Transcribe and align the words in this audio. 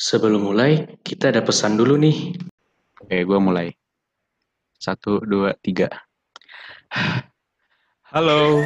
Sebelum 0.00 0.48
mulai, 0.48 0.96
kita 1.04 1.28
ada 1.28 1.44
pesan 1.44 1.76
dulu 1.76 2.00
nih. 2.00 2.32
Oke, 3.04 3.20
gue 3.20 3.36
mulai. 3.36 3.68
Satu, 4.80 5.20
dua, 5.20 5.52
tiga. 5.60 5.92
Halo. 8.08 8.64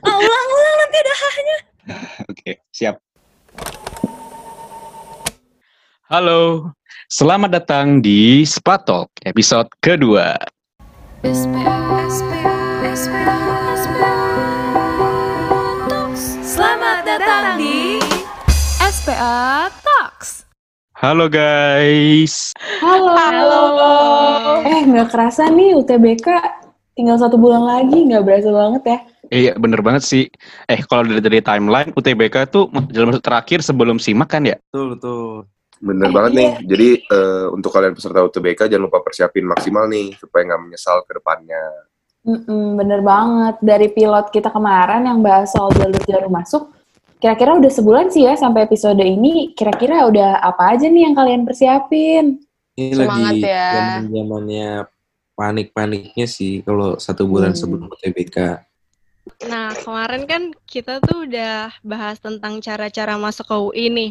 Oh, 0.00 0.16
ulang, 0.16 0.48
ulang 0.48 0.76
nanti 0.80 0.96
ada 0.96 1.12
hahnya. 1.12 1.58
Oke, 2.24 2.50
siap. 2.72 2.96
Halo, 6.08 6.72
selamat 7.12 7.60
datang 7.60 8.00
di 8.00 8.48
Spatalk 8.48 9.12
episode 9.28 9.68
kedua. 9.84 10.40
Selamat 11.20 12.08
SPA 19.02 19.66
Talks. 19.82 20.46
Halo 20.94 21.26
guys. 21.26 22.54
Halo. 22.78 23.18
Halo. 23.18 23.62
Eh, 24.62 24.86
nggak 24.86 25.10
kerasa 25.10 25.50
nih 25.50 25.74
UTBK 25.74 26.30
tinggal 26.94 27.18
satu 27.18 27.34
bulan 27.34 27.66
lagi, 27.66 27.98
nggak 27.98 28.22
berasa 28.22 28.54
banget 28.54 28.82
ya. 28.86 28.98
Iya, 29.26 29.52
bener 29.58 29.82
banget 29.82 30.06
sih. 30.06 30.30
Eh, 30.70 30.86
kalau 30.86 31.02
dari, 31.02 31.18
dari 31.18 31.42
timeline, 31.42 31.90
UTBK 31.98 32.46
tuh 32.46 32.70
jalan 32.94 33.10
masuk 33.10 33.26
terakhir 33.26 33.66
sebelum 33.66 33.98
simak 33.98 34.30
kan 34.30 34.46
ya? 34.46 34.54
Betul, 34.70 34.94
betul. 34.94 35.50
Eh, 35.50 35.82
Bener 35.82 36.08
banget 36.14 36.30
iya. 36.30 36.38
nih. 36.38 36.50
Jadi 36.62 36.88
eh, 37.02 37.46
untuk 37.50 37.74
kalian 37.74 37.98
peserta 37.98 38.22
UTBK 38.22 38.70
jangan 38.70 38.86
lupa 38.86 39.02
persiapin 39.02 39.50
maksimal 39.50 39.90
nih 39.90 40.14
supaya 40.14 40.46
nggak 40.46 40.62
menyesal 40.62 41.02
ke 41.02 41.18
depannya. 41.18 41.90
Mm-mm, 42.22 42.78
bener 42.78 43.02
banget. 43.02 43.58
Dari 43.66 43.90
pilot 43.90 44.30
kita 44.30 44.54
kemarin 44.54 45.10
yang 45.10 45.18
bahas 45.18 45.50
soal 45.50 45.74
jalur-jalur 45.74 46.30
masuk, 46.30 46.70
kira-kira 47.22 47.54
udah 47.54 47.70
sebulan 47.70 48.10
sih 48.10 48.26
ya 48.26 48.34
sampai 48.34 48.66
episode 48.66 48.98
ini. 48.98 49.54
Kira-kira 49.54 50.02
udah 50.10 50.42
apa 50.42 50.74
aja 50.74 50.90
nih 50.90 51.06
yang 51.06 51.14
kalian 51.14 51.46
persiapin? 51.46 52.42
Ini 52.74 52.98
Semangat 52.98 53.38
lagi 53.38 53.46
ya. 53.46 53.68
zaman-zamannya 54.02 54.70
panik-paniknya 55.32 56.26
sih 56.26 56.66
kalau 56.66 56.98
satu 56.98 57.24
bulan 57.24 57.54
Hmm. 57.54 57.60
sebelum 57.62 57.86
UTBK. 57.88 58.58
Nah, 59.46 59.70
kemarin 59.78 60.26
kan 60.26 60.42
kita 60.66 60.98
tuh 60.98 61.30
udah 61.30 61.70
bahas 61.86 62.18
tentang 62.18 62.58
cara-cara 62.58 63.14
masuk 63.14 63.46
ke 63.46 63.54
UI 63.56 63.86
nih. 63.86 64.10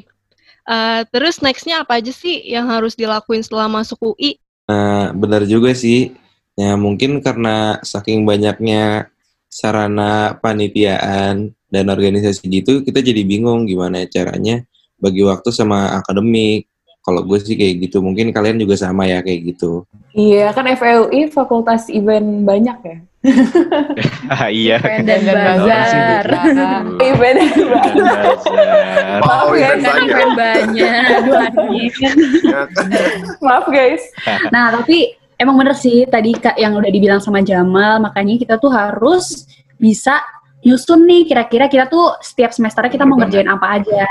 Eh, 0.62 1.02
terus 1.12 1.42
nextnya 1.42 1.84
apa 1.84 2.00
aja 2.00 2.14
sih 2.14 2.40
yang 2.48 2.70
harus 2.70 2.96
dilakuin 2.96 3.44
setelah 3.44 3.68
masuk 3.68 4.00
UI? 4.00 4.40
Nah, 4.70 5.12
benar 5.12 5.44
juga 5.44 5.76
sih. 5.76 6.16
Ya, 6.56 6.78
mungkin 6.80 7.20
karena 7.20 7.82
saking 7.82 8.24
banyaknya 8.24 9.10
sarana 9.52 10.38
panitiaan 10.40 11.52
dan 11.72 11.88
organisasi 11.88 12.44
gitu, 12.52 12.84
kita 12.84 13.00
jadi 13.00 13.24
bingung 13.24 13.64
gimana 13.64 14.04
caranya 14.12 14.62
bagi 15.00 15.24
waktu 15.24 15.50
sama 15.50 16.04
akademik. 16.04 16.68
Kalau 17.02 17.26
gue 17.26 17.42
sih 17.42 17.58
kayak 17.58 17.90
gitu, 17.90 17.98
mungkin 18.06 18.30
kalian 18.30 18.62
juga 18.62 18.78
sama 18.78 19.10
ya 19.10 19.26
kayak 19.26 19.58
gitu. 19.58 19.90
Iya, 20.14 20.54
kan 20.54 20.70
FEUI 20.70 21.34
fakultas 21.34 21.90
event 21.90 22.46
banyak 22.46 22.78
ya. 22.86 22.98
Ah, 24.30 24.50
iya. 24.54 24.78
Event 24.78 25.06
dan 25.10 25.22
bazar. 25.26 26.26
Event 27.02 27.38
dan 27.42 27.66
bazar. 27.74 28.22
Maaf 29.22 29.50
ya, 29.58 29.70
Kan 29.74 29.80
banyak. 29.82 30.14
event 30.14 30.34
banyak. 30.38 31.50
Maaf 33.42 33.66
guys. 33.70 34.04
Nah, 34.54 34.70
tapi 34.70 35.18
emang 35.42 35.58
bener 35.58 35.74
sih 35.74 36.06
tadi 36.06 36.38
Kak 36.38 36.58
yang 36.62 36.78
udah 36.78 36.90
dibilang 36.94 37.22
sama 37.22 37.42
Jamal, 37.42 37.98
makanya 37.98 38.38
kita 38.38 38.56
tuh 38.62 38.70
harus 38.70 39.50
bisa 39.82 40.22
nyusun 40.62 41.06
nih 41.06 41.26
kira-kira 41.26 41.66
kita 41.68 41.86
tuh 41.90 42.18
setiap 42.22 42.54
semesternya 42.54 42.94
kita 42.94 43.06
mau 43.06 43.18
Bener 43.18 43.30
ngerjain 43.30 43.50
apa 43.50 43.68
aja. 43.82 44.06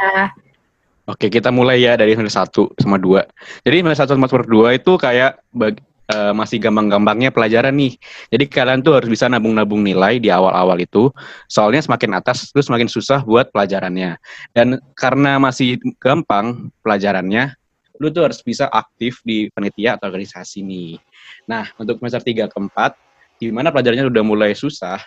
Oke, 1.10 1.26
kita 1.26 1.50
mulai 1.50 1.82
ya 1.82 1.98
dari 1.98 2.14
semester 2.14 2.46
satu 2.46 2.62
sama 2.78 2.94
dua. 2.94 3.26
Jadi 3.66 3.82
semester 3.82 4.06
satu 4.06 4.12
sama 4.14 4.26
semester 4.30 4.46
dua 4.46 4.68
itu 4.78 4.92
kayak 4.94 5.42
bag- 5.50 5.82
eh, 6.10 6.34
masih 6.34 6.58
gampang-gampangnya 6.62 7.30
pelajaran 7.34 7.74
nih. 7.74 7.98
Jadi 8.30 8.44
kalian 8.46 8.82
tuh 8.82 8.98
harus 8.98 9.10
bisa 9.10 9.26
nabung-nabung 9.26 9.82
nilai 9.82 10.22
di 10.22 10.30
awal-awal 10.30 10.78
itu. 10.78 11.10
Soalnya 11.50 11.82
semakin 11.82 12.18
atas 12.18 12.50
terus 12.54 12.66
semakin 12.70 12.86
susah 12.86 13.22
buat 13.26 13.50
pelajarannya. 13.50 14.18
Dan 14.54 14.78
karena 14.94 15.38
masih 15.42 15.82
gampang 15.98 16.70
pelajarannya, 16.82 17.54
lu 17.98 18.10
tuh 18.14 18.30
harus 18.30 18.38
bisa 18.42 18.70
aktif 18.70 19.22
di 19.26 19.50
panitia 19.50 19.98
atau 19.98 20.10
organisasi 20.10 20.62
nih. 20.62 20.94
Nah, 21.46 21.68
untuk 21.78 21.98
semester 21.98 22.22
3 22.22 22.46
ke 22.46 22.58
4, 22.58 22.94
di 23.38 23.50
mana 23.50 23.74
pelajarannya 23.74 24.06
udah 24.08 24.24
mulai 24.24 24.52
susah, 24.54 25.00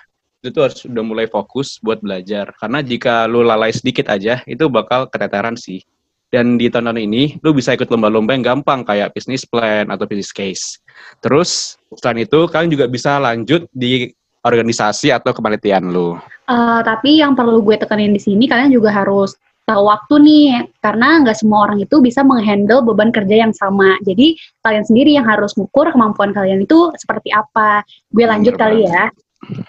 itu 0.43 0.51
tuh 0.51 0.67
harus 0.67 0.83
udah 0.83 1.03
mulai 1.07 1.23
fokus 1.31 1.79
buat 1.79 2.03
belajar. 2.03 2.51
Karena 2.59 2.83
jika 2.83 3.23
lu 3.31 3.47
lalai 3.47 3.71
sedikit 3.71 4.11
aja, 4.11 4.43
itu 4.43 4.67
bakal 4.67 5.07
keteteran 5.07 5.55
sih. 5.55 5.79
Dan 6.27 6.59
di 6.59 6.67
tahun 6.67 6.99
ini, 6.99 7.39
lu 7.39 7.55
bisa 7.55 7.71
ikut 7.71 7.87
lomba-lomba 7.87 8.35
yang 8.35 8.43
gampang 8.43 8.83
kayak 8.83 9.15
business 9.15 9.47
plan 9.47 9.87
atau 9.87 10.03
business 10.03 10.35
case. 10.35 10.83
Terus, 11.23 11.79
selain 11.95 12.27
itu, 12.27 12.43
kalian 12.51 12.75
juga 12.75 12.91
bisa 12.91 13.23
lanjut 13.23 13.71
di 13.71 14.11
organisasi 14.43 15.15
atau 15.15 15.31
kepanitiaan 15.31 15.95
lu. 15.95 16.19
Eh, 16.51 16.79
tapi 16.83 17.23
yang 17.23 17.39
perlu 17.39 17.63
gue 17.63 17.79
tekenin 17.79 18.11
di 18.11 18.19
sini 18.19 18.43
kalian 18.43 18.75
juga 18.75 18.91
harus 18.91 19.39
tahu 19.63 19.87
waktu 19.87 20.13
nih 20.19 20.47
karena 20.83 21.23
nggak 21.23 21.39
semua 21.39 21.71
orang 21.71 21.79
itu 21.79 22.03
bisa 22.03 22.19
menghandle 22.19 22.83
beban 22.83 23.15
kerja 23.15 23.47
yang 23.47 23.55
sama. 23.55 23.95
Jadi 24.03 24.35
kalian 24.59 24.83
sendiri 24.83 25.15
yang 25.15 25.23
harus 25.23 25.55
mengukur 25.55 25.87
kemampuan 25.95 26.35
kalian 26.35 26.67
itu 26.67 26.91
seperti 26.99 27.31
apa. 27.31 27.87
Gue 28.11 28.27
lanjut 28.27 28.59
Bener 28.59 28.63
kali 28.67 28.79
banget. 28.83 28.91
ya. 28.91 29.03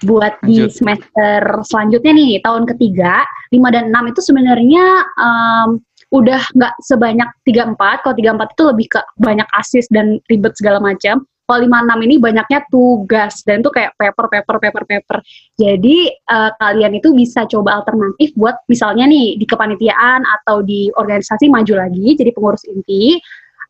Buat 0.04 0.38
di 0.44 0.64
Lanjut. 0.64 0.74
semester 0.74 1.40
selanjutnya 1.66 2.12
nih 2.14 2.32
tahun 2.44 2.64
ketiga 2.70 3.24
5 3.50 3.74
dan 3.74 3.84
6 3.90 4.10
itu 4.12 4.20
sebenarnya 4.22 4.84
em, 5.18 5.68
udah 6.14 6.42
nggak 6.54 6.74
sebanyak 6.84 7.28
34. 7.46 8.02
Kalau 8.06 8.14
34 8.14 8.54
itu 8.54 8.62
lebih 8.70 8.86
ke 8.90 9.00
banyak 9.18 9.48
asis 9.58 9.86
dan 9.90 10.22
ribet 10.30 10.54
segala 10.54 10.78
macam. 10.78 11.26
Kalau 11.44 11.60
56 11.60 12.06
ini 12.08 12.14
banyaknya 12.16 12.60
tugas 12.72 13.44
dan 13.44 13.60
itu 13.60 13.68
kayak 13.68 13.92
paper 14.00 14.32
paper 14.32 14.56
paper 14.62 14.84
paper. 14.88 15.18
Jadi 15.60 16.08
eh, 16.08 16.50
kalian 16.56 16.96
itu 16.96 17.12
bisa 17.12 17.44
coba 17.44 17.84
alternatif 17.84 18.32
buat 18.32 18.56
misalnya 18.70 19.04
nih 19.04 19.36
di 19.36 19.44
kepanitiaan 19.44 20.24
atau 20.40 20.64
di 20.64 20.88
organisasi 20.96 21.52
maju 21.52 21.74
lagi 21.84 22.16
jadi 22.16 22.32
pengurus 22.32 22.64
inti 22.64 23.20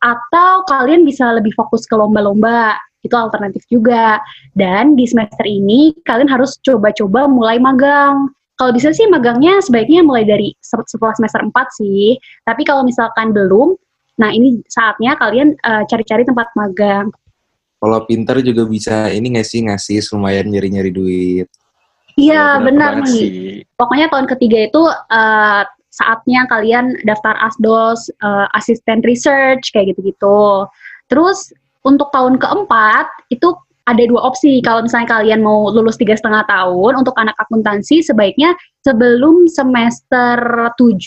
atau 0.05 0.61
kalian 0.69 1.01
bisa 1.01 1.33
lebih 1.33 1.51
fokus 1.55 1.87
ke 1.89 1.95
lomba-lomba 1.97 2.77
itu 3.05 3.13
alternatif 3.13 3.61
juga. 3.69 4.17
Dan 4.57 4.97
di 4.97 5.05
semester 5.05 5.45
ini 5.45 5.93
kalian 6.03 6.27
harus 6.27 6.57
coba-coba 6.65 7.29
mulai 7.29 7.61
magang. 7.61 8.33
Kalau 8.55 8.71
bisa 8.71 8.89
sih 8.95 9.05
magangnya 9.11 9.59
sebaiknya 9.61 10.01
mulai 10.01 10.23
dari 10.25 10.55
se- 10.63 10.87
setelah 10.89 11.13
semester 11.13 11.43
4 11.43 11.53
sih. 11.75 12.17
Tapi 12.47 12.65
kalau 12.65 12.81
misalkan 12.81 13.35
belum, 13.35 13.77
nah 14.17 14.31
ini 14.33 14.63
saatnya 14.65 15.13
kalian 15.19 15.53
eh, 15.53 15.83
cari-cari 15.85 16.25
tempat 16.25 16.49
magang. 16.57 17.13
Kalau 17.79 17.99
pinter 18.07 18.41
juga 18.41 18.65
bisa 18.65 19.11
ini 19.13 19.35
nggak 19.35 19.47
sih 19.47 19.61
ngasih 19.67 20.01
lumayan 20.15 20.49
nyari-nyari 20.49 20.89
duit. 20.89 21.47
Iya, 22.15 22.63
benar 22.63 23.03
banget 23.03 23.11
nih. 23.11 23.19
sih. 23.19 23.31
pokoknya 23.75 24.07
tahun 24.07 24.27
ketiga 24.31 24.57
itu 24.71 24.81
eh, 24.87 25.63
saatnya 25.95 26.47
kalian 26.47 26.95
daftar 27.07 27.35
asdos, 27.43 28.07
eh, 28.11 28.47
asisten 28.55 29.03
research 29.03 29.71
kayak 29.75 29.95
gitu-gitu. 29.95 30.67
Terus 31.11 31.51
untuk 31.85 32.09
tahun 32.09 32.41
keempat 32.41 33.29
itu 33.29 33.53
ada 33.85 34.01
dua 34.09 34.25
opsi. 34.25 34.59
Kalau 34.65 34.81
misalnya 34.81 35.21
kalian 35.21 35.45
mau 35.45 35.69
lulus 35.69 35.95
tiga 36.01 36.17
setengah 36.17 36.41
tahun 36.49 36.97
untuk 36.97 37.13
anak 37.21 37.37
akuntansi, 37.37 38.01
sebaiknya 38.01 38.57
sebelum 38.81 39.45
semester 39.45 40.37
7 40.73 40.97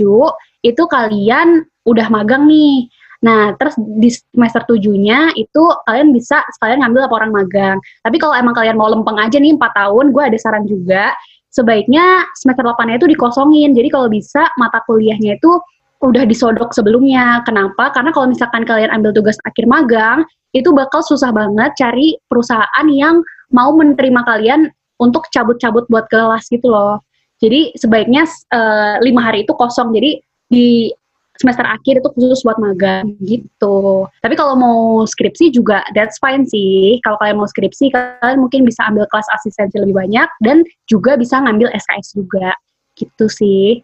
itu 0.62 0.82
kalian 0.86 1.66
udah 1.84 2.06
magang 2.06 2.46
nih. 2.46 2.86
Nah, 3.18 3.50
terus 3.58 3.74
di 3.98 4.14
semester 4.14 4.62
tujuhnya 4.70 5.34
itu 5.34 5.62
kalian 5.90 6.14
bisa 6.14 6.38
sekalian 6.54 6.86
ngambil 6.86 7.10
laporan 7.10 7.34
magang. 7.34 7.82
Tapi 8.06 8.16
kalau 8.22 8.38
emang 8.38 8.54
kalian 8.54 8.78
mau 8.78 8.86
lempeng 8.86 9.18
aja 9.18 9.42
nih 9.42 9.58
4 9.58 9.74
tahun, 9.74 10.14
gue 10.14 10.22
ada 10.22 10.38
saran 10.38 10.62
juga 10.70 11.10
sebaiknya 11.50 12.30
semester 12.38 12.62
8-nya 12.62 13.02
itu 13.02 13.10
dikosongin. 13.10 13.74
Jadi 13.74 13.90
kalau 13.90 14.06
bisa 14.06 14.46
mata 14.54 14.78
kuliahnya 14.86 15.42
itu 15.42 15.58
udah 15.98 16.22
disodok 16.30 16.70
sebelumnya. 16.70 17.42
Kenapa? 17.42 17.90
Karena 17.90 18.14
kalau 18.14 18.30
misalkan 18.30 18.62
kalian 18.62 18.94
ambil 18.94 19.10
tugas 19.10 19.34
akhir 19.42 19.66
magang, 19.66 20.22
itu 20.56 20.72
bakal 20.72 21.04
susah 21.04 21.32
banget 21.32 21.76
cari 21.76 22.16
perusahaan 22.28 22.86
yang 22.88 23.20
mau 23.52 23.72
menerima 23.72 24.24
kalian 24.24 24.68
untuk 24.98 25.28
cabut-cabut 25.30 25.86
buat 25.92 26.08
kelas 26.10 26.48
gitu 26.50 26.68
loh. 26.68 27.00
Jadi 27.38 27.76
sebaiknya 27.78 28.26
eh, 28.26 28.96
lima 29.04 29.22
hari 29.22 29.46
itu 29.46 29.54
kosong. 29.54 29.94
Jadi 29.94 30.18
di 30.50 30.90
semester 31.38 31.62
akhir 31.62 32.02
itu 32.02 32.08
khusus 32.18 32.42
buat 32.42 32.58
magang 32.58 33.14
gitu. 33.22 34.10
Tapi 34.20 34.34
kalau 34.34 34.58
mau 34.58 35.06
skripsi 35.06 35.54
juga 35.54 35.86
that's 35.94 36.18
fine 36.18 36.42
sih. 36.42 36.98
Kalau 37.06 37.14
kalian 37.22 37.38
mau 37.38 37.46
skripsi, 37.46 37.94
kalian 37.94 38.42
mungkin 38.42 38.66
bisa 38.66 38.82
ambil 38.90 39.06
kelas 39.06 39.30
asistensi 39.38 39.78
lebih 39.78 39.94
banyak 39.94 40.26
dan 40.42 40.66
juga 40.90 41.14
bisa 41.14 41.38
ngambil 41.38 41.70
SKS 41.78 42.18
juga 42.18 42.50
gitu 42.98 43.30
sih. 43.30 43.78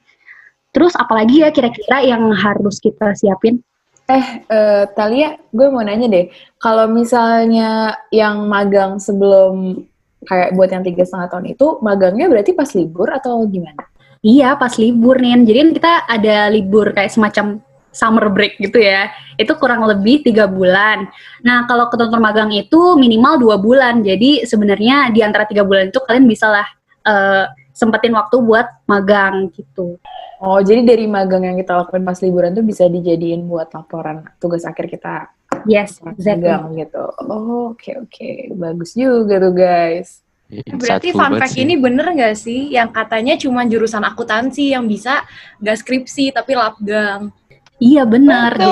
Terus 0.74 0.98
apalagi 0.98 1.46
ya 1.46 1.54
kira-kira 1.54 2.02
yang 2.02 2.34
harus 2.34 2.82
kita 2.82 3.14
siapin? 3.14 3.62
Eh, 4.04 4.26
eh, 4.52 4.84
Talia, 4.92 5.40
gue 5.48 5.66
mau 5.72 5.80
nanya 5.80 6.04
deh, 6.12 6.28
kalau 6.60 6.84
misalnya 6.92 7.96
yang 8.12 8.44
magang 8.44 9.00
sebelum 9.00 9.80
kayak 10.28 10.52
buat 10.52 10.68
yang 10.68 10.84
tiga 10.84 11.08
setengah 11.08 11.28
tahun 11.32 11.46
itu, 11.56 11.66
magangnya 11.80 12.28
berarti 12.28 12.52
pas 12.52 12.68
libur 12.76 13.08
atau 13.08 13.40
gimana? 13.48 13.88
Iya, 14.20 14.56
pas 14.60 14.76
libur 14.76 15.20
nih. 15.20 15.40
Jadi 15.44 15.58
kan 15.60 15.70
kita 15.76 15.92
ada 16.08 16.36
libur 16.52 16.92
kayak 16.92 17.12
semacam 17.12 17.60
summer 17.92 18.28
break 18.32 18.60
gitu 18.60 18.80
ya. 18.80 19.08
Itu 19.40 19.56
kurang 19.56 19.84
lebih 19.84 20.24
tiga 20.24 20.48
bulan. 20.48 21.08
Nah, 21.44 21.68
kalau 21.68 21.88
ketentuan 21.92 22.24
magang 22.24 22.52
itu 22.52 22.96
minimal 22.96 23.40
dua 23.40 23.56
bulan. 23.60 24.00
Jadi 24.00 24.48
sebenarnya 24.48 25.12
di 25.12 25.20
antara 25.20 25.44
tiga 25.44 25.64
bulan 25.64 25.92
itu 25.92 26.00
kalian 26.00 26.24
bisa 26.24 26.48
lah 26.48 26.66
eh, 27.04 27.44
sempetin 27.76 28.16
waktu 28.16 28.36
buat 28.40 28.66
magang 28.88 29.52
gitu. 29.52 30.00
Oh, 30.44 30.60
jadi 30.60 30.84
dari 30.84 31.08
magang 31.08 31.48
yang 31.48 31.56
kita 31.56 31.72
lakukan 31.72 32.04
pas 32.04 32.20
liburan 32.20 32.52
tuh 32.52 32.60
bisa 32.60 32.84
dijadiin 32.84 33.48
buat 33.48 33.72
laporan 33.72 34.28
tugas 34.36 34.68
akhir 34.68 34.92
kita 34.92 35.32
Yes, 35.64 36.04
exactly. 36.04 36.44
magang 36.44 36.76
gitu. 36.76 37.04
Oh, 37.24 37.72
oke 37.72 37.90
oke. 38.04 38.30
Bagus 38.52 38.92
juga 38.92 39.40
tuh, 39.40 39.54
guys. 39.56 40.20
Berarti 40.52 41.10
fun 41.16 41.40
fact 41.40 41.56
sih. 41.56 41.64
ini 41.64 41.80
bener 41.80 42.04
nggak 42.12 42.36
sih 42.36 42.68
yang 42.76 42.92
katanya 42.92 43.34
cuma 43.40 43.64
jurusan 43.64 44.04
akuntansi 44.04 44.76
yang 44.76 44.84
bisa 44.84 45.24
nggak 45.58 45.78
skripsi 45.80 46.36
tapi 46.36 46.52
labgang? 46.52 47.32
Iya 47.80 48.04
benar. 48.04 48.54
Jadi, 48.54 48.70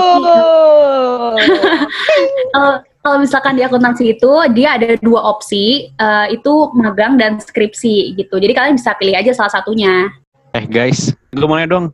Kalau 2.53 2.73
kalau 3.03 3.17
misalkan 3.19 3.57
di 3.59 3.65
akuntansi 3.67 4.15
itu 4.15 4.33
dia 4.53 4.77
ada 4.79 4.95
dua 5.01 5.27
opsi, 5.33 5.91
eh, 5.91 6.27
itu 6.31 6.53
magang 6.77 7.17
dan 7.19 7.41
skripsi 7.41 8.21
gitu. 8.21 8.37
Jadi 8.37 8.53
kalian 8.53 8.77
bisa 8.77 8.95
pilih 8.95 9.17
aja 9.17 9.33
salah 9.33 9.51
satunya. 9.51 10.13
Eh 10.53 10.69
guys, 10.69 11.11
gue 11.33 11.49
nanya 11.49 11.69
dong. 11.69 11.87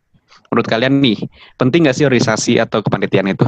Menurut 0.50 0.67
kalian 0.67 0.99
nih, 0.99 1.19
penting 1.55 1.87
gak 1.87 1.96
sih 1.96 2.05
organisasi 2.05 2.58
atau 2.58 2.82
kepanitiaan 2.82 3.31
itu? 3.31 3.46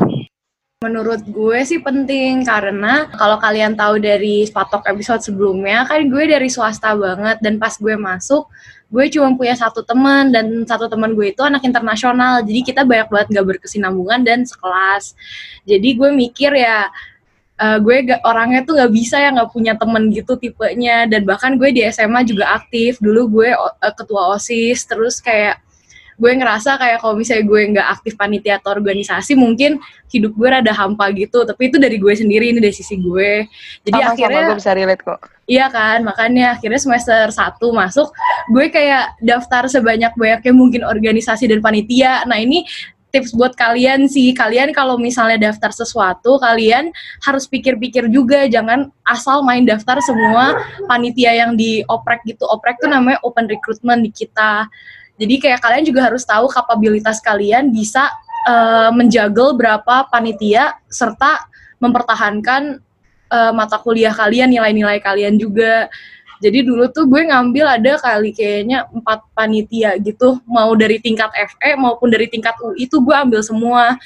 Menurut 0.81 1.21
gue 1.29 1.61
sih 1.67 1.83
penting 1.83 2.41
karena 2.41 3.11
kalau 3.13 3.37
kalian 3.37 3.77
tahu 3.77 4.01
dari 4.01 4.49
Spatok 4.49 4.89
episode 4.89 5.21
sebelumnya 5.21 5.85
kan 5.85 6.09
gue 6.09 6.25
dari 6.25 6.49
swasta 6.49 6.97
banget 6.97 7.37
dan 7.45 7.61
pas 7.61 7.77
gue 7.77 8.01
masuk 8.01 8.49
gue 8.91 9.05
cuma 9.13 9.39
punya 9.39 9.55
satu 9.55 9.87
teman 9.87 10.35
dan 10.35 10.67
satu 10.67 10.91
teman 10.91 11.15
gue 11.15 11.31
itu 11.31 11.45
anak 11.47 11.63
internasional 11.63 12.43
jadi 12.43 12.61
kita 12.65 12.83
banyak 12.83 13.07
banget 13.07 13.29
gak 13.39 13.47
berkesinambungan 13.47 14.27
dan 14.27 14.43
sekelas 14.43 15.15
jadi 15.63 15.89
gue 15.95 16.11
mikir 16.11 16.51
ya 16.59 16.91
eh, 17.61 17.79
gue 17.79 17.97
ga- 18.11 18.25
orangnya 18.27 18.67
tuh 18.67 18.75
nggak 18.81 18.91
bisa 18.91 19.21
ya 19.23 19.31
nggak 19.31 19.53
punya 19.55 19.79
temen 19.79 20.11
gitu 20.11 20.35
tipenya 20.41 21.07
dan 21.07 21.23
bahkan 21.23 21.55
gue 21.55 21.71
di 21.71 21.87
SMA 21.87 22.27
juga 22.27 22.51
aktif 22.57 22.99
dulu 22.99 23.31
gue 23.31 23.55
eh, 23.55 23.95
ketua 23.95 24.35
osis 24.35 24.83
terus 24.91 25.23
kayak 25.23 25.63
gue 26.21 26.33
ngerasa 26.37 26.77
kayak 26.77 27.01
kalau 27.01 27.17
misalnya 27.17 27.49
gue 27.49 27.61
nggak 27.73 27.89
aktif 27.97 28.13
panitia 28.21 28.61
atau 28.61 28.77
organisasi 28.77 29.33
mungkin 29.33 29.81
hidup 30.13 30.37
gue 30.37 30.49
rada 30.53 30.73
hampa 30.77 31.09
gitu 31.17 31.49
tapi 31.49 31.73
itu 31.73 31.81
dari 31.81 31.97
gue 31.97 32.13
sendiri 32.13 32.53
ini 32.53 32.61
dari 32.61 32.77
sisi 32.77 33.01
gue 33.01 33.49
jadi 33.89 33.97
Sama-sama 33.97 34.13
akhirnya 34.13 34.41
gue 34.45 34.57
bisa 34.61 34.73
relate 34.77 35.03
kok. 35.03 35.21
Iya 35.51 35.67
kan, 35.67 36.07
makanya 36.07 36.55
akhirnya 36.55 36.79
semester 36.79 37.27
1 37.27 37.59
masuk, 37.59 38.15
gue 38.55 38.71
kayak 38.71 39.19
daftar 39.19 39.67
sebanyak-banyaknya 39.67 40.55
mungkin 40.55 40.87
organisasi 40.87 41.51
dan 41.51 41.59
panitia. 41.59 42.23
Nah 42.23 42.39
ini 42.39 42.63
tips 43.11 43.35
buat 43.35 43.59
kalian 43.59 44.07
sih, 44.07 44.31
kalian 44.31 44.71
kalau 44.71 44.95
misalnya 44.95 45.51
daftar 45.51 45.75
sesuatu, 45.75 46.39
kalian 46.39 46.95
harus 47.27 47.51
pikir-pikir 47.51 48.07
juga, 48.15 48.47
jangan 48.47 48.95
asal 49.03 49.43
main 49.43 49.67
daftar 49.67 49.99
semua 49.99 50.55
panitia 50.87 51.35
yang 51.35 51.59
dioprek 51.59 52.23
gitu. 52.23 52.47
Oprek 52.47 52.79
tuh 52.79 52.87
namanya 52.87 53.19
open 53.27 53.51
recruitment 53.51 54.07
di 54.07 54.15
kita. 54.15 54.71
Jadi 55.21 55.35
kayak 55.37 55.61
kalian 55.61 55.85
juga 55.85 56.09
harus 56.09 56.25
tahu 56.25 56.49
kapabilitas 56.49 57.21
kalian 57.21 57.69
bisa 57.69 58.09
eh, 58.49 58.91
menjagel 58.97 59.53
berapa 59.53 60.09
panitia 60.09 60.81
serta 60.89 61.45
mempertahankan 61.77 62.81
eh, 63.29 63.53
mata 63.53 63.77
kuliah 63.77 64.17
kalian, 64.17 64.49
nilai-nilai 64.49 64.97
kalian 65.05 65.37
juga. 65.37 65.93
Jadi 66.41 66.65
dulu 66.65 66.89
tuh 66.89 67.05
gue 67.05 67.29
ngambil 67.29 67.69
ada 67.69 68.01
kali 68.01 68.33
kayaknya 68.33 68.89
empat 68.89 69.21
panitia 69.37 70.01
gitu, 70.01 70.41
mau 70.49 70.73
dari 70.73 70.97
tingkat 70.97 71.29
FE 71.37 71.77
maupun 71.77 72.09
dari 72.09 72.33
tingkat 72.33 72.57
UI 72.65 72.89
itu 72.89 72.97
gue 72.97 73.13
ambil 73.13 73.45
semua. 73.45 74.01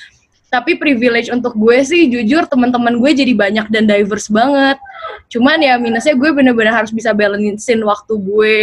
Tapi 0.51 0.75
privilege 0.75 1.31
untuk 1.31 1.55
gue 1.55 1.79
sih 1.87 2.11
jujur 2.11 2.47
teman-teman 2.51 2.99
gue 2.99 3.11
jadi 3.15 3.31
banyak 3.39 3.71
dan 3.71 3.87
diverse 3.87 4.27
banget. 4.35 4.83
Cuman 5.31 5.63
ya 5.63 5.79
minusnya 5.79 6.19
gue 6.19 6.31
bener-bener 6.35 6.75
harus 6.75 6.91
bisa 6.91 7.15
balancein 7.15 7.83
waktu 7.87 8.15
gue 8.19 8.55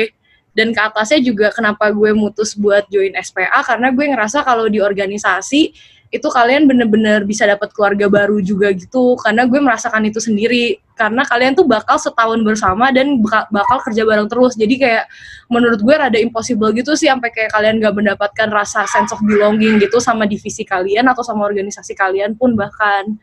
dan 0.51 0.75
ke 0.75 0.81
atasnya 0.83 1.23
juga 1.23 1.47
kenapa 1.55 1.87
gue 1.91 2.11
mutus 2.11 2.55
buat 2.59 2.83
join 2.91 3.15
SPA 3.23 3.63
karena 3.63 3.87
gue 3.91 4.05
ngerasa 4.11 4.43
kalau 4.43 4.67
di 4.67 4.83
organisasi 4.83 5.71
itu 6.11 6.27
kalian 6.27 6.67
bener-bener 6.67 7.23
bisa 7.23 7.47
dapat 7.47 7.71
keluarga 7.71 8.11
baru 8.11 8.43
juga 8.43 8.67
gitu. 8.75 9.15
Karena 9.15 9.47
gue 9.47 9.59
merasakan 9.63 10.11
itu 10.11 10.19
sendiri. 10.19 10.75
Karena 10.91 11.23
kalian 11.23 11.55
tuh 11.55 11.63
bakal 11.63 11.95
setahun 11.95 12.43
bersama 12.43 12.91
dan 12.91 13.23
baka- 13.23 13.47
bakal 13.47 13.79
kerja 13.87 14.03
bareng 14.03 14.27
terus. 14.27 14.59
Jadi 14.59 14.75
kayak 14.75 15.07
menurut 15.47 15.79
gue 15.79 15.95
rada 15.95 16.19
impossible 16.19 16.75
gitu 16.75 16.99
sih 16.99 17.07
sampai 17.07 17.31
kayak 17.31 17.55
kalian 17.55 17.79
gak 17.79 17.95
mendapatkan 17.95 18.47
rasa 18.51 18.83
sense 18.91 19.15
of 19.15 19.23
belonging 19.23 19.79
gitu 19.79 20.03
sama 20.03 20.27
divisi 20.27 20.67
kalian 20.67 21.07
atau 21.07 21.23
sama 21.23 21.47
organisasi 21.47 21.95
kalian 21.95 22.35
pun 22.35 22.59
bahkan 22.59 23.15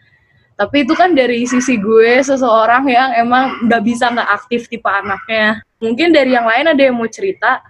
tapi 0.58 0.82
itu 0.82 0.90
kan 0.98 1.14
dari 1.14 1.46
sisi 1.46 1.78
gue 1.78 2.18
seseorang 2.18 2.90
yang 2.90 3.14
emang 3.14 3.62
nggak 3.70 3.82
bisa 3.86 4.10
nggak 4.10 4.26
aktif 4.26 4.66
tipe 4.66 4.90
anaknya. 4.90 5.62
Mungkin 5.78 6.10
dari 6.10 6.34
yang 6.34 6.50
lain 6.50 6.74
ada 6.74 6.82
yang 6.82 6.98
mau 6.98 7.06
cerita? 7.06 7.62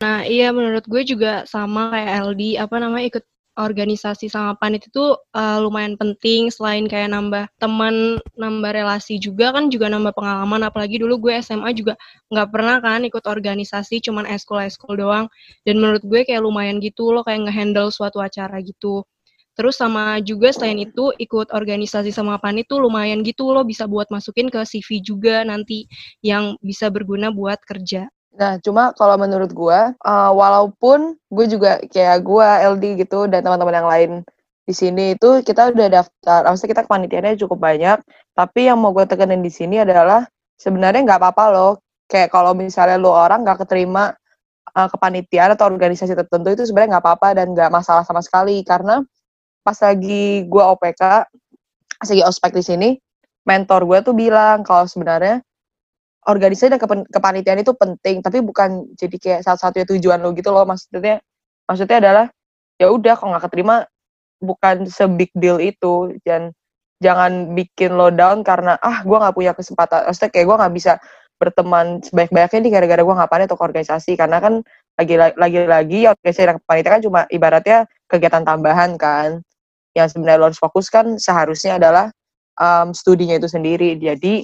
Nah, 0.00 0.24
iya 0.24 0.48
menurut 0.48 0.88
gue 0.88 1.04
juga 1.04 1.44
sama 1.44 1.92
kayak 1.92 2.32
LD, 2.32 2.42
apa 2.56 2.76
namanya 2.80 3.04
ikut 3.12 3.24
organisasi 3.54 4.26
sama 4.26 4.58
panit 4.58 4.88
itu 4.88 5.14
eh, 5.36 5.58
lumayan 5.60 6.00
penting. 6.00 6.48
Selain 6.48 6.88
kayak 6.88 7.12
nambah 7.12 7.44
teman, 7.60 8.18
nambah 8.40 8.72
relasi 8.72 9.20
juga 9.20 9.52
kan 9.52 9.68
juga 9.68 9.92
nambah 9.92 10.16
pengalaman. 10.16 10.64
Apalagi 10.64 10.96
dulu 11.04 11.28
gue 11.28 11.44
SMA 11.44 11.76
juga 11.76 11.94
nggak 12.32 12.48
pernah 12.50 12.80
kan 12.80 13.04
ikut 13.04 13.20
organisasi 13.20 14.00
cuman 14.00 14.24
eskul 14.32 14.64
eskul 14.64 14.96
doang. 14.96 15.28
Dan 15.68 15.76
menurut 15.76 16.00
gue 16.00 16.24
kayak 16.24 16.40
lumayan 16.40 16.80
gitu 16.80 17.12
loh 17.14 17.20
kayak 17.20 17.46
ngehandle 17.46 17.92
suatu 17.92 18.18
acara 18.24 18.58
gitu. 18.64 19.04
Terus 19.54 19.78
sama 19.78 20.18
juga 20.18 20.50
selain 20.50 20.82
itu 20.82 21.14
ikut 21.14 21.54
organisasi 21.54 22.10
sama 22.10 22.42
panit 22.42 22.66
tuh 22.66 22.82
lumayan 22.82 23.22
gitu 23.22 23.54
loh 23.54 23.62
bisa 23.62 23.86
buat 23.86 24.10
masukin 24.10 24.50
ke 24.50 24.58
CV 24.66 24.98
juga 24.98 25.46
nanti 25.46 25.86
yang 26.26 26.58
bisa 26.58 26.90
berguna 26.90 27.30
buat 27.30 27.62
kerja. 27.62 28.10
Nah, 28.34 28.58
cuma 28.58 28.90
kalau 28.98 29.14
menurut 29.14 29.54
gue, 29.54 29.80
uh, 29.94 30.30
walaupun 30.34 31.14
gue 31.30 31.46
juga 31.46 31.78
kayak 31.86 32.18
gue 32.26 32.46
LD 32.74 32.84
gitu 33.06 33.30
dan 33.30 33.46
teman-teman 33.46 33.78
yang 33.78 33.88
lain 33.88 34.10
di 34.66 34.74
sini 34.74 35.14
itu 35.14 35.44
kita 35.46 35.70
udah 35.70 35.88
daftar, 36.02 36.40
maksudnya 36.50 36.70
kita 36.74 36.82
kepanitiaannya 36.88 37.38
cukup 37.46 37.58
banyak, 37.62 37.98
tapi 38.34 38.66
yang 38.66 38.82
mau 38.82 38.90
gue 38.90 39.06
tekenin 39.06 39.38
di 39.38 39.52
sini 39.54 39.86
adalah 39.86 40.26
sebenarnya 40.58 41.06
nggak 41.06 41.20
apa-apa 41.22 41.44
loh. 41.54 41.72
Kayak 42.10 42.34
kalau 42.34 42.58
misalnya 42.58 42.98
lo 42.98 43.14
orang 43.14 43.46
nggak 43.46 43.64
keterima 43.64 44.10
uh, 44.74 44.88
kepanitiaan 44.90 45.54
atau 45.54 45.70
organisasi 45.70 46.18
tertentu 46.18 46.48
itu 46.58 46.62
sebenarnya 46.66 46.98
nggak 46.98 47.04
apa-apa 47.06 47.28
dan 47.38 47.46
nggak 47.54 47.70
masalah 47.70 48.02
sama 48.02 48.18
sekali 48.18 48.66
karena 48.66 48.98
pas 49.64 49.78
lagi 49.80 50.44
gue 50.44 50.62
OPK, 50.62 51.02
pas 51.96 52.08
lagi 52.12 52.22
ospek 52.22 52.52
di 52.60 52.62
sini, 52.62 52.88
mentor 53.48 53.88
gue 53.88 53.98
tuh 54.04 54.14
bilang 54.16 54.60
kalau 54.60 54.84
sebenarnya 54.84 55.40
organisasi 56.24 56.72
dan 56.72 56.80
kepanitiaan 57.08 57.60
itu 57.60 57.76
penting 57.76 58.24
tapi 58.24 58.40
bukan 58.40 58.88
jadi 58.96 59.16
kayak 59.20 59.40
satu-satunya 59.44 59.86
tujuan 59.96 60.18
lo 60.24 60.32
gitu 60.32 60.52
loh. 60.52 60.64
Maksudnya 60.64 61.20
maksudnya 61.68 61.96
adalah 62.00 62.26
ya 62.80 62.88
udah 62.92 63.14
kalau 63.16 63.36
nggak 63.36 63.44
keterima 63.48 63.84
bukan 64.40 64.88
se 64.88 65.04
big 65.08 65.30
deal 65.36 65.60
itu. 65.60 66.16
Dan 66.24 66.52
jangan 67.04 67.52
bikin 67.52 67.96
lo 67.96 68.08
down 68.08 68.40
karena 68.40 68.80
ah 68.80 69.04
gue 69.04 69.16
nggak 69.16 69.36
punya 69.36 69.52
kesempatan. 69.52 70.08
Maksudnya 70.08 70.30
kayak 70.32 70.46
gue 70.48 70.56
nggak 70.60 70.74
bisa 70.74 70.92
berteman 71.34 72.00
sebaik-baiknya 72.00 72.58
nih 72.64 72.72
gara-gara 72.72 73.02
gue 73.04 73.14
nggak 73.20 73.30
pandai 73.30 73.46
atau 73.48 73.60
organisasi. 73.60 74.12
Karena 74.16 74.40
kan 74.40 74.64
lagi 74.96 75.14
lagi 75.20 75.60
lagi 75.68 76.00
organisasi 76.08 76.46
dan 76.48 76.56
kepanitiaan 76.64 76.94
kan 76.96 77.02
cuma 77.04 77.20
ibaratnya 77.28 77.78
kegiatan 78.08 78.44
tambahan 78.48 78.96
kan 78.96 79.44
yang 79.94 80.10
sebenarnya 80.10 80.38
lo 80.42 80.46
harus 80.50 80.60
fokus 80.60 80.90
kan 80.90 81.16
seharusnya 81.16 81.78
adalah 81.78 82.10
um, 82.58 82.90
studinya 82.90 83.38
itu 83.38 83.46
sendiri 83.46 83.94
jadi 83.98 84.42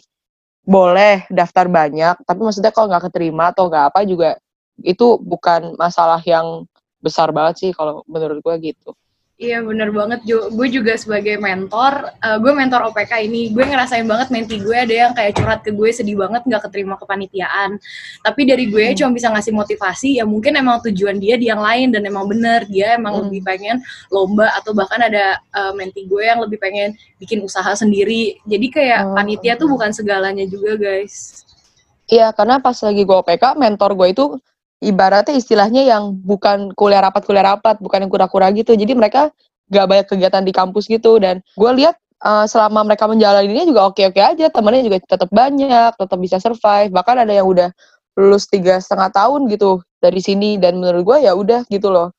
boleh 0.65 1.27
daftar 1.33 1.67
banyak, 1.67 2.23
tapi 2.23 2.41
maksudnya 2.45 2.71
kalau 2.71 2.87
nggak 2.93 3.11
keterima 3.11 3.51
atau 3.51 3.67
nggak 3.67 3.85
apa 3.91 4.01
juga 4.07 4.37
itu 4.85 5.19
bukan 5.21 5.75
masalah 5.77 6.21
yang 6.25 6.65
besar 7.01 7.33
banget 7.33 7.55
sih 7.59 7.71
kalau 7.73 8.05
menurut 8.07 8.39
gue 8.45 8.73
gitu. 8.73 8.93
Iya 9.41 9.65
bener 9.65 9.89
banget 9.89 10.21
Jo. 10.29 10.53
Gue 10.53 10.69
juga 10.69 11.01
sebagai 11.01 11.41
mentor, 11.41 12.13
eh, 12.21 12.37
gue 12.37 12.53
mentor 12.53 12.93
OPK 12.93 13.25
ini, 13.25 13.49
gue 13.49 13.65
ngerasain 13.65 14.05
banget 14.05 14.29
menti 14.29 14.61
gue 14.61 14.77
ada 14.77 14.93
yang 14.93 15.13
kayak 15.17 15.33
curhat 15.33 15.61
ke 15.65 15.73
gue 15.73 15.89
sedih 15.89 16.21
banget 16.21 16.45
nggak 16.45 16.69
keterima 16.69 17.01
kepanitiaan. 17.01 17.81
Tapi 18.21 18.45
dari 18.45 18.69
gue 18.69 18.93
cuma 19.01 19.17
bisa 19.17 19.33
ngasih 19.33 19.57
motivasi, 19.57 20.21
ya 20.21 20.29
mungkin 20.29 20.61
emang 20.61 20.85
tujuan 20.85 21.17
dia 21.17 21.41
di 21.41 21.49
yang 21.49 21.65
lain 21.65 21.89
dan 21.89 22.05
emang 22.05 22.29
bener 22.29 22.69
dia 22.69 23.01
emang 23.01 23.17
Hmm. 23.17 23.23
lebih 23.33 23.41
pengen 23.41 23.81
lomba 24.13 24.53
atau 24.61 24.77
bahkan 24.77 25.01
ada 25.01 25.41
eh, 25.41 25.73
menti 25.73 26.05
gue 26.05 26.21
yang 26.21 26.45
lebih 26.45 26.61
pengen 26.61 26.93
bikin 27.17 27.41
usaha 27.41 27.73
sendiri. 27.73 28.37
Jadi 28.45 28.67
kayak 28.69 29.01
Oh. 29.09 29.17
panitia 29.17 29.57
tuh 29.57 29.73
bukan 29.73 29.89
segalanya 29.97 30.45
juga 30.45 30.77
guys. 30.77 31.49
Iya, 32.13 32.29
karena 32.37 32.61
pas 32.61 32.77
lagi 32.77 33.09
gue 33.09 33.17
OPK, 33.17 33.57
mentor 33.57 33.97
gue 33.97 34.09
itu 34.13 34.25
ibaratnya 34.81 35.37
istilahnya 35.37 35.85
yang 35.85 36.17
bukan 36.25 36.73
kuliah 36.75 37.05
rapat 37.05 37.23
kuliah 37.29 37.45
rapat, 37.55 37.77
bukan 37.79 38.09
yang 38.09 38.11
kura-kura 38.11 38.49
gitu. 38.57 38.73
Jadi 38.73 38.97
mereka 38.97 39.31
gak 39.71 39.87
banyak 39.87 40.07
kegiatan 40.09 40.43
di 40.43 40.53
kampus 40.53 40.89
gitu. 40.89 41.21
Dan 41.21 41.45
gue 41.55 41.71
lihat 41.77 42.01
uh, 42.25 42.49
selama 42.49 42.83
mereka 42.89 43.07
menjalaninya 43.07 43.69
juga 43.69 43.93
oke-oke 43.93 44.19
aja, 44.19 44.49
temennya 44.49 44.83
juga 44.89 44.99
tetap 45.05 45.31
banyak, 45.31 45.93
tetap 45.95 46.19
bisa 46.19 46.37
survive. 46.41 46.91
Bahkan 46.91 47.17
ada 47.29 47.33
yang 47.33 47.47
udah 47.47 47.69
lulus 48.19 48.49
tiga 48.51 48.81
setengah 48.81 49.13
tahun 49.13 49.47
gitu 49.53 49.85
dari 50.01 50.19
sini. 50.19 50.57
Dan 50.57 50.81
menurut 50.81 51.05
gue 51.05 51.17
ya 51.29 51.37
udah 51.37 51.69
gitu 51.69 51.93
loh. 51.93 52.11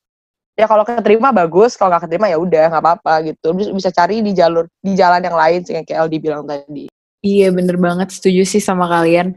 Ya 0.53 0.69
kalau 0.69 0.85
keterima 0.85 1.33
bagus 1.33 1.73
kalau 1.73 1.95
nggak 1.95 2.05
keterima 2.05 2.29
ya 2.29 2.37
udah 2.37 2.69
nggak 2.69 2.83
apa-apa 2.85 3.13
gitu. 3.33 3.57
Bisa 3.73 3.89
cari 3.89 4.21
di 4.21 4.37
jalur 4.37 4.69
di 4.77 4.93
jalan 4.93 5.25
yang 5.25 5.33
lain 5.33 5.65
sih 5.65 5.73
kayak 5.73 6.05
Aldi 6.05 6.17
bilang 6.21 6.45
tadi. 6.45 6.91
Iya 7.25 7.49
bener 7.49 7.77
banget. 7.81 8.13
Setuju 8.13 8.45
sih 8.45 8.61
sama 8.61 8.85
kalian. 8.85 9.33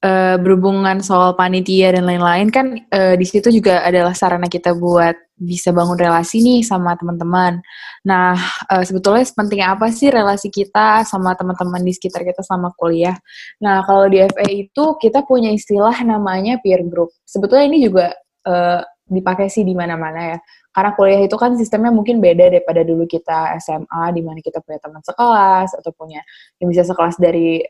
Eh, 0.00 0.36
berhubungan 0.40 1.04
soal 1.04 1.36
panitia 1.36 1.92
dan 1.92 2.08
lain-lain 2.08 2.48
kan 2.48 2.72
eh, 2.88 3.20
di 3.20 3.26
situ 3.28 3.52
juga 3.52 3.84
adalah 3.84 4.16
sarana 4.16 4.48
kita 4.48 4.72
buat 4.72 5.12
bisa 5.36 5.76
bangun 5.76 6.00
relasi 6.00 6.40
nih 6.40 6.64
sama 6.64 6.96
teman-teman. 6.96 7.60
Nah 8.08 8.32
eh, 8.72 8.80
sebetulnya 8.80 9.28
penting 9.36 9.60
apa 9.60 9.92
sih 9.92 10.08
relasi 10.08 10.48
kita 10.48 11.04
sama 11.04 11.36
teman-teman 11.36 11.84
di 11.84 11.92
sekitar 11.92 12.24
kita 12.24 12.40
selama 12.40 12.72
kuliah? 12.80 13.12
Nah 13.60 13.84
kalau 13.84 14.08
di 14.08 14.24
FA 14.24 14.48
itu 14.48 14.84
kita 14.96 15.20
punya 15.28 15.52
istilah 15.52 16.00
namanya 16.00 16.56
peer 16.64 16.80
group. 16.88 17.12
Sebetulnya 17.28 17.68
ini 17.68 17.84
juga 17.84 18.16
eh, 18.48 18.80
dipakai 19.04 19.52
sih 19.52 19.68
di 19.68 19.76
mana-mana 19.76 20.32
ya. 20.32 20.38
Karena 20.72 20.96
kuliah 20.96 21.20
itu 21.28 21.36
kan 21.36 21.60
sistemnya 21.60 21.92
mungkin 21.92 22.24
beda 22.24 22.48
daripada 22.48 22.80
dulu 22.88 23.04
kita 23.04 23.52
SMA, 23.60 24.16
di 24.16 24.22
mana 24.24 24.40
kita 24.40 24.64
punya 24.64 24.80
teman 24.80 25.02
sekelas, 25.04 25.76
atau 25.76 25.90
punya 25.92 26.22
yang 26.62 26.72
bisa 26.72 26.86
sekelas 26.86 27.18
dari 27.18 27.60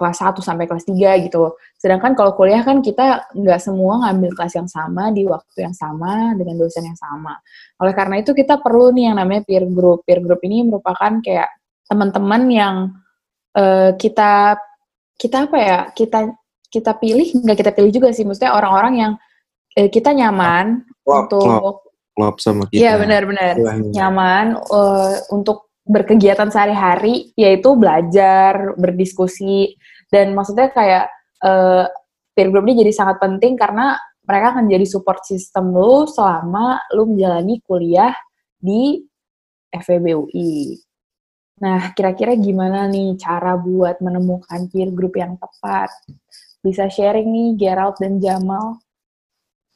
kelas 0.00 0.24
1 0.24 0.40
sampai 0.40 0.64
kelas 0.64 0.88
3 0.88 1.20
gitu. 1.28 1.52
Sedangkan 1.76 2.16
kalau 2.16 2.32
kuliah 2.32 2.64
kan 2.64 2.80
kita 2.80 3.28
nggak 3.36 3.60
semua 3.60 4.08
ngambil 4.08 4.32
kelas 4.32 4.56
yang 4.56 4.68
sama, 4.72 5.12
di 5.12 5.28
waktu 5.28 5.68
yang 5.68 5.76
sama, 5.76 6.32
dengan 6.40 6.56
dosen 6.56 6.88
yang 6.88 6.96
sama. 6.96 7.36
Oleh 7.84 7.92
karena 7.92 8.16
itu 8.24 8.32
kita 8.32 8.56
perlu 8.64 8.88
nih 8.96 9.12
yang 9.12 9.16
namanya 9.20 9.44
peer 9.44 9.68
group. 9.68 10.08
Peer 10.08 10.24
group 10.24 10.40
ini 10.48 10.64
merupakan 10.64 11.20
kayak 11.20 11.52
teman-teman 11.84 12.42
yang 12.48 12.74
eh, 13.52 13.92
kita 14.00 14.56
kita 15.20 15.36
apa 15.52 15.56
ya 15.60 15.78
kita 15.92 16.32
kita 16.70 16.96
pilih 16.96 17.28
nggak 17.44 17.58
kita 17.60 17.70
pilih 17.76 17.90
juga 17.92 18.08
sih 18.14 18.24
maksudnya 18.24 18.56
orang-orang 18.56 18.94
yang 18.96 19.12
eh, 19.76 19.90
kita 19.92 20.14
nyaman 20.16 20.86
Klop, 21.04 21.26
untuk 21.28 21.44
klop. 21.44 21.76
klop 22.14 22.36
sama 22.38 22.62
kita. 22.70 22.78
Iya 22.78 22.92
benar-benar 22.96 23.54
Istilahnya. 23.58 23.90
nyaman 23.90 24.44
eh, 24.56 25.14
untuk 25.34 25.69
berkegiatan 25.86 26.48
sehari-hari 26.52 27.32
yaitu 27.34 27.74
belajar, 27.74 28.76
berdiskusi 28.76 29.74
dan 30.12 30.32
maksudnya 30.36 30.68
kayak 30.70 31.06
eh, 31.44 31.86
peer 32.34 32.48
group 32.48 32.66
ini 32.68 32.86
jadi 32.86 32.92
sangat 32.94 33.16
penting 33.18 33.58
karena 33.58 33.98
mereka 34.24 34.54
akan 34.54 34.70
jadi 34.70 34.86
support 34.86 35.26
system 35.26 35.74
lu 35.74 36.06
selama 36.06 36.78
lu 36.94 37.10
menjalani 37.10 37.58
kuliah 37.66 38.14
di 38.60 39.02
FEB 39.70 40.06
UI. 40.14 40.78
Nah, 41.60 41.92
kira-kira 41.92 42.38
gimana 42.40 42.88
nih 42.88 43.20
cara 43.20 43.58
buat 43.58 44.00
menemukan 44.00 44.70
peer 44.72 44.88
group 44.94 45.20
yang 45.20 45.36
tepat? 45.36 45.92
Bisa 46.64 46.88
sharing 46.88 47.28
nih 47.28 47.48
Gerald 47.60 48.00
dan 48.00 48.16
Jamal. 48.16 48.80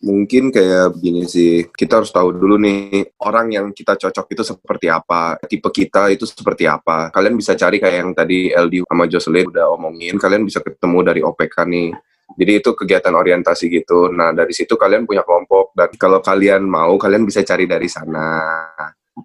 Mungkin 0.04 0.52
kayak 0.52 1.00
begini 1.00 1.24
sih, 1.24 1.64
kita 1.72 2.04
harus 2.04 2.12
tahu 2.12 2.36
dulu 2.36 2.60
nih 2.60 3.08
orang 3.24 3.56
yang 3.56 3.66
kita 3.72 3.96
cocok 3.96 4.26
itu 4.36 4.42
seperti 4.44 4.92
apa, 4.92 5.40
tipe 5.48 5.72
kita 5.72 6.12
itu 6.12 6.28
seperti 6.28 6.68
apa. 6.68 7.08
Kalian 7.08 7.40
bisa 7.40 7.56
cari 7.56 7.80
kayak 7.80 7.96
yang 8.04 8.10
tadi 8.12 8.52
LD 8.52 8.84
sama 8.84 9.08
Jocelyn 9.08 9.48
udah 9.48 9.72
omongin, 9.72 10.20
kalian 10.20 10.44
bisa 10.44 10.60
ketemu 10.60 10.98
dari 11.00 11.20
OPK 11.24 11.56
nih. 11.64 11.90
Jadi 12.36 12.52
itu 12.52 12.70
kegiatan 12.76 13.16
orientasi 13.16 13.64
gitu. 13.72 14.12
Nah 14.12 14.36
dari 14.36 14.52
situ 14.52 14.76
kalian 14.76 15.08
punya 15.08 15.24
kelompok 15.24 15.72
dan 15.72 15.88
kalau 15.96 16.20
kalian 16.20 16.68
mau 16.68 17.00
kalian 17.00 17.24
bisa 17.24 17.40
cari 17.40 17.64
dari 17.64 17.88
sana. 17.88 18.44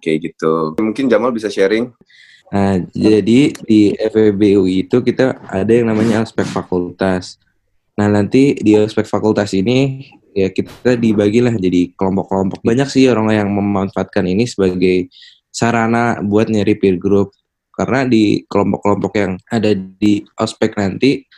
Kayak 0.00 0.32
gitu. 0.32 0.80
Mungkin 0.80 1.10
Jamal 1.10 1.34
bisa 1.34 1.52
sharing. 1.52 1.92
Nah, 2.50 2.82
jadi 2.90 3.54
di 3.54 3.94
FEBUI 3.94 4.86
itu 4.86 5.02
kita 5.06 5.38
ada 5.46 5.70
yang 5.70 5.86
namanya 5.90 6.26
aspek 6.26 6.46
fakultas. 6.46 7.38
Nah, 8.00 8.08
nanti 8.08 8.56
di 8.56 8.72
aspek 8.80 9.04
fakultas 9.04 9.52
ini 9.52 10.08
ya 10.32 10.48
kita 10.48 10.96
dibagilah 10.96 11.52
jadi 11.60 11.92
kelompok-kelompok. 12.00 12.64
Banyak 12.64 12.88
sih 12.88 13.04
orang 13.12 13.28
yang 13.28 13.52
memanfaatkan 13.52 14.24
ini 14.24 14.48
sebagai 14.48 15.12
sarana 15.52 16.16
buat 16.24 16.48
nyari 16.48 16.80
peer 16.80 16.96
group. 16.96 17.36
Karena 17.76 18.08
di 18.08 18.40
kelompok-kelompok 18.48 19.12
yang 19.20 19.36
ada 19.52 19.76
di 19.76 20.24
aspek 20.40 20.80
nanti 20.80 21.28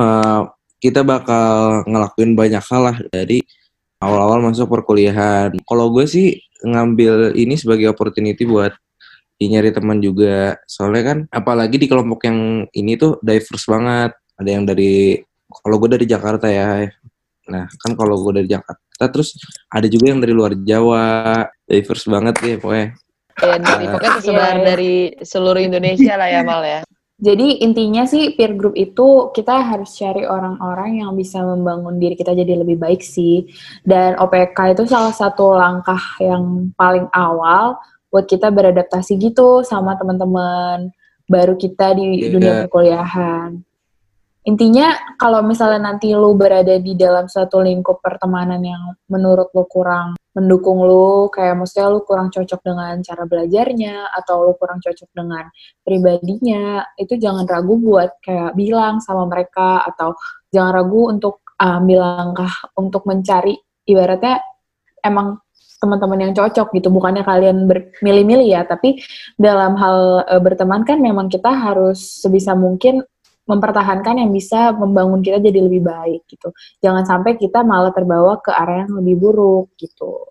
eh, 0.00 0.42
kita 0.80 1.04
bakal 1.04 1.84
ngelakuin 1.84 2.32
banyak 2.32 2.64
hal 2.64 2.82
lah 2.88 2.96
dari 3.12 3.44
awal-awal 4.00 4.40
masuk 4.40 4.72
perkuliahan. 4.72 5.52
Kalau 5.68 5.92
gue 5.92 6.08
sih 6.08 6.40
ngambil 6.64 7.36
ini 7.36 7.60
sebagai 7.60 7.92
opportunity 7.92 8.48
buat 8.48 8.72
nyari 9.36 9.68
teman 9.68 10.00
juga. 10.00 10.56
Soalnya 10.64 11.02
kan 11.12 11.18
apalagi 11.28 11.76
di 11.76 11.84
kelompok 11.92 12.24
yang 12.24 12.64
ini 12.72 12.96
tuh 12.96 13.20
diverse 13.20 13.68
banget. 13.68 14.16
Ada 14.40 14.50
yang 14.52 14.64
dari 14.64 15.20
kalau 15.62 15.76
gue 15.78 15.90
dari 15.92 16.06
Jakarta 16.06 16.46
ya. 16.48 16.84
Nah, 17.46 17.64
kan 17.78 17.92
kalau 17.94 18.18
gue 18.26 18.42
dari 18.42 18.48
Jakarta 18.50 19.04
terus 19.06 19.38
ada 19.70 19.86
juga 19.86 20.10
yang 20.10 20.20
dari 20.20 20.34
luar 20.34 20.52
Jawa. 20.58 21.46
Diverse 21.62 22.06
banget 22.06 22.34
deh 22.42 22.56
pokoknya. 22.58 22.88
ya 23.36 23.56
dari 23.60 23.84
pokoknya 23.86 24.12
tersebar 24.16 24.40
Iya, 24.40 24.56
iya. 24.56 24.64
dari 24.64 24.94
seluruh 25.20 25.60
Indonesia 25.60 26.14
lah 26.16 26.28
ya 26.32 26.40
Mal 26.40 26.64
ya 26.64 26.80
Jadi 27.16 27.64
intinya 27.64 28.04
sih 28.04 28.36
peer 28.36 28.52
group 28.52 28.76
itu 28.76 29.32
kita 29.32 29.64
harus 29.64 29.96
cari 29.96 30.28
orang-orang 30.28 31.00
yang 31.00 31.16
bisa 31.16 31.40
membangun 31.40 31.96
diri 31.96 32.12
kita 32.12 32.36
jadi 32.36 32.60
lebih 32.60 32.76
baik 32.76 33.00
sih. 33.00 33.48
Dan 33.80 34.20
OPK 34.20 34.76
itu 34.76 34.84
salah 34.84 35.16
satu 35.16 35.56
langkah 35.56 36.00
yang 36.20 36.68
paling 36.76 37.08
awal 37.16 37.80
buat 38.12 38.28
kita 38.28 38.52
beradaptasi 38.52 39.16
gitu 39.16 39.64
sama 39.64 39.96
teman-teman 39.96 40.92
baru 41.24 41.56
kita 41.56 41.96
di 41.96 42.20
Iya. 42.20 42.28
dunia 42.36 42.52
perkuliahan. 42.68 43.64
Intinya 44.46 44.94
kalau 45.18 45.42
misalnya 45.42 45.90
nanti 45.90 46.14
lu 46.14 46.38
berada 46.38 46.78
di 46.78 46.94
dalam 46.94 47.26
suatu 47.26 47.58
lingkup 47.58 47.98
pertemanan 47.98 48.62
yang 48.62 48.94
menurut 49.10 49.50
lu 49.50 49.66
kurang 49.66 50.14
mendukung 50.38 50.86
lu, 50.86 51.26
kayak 51.34 51.58
maksudnya 51.58 51.90
lu 51.90 52.04
kurang 52.06 52.30
cocok 52.30 52.60
dengan 52.62 52.94
cara 53.02 53.26
belajarnya 53.26 54.14
atau 54.14 54.46
lu 54.46 54.52
kurang 54.54 54.78
cocok 54.78 55.08
dengan 55.16 55.50
pribadinya, 55.82 56.84
itu 56.94 57.18
jangan 57.18 57.48
ragu 57.48 57.74
buat 57.80 58.22
kayak 58.22 58.54
bilang 58.54 59.02
sama 59.02 59.26
mereka 59.26 59.82
atau 59.82 60.14
jangan 60.54 60.72
ragu 60.78 61.10
untuk 61.10 61.42
ambil 61.56 62.04
langkah 62.04 62.52
untuk 62.76 63.02
mencari 63.08 63.56
ibaratnya 63.88 64.44
emang 65.00 65.40
teman-teman 65.80 66.30
yang 66.30 66.32
cocok 66.36 66.70
gitu. 66.76 66.88
Bukannya 66.92 67.24
kalian 67.24 67.66
bermilih-milih 67.66 68.48
ya 68.48 68.62
tapi 68.68 69.00
dalam 69.40 69.76
hal 69.76 70.24
e, 70.28 70.34
berteman 70.40 70.84
kan 70.84 71.00
memang 71.00 71.28
kita 71.32 71.48
harus 71.48 72.24
sebisa 72.24 72.52
mungkin 72.56 73.04
mempertahankan 73.46 74.20
yang 74.20 74.30
bisa 74.30 74.74
membangun 74.74 75.22
kita 75.22 75.38
jadi 75.38 75.58
lebih 75.62 75.82
baik 75.82 76.26
gitu 76.26 76.50
jangan 76.82 77.06
sampai 77.06 77.38
kita 77.38 77.62
malah 77.62 77.94
terbawa 77.94 78.42
ke 78.42 78.50
arah 78.50 78.84
yang 78.84 78.98
lebih 78.98 79.16
buruk 79.22 79.70
gitu 79.78 80.26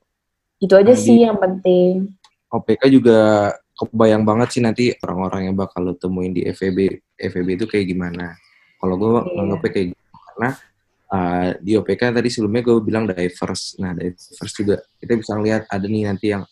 itu 0.60 0.74
aja 0.75 0.91
Nah, 0.91 1.00
sih 1.00 1.17
di- 1.19 1.25
yang 1.25 1.39
penting 1.39 2.12
OPK 2.51 2.88
juga 2.88 3.51
kebayang 3.75 4.24
banget 4.24 4.48
sih 4.55 4.63
nanti 4.63 4.95
orang-orang 5.03 5.51
yang 5.51 5.55
bakal 5.55 5.84
lo 5.84 5.93
temuin 6.00 6.31
di 6.31 6.48
FEB 6.48 6.88
FEB 7.19 7.60
itu 7.60 7.67
kayak 7.67 7.91
gimana. 7.91 8.31
Kalau 8.79 8.95
gue 8.95 9.12
Iya. 9.12 9.31
nganggapnya 9.36 9.72
kayak 9.75 9.88
gitu 9.91 10.03
karena 10.15 10.50
uh, 11.12 11.48
di 11.60 11.72
OPK 11.75 12.01
tadi 12.15 12.29
sebelumnya 12.31 12.63
gue 12.63 12.75
bilang 12.79 13.03
diverse. 13.03 13.75
Nah 13.84 13.91
diverse 13.91 14.55
juga 14.55 14.79
kita 14.95 15.19
bisa 15.19 15.36
ngeliat 15.36 15.67
ada 15.67 15.84
nih 15.84 16.07
nanti 16.07 16.31
yang 16.31 16.48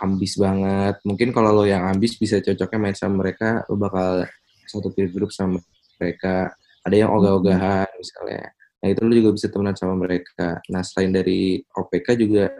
ambis 0.00 0.40
banget. 0.40 0.96
Mungkin 1.04 1.28
kalau 1.36 1.52
lo 1.52 1.64
yang 1.68 1.84
ambis 1.84 2.16
bisa 2.16 2.40
cocoknya 2.40 2.78
main 2.80 2.96
sama 2.96 3.20
mereka, 3.20 3.68
lo 3.68 3.76
bakal 3.76 4.24
satu 4.64 4.88
peer 4.88 5.12
group 5.12 5.28
sama 5.28 5.60
mereka. 6.02 6.50
Ada 6.82 6.96
yang 6.98 7.10
ogah-ogahan 7.14 7.86
misalnya. 7.94 8.50
Nah 8.82 8.88
itu 8.90 9.00
lo 9.00 9.14
juga 9.14 9.30
bisa 9.30 9.46
temenan 9.46 9.78
sama 9.78 9.94
mereka. 9.94 10.58
Nah 10.66 10.82
selain 10.82 11.14
dari 11.14 11.62
OPK 11.62 12.18
juga 12.18 12.50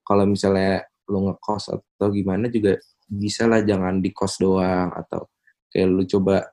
kalau 0.00 0.22
misalnya 0.24 0.86
lu 1.08 1.26
ngekos 1.26 1.72
atau 1.72 2.06
gimana 2.08 2.46
juga 2.46 2.78
bisa 3.04 3.44
lah 3.44 3.60
jangan 3.60 3.98
di 3.98 4.12
kos 4.12 4.38
doang 4.38 4.92
atau 4.92 5.26
kayak 5.68 5.88
lu 5.88 6.04
coba 6.06 6.44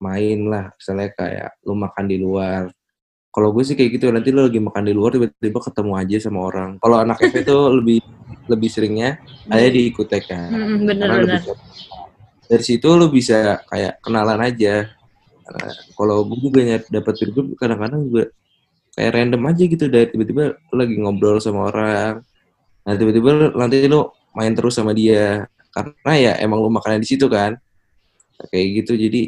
main 0.00 0.40
lah 0.42 0.72
misalnya 0.72 1.12
kayak 1.12 1.50
lu 1.62 1.76
makan 1.76 2.08
di 2.08 2.16
luar 2.16 2.72
kalau 3.28 3.52
gue 3.52 3.60
sih 3.62 3.76
kayak 3.76 4.00
gitu 4.00 4.08
nanti 4.08 4.32
lu 4.32 4.40
lagi 4.42 4.56
makan 4.56 4.80
di 4.82 4.96
luar 4.96 5.12
tiba-tiba 5.12 5.60
ketemu 5.60 5.92
aja 5.94 6.16
sama 6.18 6.40
orang 6.42 6.70
kalau 6.80 6.96
anak 6.98 7.20
FE 7.22 7.44
itu 7.44 7.56
lebih 7.78 7.98
lebih 8.48 8.68
seringnya 8.72 9.20
ada 9.46 9.68
di 9.68 9.92
ikutek 9.92 10.24
kan 10.24 10.48
Mm, 10.48 10.88
Karena 10.88 11.20
lu 11.20 11.28
bener-bener. 11.28 11.36
bisa- 11.36 11.60
dari 12.48 12.64
situ 12.64 12.88
lu 12.90 13.06
bisa 13.12 13.38
kayak 13.68 14.00
kenalan 14.00 14.40
aja 14.40 14.88
kalau 15.98 16.22
gue 16.26 16.38
juga 16.38 16.60
dapat 16.88 17.12
peer 17.18 17.30
group 17.34 17.58
kadang-kadang 17.58 18.06
juga 18.06 18.24
kayak 18.94 19.12
random 19.14 19.42
aja 19.46 19.62
gitu 19.66 19.84
dari 19.86 20.06
tiba-tiba 20.10 20.44
lagi 20.74 20.94
ngobrol 20.98 21.38
sama 21.42 21.70
orang. 21.70 22.22
Nah 22.86 22.94
tiba-tiba 22.94 23.54
nanti 23.54 23.86
lu 23.86 24.10
main 24.34 24.54
terus 24.54 24.78
sama 24.78 24.94
dia. 24.94 25.46
Karena 25.70 26.12
ya 26.18 26.32
emang 26.42 26.58
lu 26.62 26.70
makannya 26.70 27.02
di 27.02 27.08
situ 27.08 27.30
kan. 27.30 27.54
Nah, 28.38 28.46
kayak 28.50 28.66
gitu. 28.82 28.92
Jadi 28.98 29.22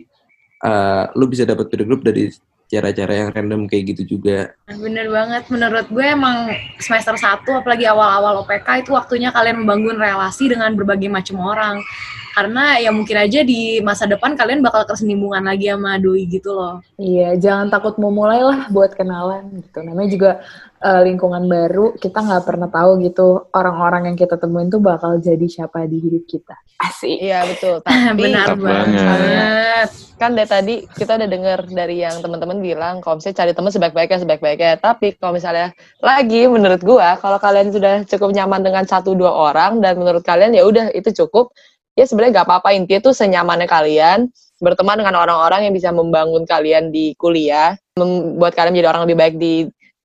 eh, 0.62 1.04
lu 1.14 1.24
bisa 1.30 1.46
dapat 1.46 1.70
peer 1.70 1.86
group 1.86 2.02
dari 2.02 2.30
cara-cara 2.72 3.12
yang 3.12 3.28
random 3.36 3.68
kayak 3.68 3.92
gitu 3.92 4.16
juga. 4.16 4.56
Nah, 4.64 4.80
Bener 4.80 5.06
banget, 5.12 5.44
menurut 5.52 5.86
gue 5.92 6.06
emang 6.08 6.48
semester 6.80 7.12
1 7.20 7.44
apalagi 7.44 7.84
awal-awal 7.84 8.40
OPK 8.42 8.88
itu 8.88 8.96
waktunya 8.96 9.28
kalian 9.28 9.60
membangun 9.60 10.00
relasi 10.00 10.48
dengan 10.48 10.72
berbagai 10.72 11.12
macam 11.12 11.36
orang. 11.44 11.84
Karena 12.32 12.80
ya 12.80 12.90
mungkin 12.90 13.16
aja 13.20 13.44
di 13.44 13.78
masa 13.84 14.08
depan 14.08 14.34
kalian 14.34 14.64
bakal 14.64 14.88
kesenambungan 14.88 15.44
lagi 15.44 15.68
sama 15.68 16.00
doi 16.00 16.24
gitu 16.26 16.50
loh 16.56 16.82
Iya, 17.02 17.34
jangan 17.34 17.66
takut 17.66 17.98
mau 17.98 18.14
mulai 18.14 18.40
lah 18.46 18.70
buat 18.70 18.94
kenalan 18.94 19.58
gitu. 19.58 19.82
Namanya 19.82 20.08
juga 20.08 20.30
eh, 20.78 21.00
lingkungan 21.02 21.50
baru, 21.50 21.98
kita 21.98 22.22
nggak 22.22 22.44
pernah 22.46 22.68
tahu 22.70 23.02
gitu 23.02 23.50
orang-orang 23.50 24.12
yang 24.12 24.16
kita 24.16 24.38
temuin 24.38 24.70
tuh 24.70 24.78
bakal 24.78 25.18
jadi 25.18 25.46
siapa 25.50 25.84
di 25.90 25.98
hidup 25.98 26.24
kita. 26.30 26.54
Asik. 26.78 27.18
Iya 27.18 27.42
betul. 27.46 27.82
Tapi 27.84 28.14
benar 28.14 28.54
Mantap 28.54 28.58
banget 28.62 29.90
kan 30.22 30.38
dari 30.38 30.46
tadi 30.46 30.74
kita 30.86 31.18
udah 31.18 31.26
dengar 31.26 31.58
dari 31.66 31.98
yang 31.98 32.22
teman-teman 32.22 32.62
bilang 32.62 33.02
kalau 33.02 33.18
misalnya 33.18 33.42
cari 33.42 33.52
teman 33.58 33.74
sebaik-baiknya 33.74 34.18
sebaik-baiknya. 34.22 34.78
Tapi 34.78 35.18
kalau 35.18 35.34
misalnya 35.34 35.74
lagi 35.98 36.46
menurut 36.46 36.78
gua 36.86 37.18
kalau 37.18 37.42
kalian 37.42 37.74
sudah 37.74 38.06
cukup 38.06 38.30
nyaman 38.30 38.62
dengan 38.62 38.86
satu 38.86 39.18
dua 39.18 39.34
orang 39.34 39.82
dan 39.82 39.98
menurut 39.98 40.22
kalian 40.22 40.54
ya 40.54 40.62
udah 40.62 40.94
itu 40.94 41.10
cukup 41.26 41.50
ya 41.98 42.04
sebenarnya 42.08 42.40
nggak 42.40 42.48
apa-apa 42.48 42.68
intinya 42.72 43.00
tuh 43.10 43.14
senyamannya 43.16 43.68
kalian 43.68 44.32
berteman 44.62 45.02
dengan 45.02 45.18
orang-orang 45.18 45.66
yang 45.66 45.74
bisa 45.74 45.90
membangun 45.90 46.46
kalian 46.46 46.94
di 46.94 47.18
kuliah, 47.18 47.74
membuat 47.98 48.54
kalian 48.54 48.78
menjadi 48.78 48.90
orang 48.94 49.02
lebih 49.10 49.18
baik 49.18 49.34
di 49.36 49.54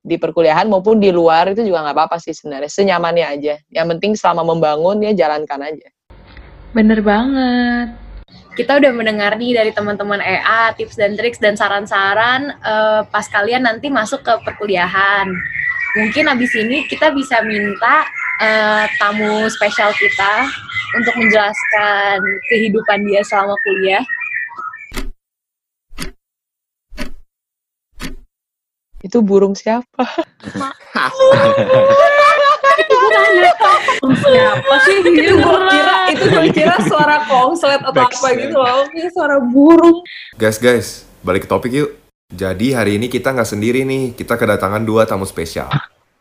di 0.07 0.15
perkuliahan 0.15 0.65
maupun 0.71 1.03
di 1.03 1.11
luar 1.11 1.51
itu 1.51 1.67
juga 1.67 1.83
nggak 1.83 1.95
apa-apa 1.99 2.17
sih 2.17 2.33
sebenarnya 2.33 2.71
senyamannya 2.71 3.25
aja. 3.27 3.55
Yang 3.69 3.87
penting 3.95 4.11
selama 4.17 4.41
membangun 4.47 5.03
ya 5.05 5.13
jalankan 5.13 5.61
aja. 5.61 5.87
Bener 6.73 7.05
banget. 7.05 7.93
Kita 8.57 8.81
udah 8.81 8.89
mendengar 8.89 9.37
nih 9.37 9.53
dari 9.53 9.69
teman-teman 9.69 10.17
EA 10.17 10.73
tips 10.73 10.97
dan 10.97 11.13
triks 11.13 11.37
dan 11.37 11.53
saran-saran 11.53 12.57
eh, 12.57 13.01
pas 13.05 13.25
kalian 13.29 13.69
nanti 13.69 13.93
masuk 13.93 14.25
ke 14.25 14.33
perkuliahan. 14.41 15.29
Mungkin 15.97 16.29
abis 16.29 16.53
ini 16.53 16.85
kita 16.85 17.09
bisa 17.09 17.41
minta 17.41 18.05
eh, 18.37 18.85
tamu 19.01 19.49
spesial 19.49 19.89
kita 19.97 20.45
untuk 20.93 21.13
menjelaskan 21.17 22.21
kehidupan 22.53 23.01
dia 23.09 23.25
selama 23.25 23.57
kuliah. 23.65 24.05
Itu 29.01 29.25
burung 29.25 29.57
siapa? 29.57 30.05
Siapa 34.17 34.75
sih? 34.85 34.97
itu 35.01 35.33
gue 35.33 35.61
kira 35.73 35.97
itu 36.13 36.25
gue 36.29 36.47
kira 36.53 36.75
suara 36.85 37.25
konslet 37.25 37.81
atau 37.81 38.05
apa 38.05 38.27
gitu 38.37 38.57
loh 38.57 38.85
kayak 38.93 39.09
suara 39.13 39.37
burung 39.41 40.05
Guys, 40.37 40.61
guys, 40.61 41.07
balik 41.25 41.45
ke 41.45 41.49
topik 41.49 41.73
yuk. 41.73 42.06
Jadi 42.27 42.75
hari 42.75 42.99
ini 42.99 43.07
kita 43.07 43.31
nggak 43.31 43.47
sendiri 43.47 43.87
nih, 43.87 44.11
kita 44.11 44.35
kedatangan 44.35 44.83
dua 44.83 45.07
tamu 45.07 45.23
spesial. 45.23 45.71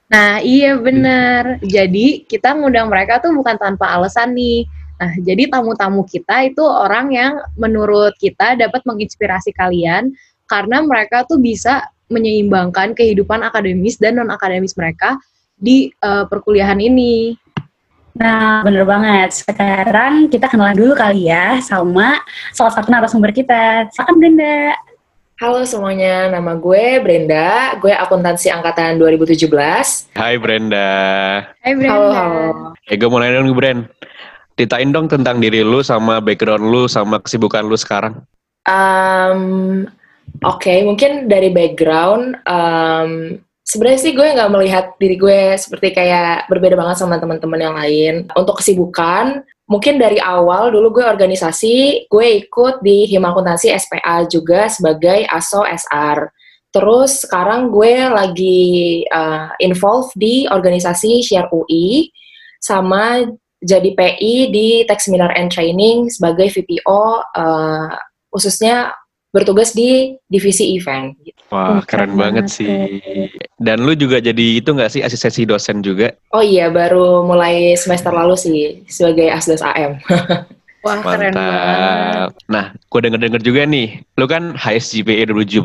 Nah, 0.07 0.39
iya 0.39 0.79
bener. 0.79 1.59
Jadi, 1.67 2.23
kita 2.31 2.55
ngundang 2.55 2.87
mereka 2.87 3.19
tuh 3.19 3.35
bukan 3.35 3.59
tanpa 3.59 3.91
alasan 3.91 4.39
nih. 4.39 4.63
Nah, 4.97 5.13
jadi 5.19 5.51
tamu-tamu 5.51 6.07
kita 6.07 6.47
itu 6.47 6.63
orang 6.63 7.11
yang 7.13 7.33
menurut 7.59 8.15
kita 8.17 8.55
dapat 8.57 8.87
menginspirasi 8.87 9.53
kalian 9.53 10.15
karena 10.47 10.81
mereka 10.81 11.27
tuh 11.27 11.43
bisa 11.43 11.91
menyeimbangkan 12.09 12.95
kehidupan 12.95 13.43
akademis 13.43 13.99
dan 13.99 14.17
non-akademis 14.17 14.73
mereka 14.79 15.19
di 15.59 15.91
eh, 15.91 16.25
perkuliahan 16.31 16.81
ini. 16.81 17.37
Nah, 18.17 18.65
bener 18.65 18.89
banget. 18.89 19.45
Sekarang 19.45 20.33
kita 20.33 20.49
kenalan 20.49 20.79
dulu 20.79 20.97
kali 20.97 21.29
ya 21.29 21.61
sama 21.61 22.17
salah 22.57 22.73
satu 22.73 22.89
narasumber 22.89 23.35
kita. 23.35 23.93
Silakan 23.93 24.17
Brenda. 24.17 24.73
Halo 25.37 25.69
semuanya, 25.69 26.33
nama 26.33 26.57
gue 26.57 26.97
Brenda, 27.05 27.77
gue 27.77 27.93
akuntansi 27.93 28.49
angkatan 28.49 28.97
2017. 28.97 30.17
Hai 30.17 30.41
Brenda. 30.41 30.89
Hai 31.61 31.77
Brenda. 31.77 31.93
Halo, 31.93 32.09
halo. 32.09 32.45
Eh, 32.89 32.97
gue 32.97 33.05
mau 33.05 33.21
nanya 33.21 33.45
dong 33.45 33.53
nih, 33.53 33.53
Bren. 33.53 33.79
Ceritain 34.57 34.89
dong 34.89 35.13
tentang 35.13 35.37
diri 35.37 35.61
lu 35.61 35.85
sama 35.85 36.25
background 36.25 36.65
lu 36.65 36.89
sama 36.89 37.21
kesibukan 37.21 37.69
lu 37.69 37.77
sekarang. 37.77 38.25
Um, 38.65 39.85
Oke, 40.41 40.81
mungkin 40.89 41.29
dari 41.29 41.53
background, 41.53 42.41
um, 42.49 43.37
sebenarnya 43.61 44.01
sih 44.01 44.17
gue 44.17 44.33
nggak 44.41 44.53
melihat 44.57 44.97
diri 44.97 45.21
gue 45.21 45.61
seperti 45.61 45.93
kayak 45.93 46.49
berbeda 46.49 46.81
banget 46.81 46.97
sama 46.97 47.21
teman-teman 47.21 47.61
yang 47.61 47.77
lain. 47.77 48.15
Untuk 48.33 48.65
kesibukan, 48.65 49.45
mungkin 49.67 49.99
dari 49.99 50.23
awal 50.23 50.71
dulu 50.71 51.03
gue 51.03 51.05
organisasi, 51.05 52.07
gue 52.07 52.27
ikut 52.47 52.83
di 52.83 53.07
Hima 53.11 53.35
Akuntansi 53.35 53.71
SPA 53.75 54.27
juga 54.31 54.71
sebagai 54.71 55.27
ASO 55.27 55.67
SR. 55.67 56.31
Terus 56.71 57.27
sekarang 57.27 57.73
gue 57.73 58.07
lagi 58.11 59.03
uh, 59.09 59.51
involved 59.63 60.15
di 60.15 60.47
organisasi 60.47 61.25
Share 61.25 61.51
UI 61.51 62.11
sama 62.61 63.27
jadi 63.65 63.97
PI 63.97 64.35
di 64.53 64.69
Tech 64.85 65.01
Seminar 65.01 65.33
and 65.35 65.49
Training 65.49 66.13
sebagai 66.13 66.53
VPO 66.53 67.25
uh, 67.25 67.91
khususnya 68.29 68.93
bertugas 69.37 69.77
di 69.77 70.17
divisi 70.33 70.73
event. 70.81 71.13
gitu. 71.21 71.37
Wah, 71.53 71.77
Oh, 71.77 71.81
keren 71.85 72.11
keren 72.11 72.13
banget 72.17 72.47
banget 72.49 72.57
sih. 72.57 72.73
Dan 73.61 73.85
lu 73.85 73.93
juga 73.93 74.25
jadi 74.25 74.65
itu 74.65 74.73
nggak 74.73 74.89
sih 74.89 75.05
asistensi 75.05 75.45
dosen 75.45 75.85
juga? 75.85 76.17
Oh 76.33 76.41
iya, 76.41 76.73
baru 76.73 77.21
mulai 77.21 77.77
semester 77.77 78.17
lalu 78.17 78.35
sih 78.41 78.81
sebagai 78.89 79.29
asdos 79.29 79.61
AM. 79.61 80.01
Wah, 80.87 81.03
keren 81.05 81.37
banget. 81.37 82.31
Nah, 82.49 82.73
gue 82.73 83.01
denger-denger 83.05 83.43
juga 83.45 83.63
nih, 83.69 84.07
lu 84.17 84.25
kan 84.25 84.57
GPA 84.57 85.29
2017 85.29 85.61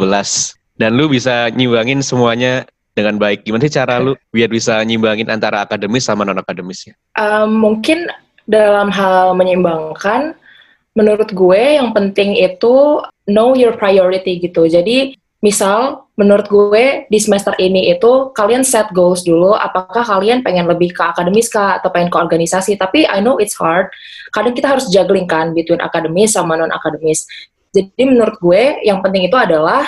dan 0.82 0.98
lu 0.98 1.06
bisa 1.08 1.48
nyimbangin 1.54 2.02
semuanya 2.02 2.66
dengan 2.98 3.22
baik. 3.22 3.46
Gimana 3.46 3.64
sih 3.70 3.74
cara 3.78 4.02
lu 4.02 4.18
biar 4.34 4.50
bisa 4.50 4.82
nyimbangin 4.84 5.30
antara 5.32 5.64
akademis 5.64 6.10
sama 6.10 6.26
non 6.26 6.42
akademisnya? 6.42 6.98
Um, 7.16 7.54
mungkin 7.62 8.10
dalam 8.50 8.90
hal 8.90 9.38
menyeimbangkan, 9.38 10.34
menurut 10.98 11.30
gue 11.32 11.62
yang 11.78 11.94
penting 11.96 12.36
itu 12.36 13.00
know 13.32 13.56
your 13.56 13.80
priority 13.80 14.44
gitu. 14.44 14.68
Jadi 14.68 15.16
misal 15.42 16.06
menurut 16.20 16.46
gue 16.46 17.10
di 17.10 17.18
semester 17.18 17.58
ini 17.58 17.90
itu 17.90 18.30
kalian 18.38 18.62
set 18.62 18.92
goals 18.94 19.26
dulu. 19.26 19.58
Apakah 19.58 20.06
kalian 20.06 20.46
pengen 20.46 20.70
lebih 20.70 20.94
ke 20.94 21.02
akademis 21.02 21.50
kah 21.50 21.82
atau 21.82 21.90
pengen 21.90 22.14
ke 22.14 22.18
organisasi? 22.20 22.78
Tapi 22.78 23.10
I 23.10 23.24
know 23.24 23.42
it's 23.42 23.58
hard. 23.58 23.90
Kadang 24.36 24.54
kita 24.54 24.70
harus 24.78 24.92
juggling 24.94 25.26
kan 25.26 25.56
between 25.56 25.82
akademis 25.82 26.38
sama 26.38 26.60
non 26.60 26.70
akademis. 26.70 27.26
Jadi 27.72 28.04
menurut 28.04 28.36
gue 28.38 28.84
yang 28.84 29.00
penting 29.00 29.32
itu 29.32 29.38
adalah 29.40 29.88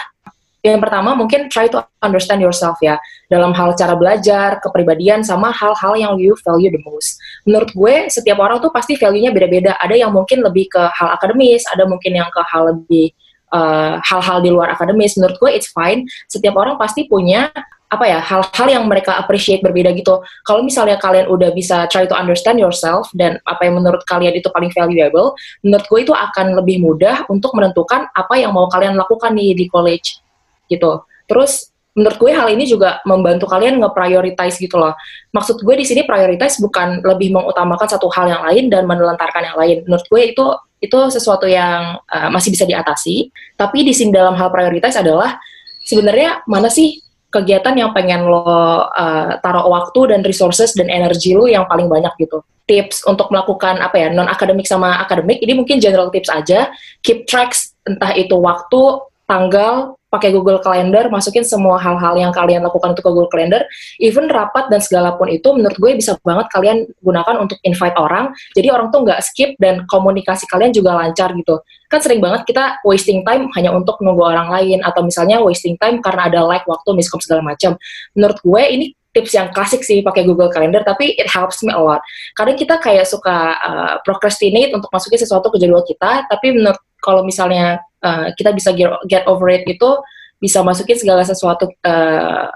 yang 0.63 0.79
pertama 0.79 1.11
mungkin 1.11 1.51
try 1.51 1.67
to 1.67 1.83
understand 1.99 2.39
yourself 2.39 2.79
ya 2.79 2.95
dalam 3.27 3.51
hal 3.51 3.75
cara 3.75 3.99
belajar, 3.99 4.63
kepribadian 4.63 5.19
sama 5.19 5.51
hal-hal 5.51 5.93
yang 5.99 6.15
you 6.15 6.31
value 6.47 6.71
the 6.71 6.79
most. 6.87 7.19
Menurut 7.43 7.67
gue 7.75 7.95
setiap 8.07 8.39
orang 8.39 8.63
tuh 8.63 8.71
pasti 8.71 8.95
value-nya 8.95 9.35
beda-beda. 9.35 9.75
Ada 9.75 10.07
yang 10.07 10.15
mungkin 10.15 10.39
lebih 10.39 10.71
ke 10.71 10.79
hal 10.79 11.19
akademis, 11.19 11.67
ada 11.67 11.83
mungkin 11.83 12.15
yang 12.15 12.31
ke 12.31 12.39
hal 12.47 12.71
lebih 12.71 13.11
uh, 13.53 14.01
hal-hal 14.01 14.41
di 14.41 14.49
luar 14.49 14.73
akademis. 14.73 15.15
Menurut 15.15 15.37
gue 15.37 15.51
it's 15.53 15.69
fine. 15.69 16.09
Setiap 16.27 16.57
orang 16.57 16.75
pasti 16.75 17.05
punya 17.05 17.53
apa 17.93 18.09
ya 18.09 18.19
hal-hal 18.25 18.67
yang 18.73 18.83
mereka 18.89 19.13
appreciate 19.21 19.61
berbeda 19.61 19.93
gitu. 19.93 20.25
Kalau 20.41 20.65
misalnya 20.65 20.97
kalian 20.97 21.29
udah 21.29 21.53
bisa 21.53 21.85
try 21.93 22.09
to 22.09 22.17
understand 22.17 22.57
yourself 22.57 23.05
dan 23.13 23.37
apa 23.45 23.69
yang 23.69 23.77
menurut 23.77 24.01
kalian 24.09 24.33
itu 24.33 24.49
paling 24.49 24.73
valuable, 24.73 25.37
menurut 25.61 25.85
gue 25.85 25.99
itu 26.09 26.13
akan 26.17 26.57
lebih 26.57 26.81
mudah 26.81 27.29
untuk 27.29 27.53
menentukan 27.53 28.09
apa 28.17 28.33
yang 28.41 28.49
mau 28.49 28.65
kalian 28.65 28.97
lakukan 28.97 29.37
nih 29.37 29.53
di 29.53 29.69
college 29.69 30.17
gitu. 30.65 31.05
Terus 31.29 31.69
menurut 31.93 32.17
gue 32.17 32.31
hal 32.33 32.49
ini 32.49 32.65
juga 32.65 32.97
membantu 33.05 33.45
kalian 33.45 33.77
nge-prioritize 33.77 34.57
gitu 34.57 34.81
loh. 34.81 34.97
Maksud 35.29 35.61
gue 35.61 35.75
di 35.77 35.85
sini 35.85 36.01
prioritize 36.09 36.57
bukan 36.57 37.05
lebih 37.05 37.29
mengutamakan 37.29 37.85
satu 37.85 38.09
hal 38.09 38.25
yang 38.25 38.41
lain 38.41 38.73
dan 38.73 38.89
menelantarkan 38.89 39.53
yang 39.53 39.57
lain. 39.61 39.77
Menurut 39.85 40.05
gue 40.09 40.21
itu 40.33 40.45
itu 40.83 40.99
sesuatu 41.07 41.47
yang 41.47 41.95
uh, 42.11 42.27
masih 42.27 42.51
bisa 42.51 42.67
diatasi. 42.67 43.31
Tapi 43.55 43.87
di 43.87 43.95
sini 43.95 44.11
dalam 44.11 44.35
hal 44.35 44.51
prioritize 44.51 44.99
adalah 44.99 45.39
sebenarnya 45.87 46.43
mana 46.43 46.67
sih 46.67 46.99
kegiatan 47.31 47.73
yang 47.73 47.95
pengen 47.95 48.27
lo 48.27 48.43
uh, 48.43 49.39
taruh 49.39 49.65
waktu 49.71 50.11
dan 50.11 50.21
resources 50.27 50.75
dan 50.75 50.91
energi 50.91 51.31
lo 51.33 51.47
yang 51.47 51.63
paling 51.71 51.87
banyak 51.87 52.11
gitu. 52.19 52.43
Tips 52.67 53.07
untuk 53.07 53.31
melakukan 53.31 53.79
apa 53.79 53.95
ya 53.95 54.07
non 54.11 54.27
akademik 54.27 54.67
sama 54.67 54.99
akademik 54.99 55.39
ini 55.39 55.55
mungkin 55.55 55.79
general 55.79 56.11
tips 56.11 56.27
aja. 56.27 56.67
Keep 57.01 57.25
tracks 57.31 57.75
entah 57.87 58.11
itu 58.15 58.35
waktu, 58.35 59.03
tanggal, 59.27 59.95
pakai 60.13 60.29
Google 60.29 60.61
Calendar, 60.61 61.09
masukin 61.09 61.41
semua 61.41 61.81
hal-hal 61.81 62.13
yang 62.13 62.29
kalian 62.29 62.61
lakukan 62.61 62.93
itu 62.93 63.01
ke 63.01 63.09
Google 63.09 63.33
Calendar, 63.33 63.65
even 63.97 64.29
rapat 64.29 64.69
dan 64.69 64.77
segala 64.77 65.17
pun 65.17 65.25
itu 65.25 65.49
menurut 65.57 65.73
gue 65.81 65.97
bisa 65.97 66.13
banget 66.21 66.45
kalian 66.53 66.85
gunakan 67.01 67.41
untuk 67.41 67.57
invite 67.65 67.97
orang, 67.97 68.29
jadi 68.53 68.69
orang 68.69 68.93
tuh 68.93 69.01
nggak 69.01 69.19
skip 69.25 69.57
dan 69.57 69.89
komunikasi 69.89 70.45
kalian 70.45 70.69
juga 70.69 70.93
lancar 70.93 71.33
gitu. 71.33 71.65
Kan 71.89 72.05
sering 72.05 72.21
banget 72.21 72.45
kita 72.45 72.77
wasting 72.85 73.25
time 73.25 73.49
hanya 73.57 73.73
untuk 73.73 73.97
nunggu 74.05 74.21
orang 74.21 74.53
lain, 74.53 74.85
atau 74.85 75.01
misalnya 75.01 75.41
wasting 75.41 75.73
time 75.81 75.97
karena 76.05 76.29
ada 76.29 76.45
like 76.45 76.69
waktu, 76.69 76.93
miskom 76.93 77.17
segala 77.17 77.41
macam. 77.41 77.73
Menurut 78.13 78.37
gue 78.45 78.63
ini 78.69 78.85
tips 79.13 79.33
yang 79.37 79.53
klasik 79.53 79.85
sih 79.85 80.01
pakai 80.01 80.25
Google 80.25 80.49
Calendar, 80.49 80.81
tapi 80.81 81.13
it 81.17 81.29
helps 81.29 81.61
me 81.61 81.69
a 81.69 81.77
lot. 81.77 82.01
Kadang 82.33 82.57
kita 82.57 82.81
kayak 82.81 83.05
suka 83.05 83.57
uh, 83.61 83.93
procrastinate 84.01 84.73
untuk 84.73 84.89
masukin 84.89 85.21
sesuatu 85.21 85.53
ke 85.53 85.61
jadwal 85.61 85.85
kita, 85.85 86.25
tapi 86.25 86.57
menurut 86.57 86.81
kalau 87.03 87.27
misalnya 87.27 87.83
uh, 87.99 88.31
kita 88.39 88.55
bisa 88.55 88.71
get, 88.71 88.87
get 89.11 89.27
over 89.27 89.51
it 89.51 89.67
itu 89.67 89.99
bisa 90.39 90.63
masukin 90.63 90.95
segala 90.95 91.27
sesuatu 91.27 91.67
uh, 91.83 92.47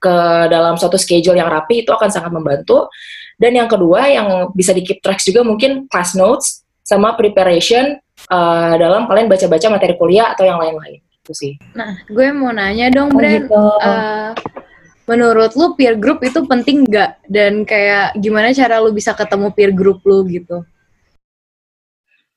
ke 0.00 0.16
dalam 0.50 0.80
suatu 0.80 0.96
schedule 0.96 1.36
yang 1.36 1.52
rapi 1.52 1.84
itu 1.84 1.92
akan 1.92 2.08
sangat 2.08 2.32
membantu. 2.32 2.88
Dan 3.36 3.52
yang 3.54 3.68
kedua 3.68 4.08
yang 4.08 4.50
bisa 4.56 4.72
di 4.72 4.80
keep 4.80 5.04
tracks 5.04 5.28
juga 5.28 5.44
mungkin 5.44 5.86
class 5.92 6.16
notes 6.16 6.64
sama 6.82 7.14
preparation 7.14 8.00
uh, 8.32 8.74
dalam 8.80 9.06
kalian 9.06 9.28
baca-baca 9.30 9.66
materi 9.70 9.94
kuliah 10.00 10.34
atau 10.34 10.44
yang 10.48 10.58
lain-lain 10.58 11.00
itu 11.22 11.32
sih. 11.32 11.52
Nah, 11.78 12.02
gue 12.10 12.34
mau 12.34 12.50
nanya 12.50 12.90
dong, 12.90 13.14
Oh, 13.14 13.18
Bren. 13.18 13.46
gitu. 13.46 13.62
Eh, 13.78 14.30
menurut 15.06 15.54
lu 15.54 15.78
peer 15.78 15.94
group 15.94 16.18
itu 16.26 16.42
penting 16.50 16.82
nggak? 16.82 17.30
Dan 17.30 17.62
kayak 17.62 18.18
gimana 18.18 18.50
cara 18.50 18.82
lu 18.82 18.90
bisa 18.90 19.14
ketemu 19.14 19.54
peer 19.54 19.70
group 19.70 20.02
lu 20.02 20.26
gitu? 20.26 20.66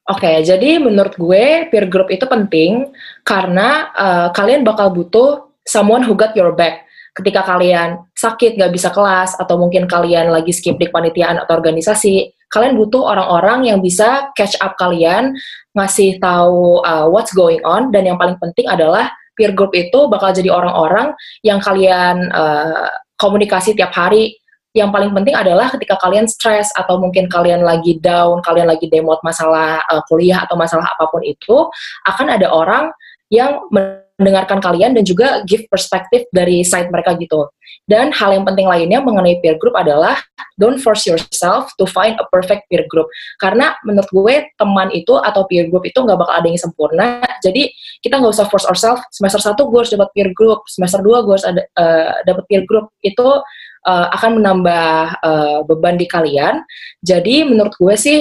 Oke, 0.05 0.45
jadi 0.45 0.77
menurut 0.77 1.17
gue 1.17 1.65
peer 1.73 1.89
group 1.89 2.13
itu 2.13 2.29
penting 2.29 2.93
karena 3.25 3.89
uh, 3.89 4.27
kalian 4.37 4.61
bakal 4.61 4.93
butuh 4.93 5.49
someone 5.65 6.05
who 6.05 6.13
got 6.13 6.37
your 6.37 6.53
back. 6.53 6.85
Ketika 7.17 7.41
kalian 7.41 8.05
sakit, 8.13 8.53
nggak 8.53 8.69
bisa 8.69 8.93
kelas, 8.93 9.33
atau 9.39 9.57
mungkin 9.57 9.89
kalian 9.89 10.29
lagi 10.29 10.53
skip 10.53 10.77
di 10.77 10.91
kepanitiaan 10.91 11.41
atau 11.41 11.57
organisasi, 11.57 12.27
kalian 12.53 12.77
butuh 12.77 13.01
orang-orang 13.01 13.71
yang 13.71 13.79
bisa 13.81 14.29
catch 14.37 14.53
up 14.61 14.77
kalian, 14.77 15.33
ngasih 15.73 16.21
tahu 16.21 16.85
uh, 16.85 17.09
what's 17.09 17.33
going 17.33 17.63
on, 17.65 17.89
dan 17.89 18.05
yang 18.05 18.19
paling 18.19 18.37
penting 18.37 18.69
adalah 18.69 19.09
peer 19.33 19.55
group 19.57 19.73
itu 19.73 20.05
bakal 20.05 20.35
jadi 20.35 20.53
orang-orang 20.53 21.15
yang 21.41 21.57
kalian 21.63 22.29
uh, 22.29 22.93
komunikasi 23.17 23.73
tiap 23.73 23.95
hari, 23.95 24.37
yang 24.75 24.91
paling 24.91 25.15
penting 25.15 25.31
adalah 25.31 25.71
ketika 25.71 25.95
kalian 26.03 26.27
stres 26.27 26.67
atau 26.75 26.99
mungkin 26.99 27.31
kalian 27.31 27.63
lagi 27.63 27.95
down, 28.03 28.43
kalian 28.43 28.67
lagi 28.67 28.91
demot 28.91 29.23
masalah 29.23 29.79
uh, 29.87 30.03
kuliah 30.11 30.43
atau 30.43 30.59
masalah 30.59 30.83
apa 30.91 31.07
pun 31.07 31.23
itu, 31.23 31.71
akan 32.03 32.27
ada 32.35 32.51
orang 32.51 32.91
yang 33.31 33.63
mendengarkan 33.71 34.59
kalian 34.59 34.91
dan 34.91 35.07
juga 35.07 35.47
give 35.47 35.63
perspektif 35.71 36.27
dari 36.35 36.59
side 36.67 36.91
mereka 36.91 37.15
gitu. 37.15 37.47
Dan 37.87 38.11
hal 38.15 38.35
yang 38.35 38.43
penting 38.43 38.67
lainnya 38.67 38.99
mengenai 38.99 39.39
peer 39.43 39.55
group 39.59 39.75
adalah 39.75 40.19
don't 40.55 40.79
force 40.79 41.03
yourself 41.03 41.71
to 41.75 41.83
find 41.87 42.15
a 42.19 42.25
perfect 42.31 42.67
peer 42.71 42.83
group. 42.87 43.07
Karena 43.39 43.75
menurut 43.83 44.07
gue 44.11 44.35
teman 44.55 44.89
itu 44.91 45.15
atau 45.19 45.43
peer 45.47 45.67
group 45.67 45.83
itu 45.83 45.97
nggak 45.99 46.19
bakal 46.19 46.35
ada 46.35 46.47
yang 46.47 46.59
sempurna. 46.59 47.23
Jadi 47.43 47.71
kita 48.03 48.19
nggak 48.19 48.33
usah 48.35 48.47
force 48.47 48.67
ourselves. 48.67 49.03
Semester 49.11 49.39
1 49.39 49.55
gue 49.55 49.79
harus 49.79 49.91
dapat 49.91 50.09
peer 50.15 50.29
group, 50.31 50.63
semester 50.67 50.99
2 51.03 51.25
gue 51.25 51.33
harus 51.35 51.47
ada 51.47 51.61
uh, 51.75 52.13
dapat 52.23 52.43
peer 52.47 52.63
group. 52.63 52.91
Itu 53.03 53.43
uh, 53.85 54.11
akan 54.11 54.41
menambah 54.41 55.21
uh, 55.21 55.59
beban 55.69 55.95
di 55.95 56.09
kalian. 56.09 56.65
Jadi 57.05 57.45
menurut 57.45 57.73
gue 57.77 57.95
sih 57.95 58.19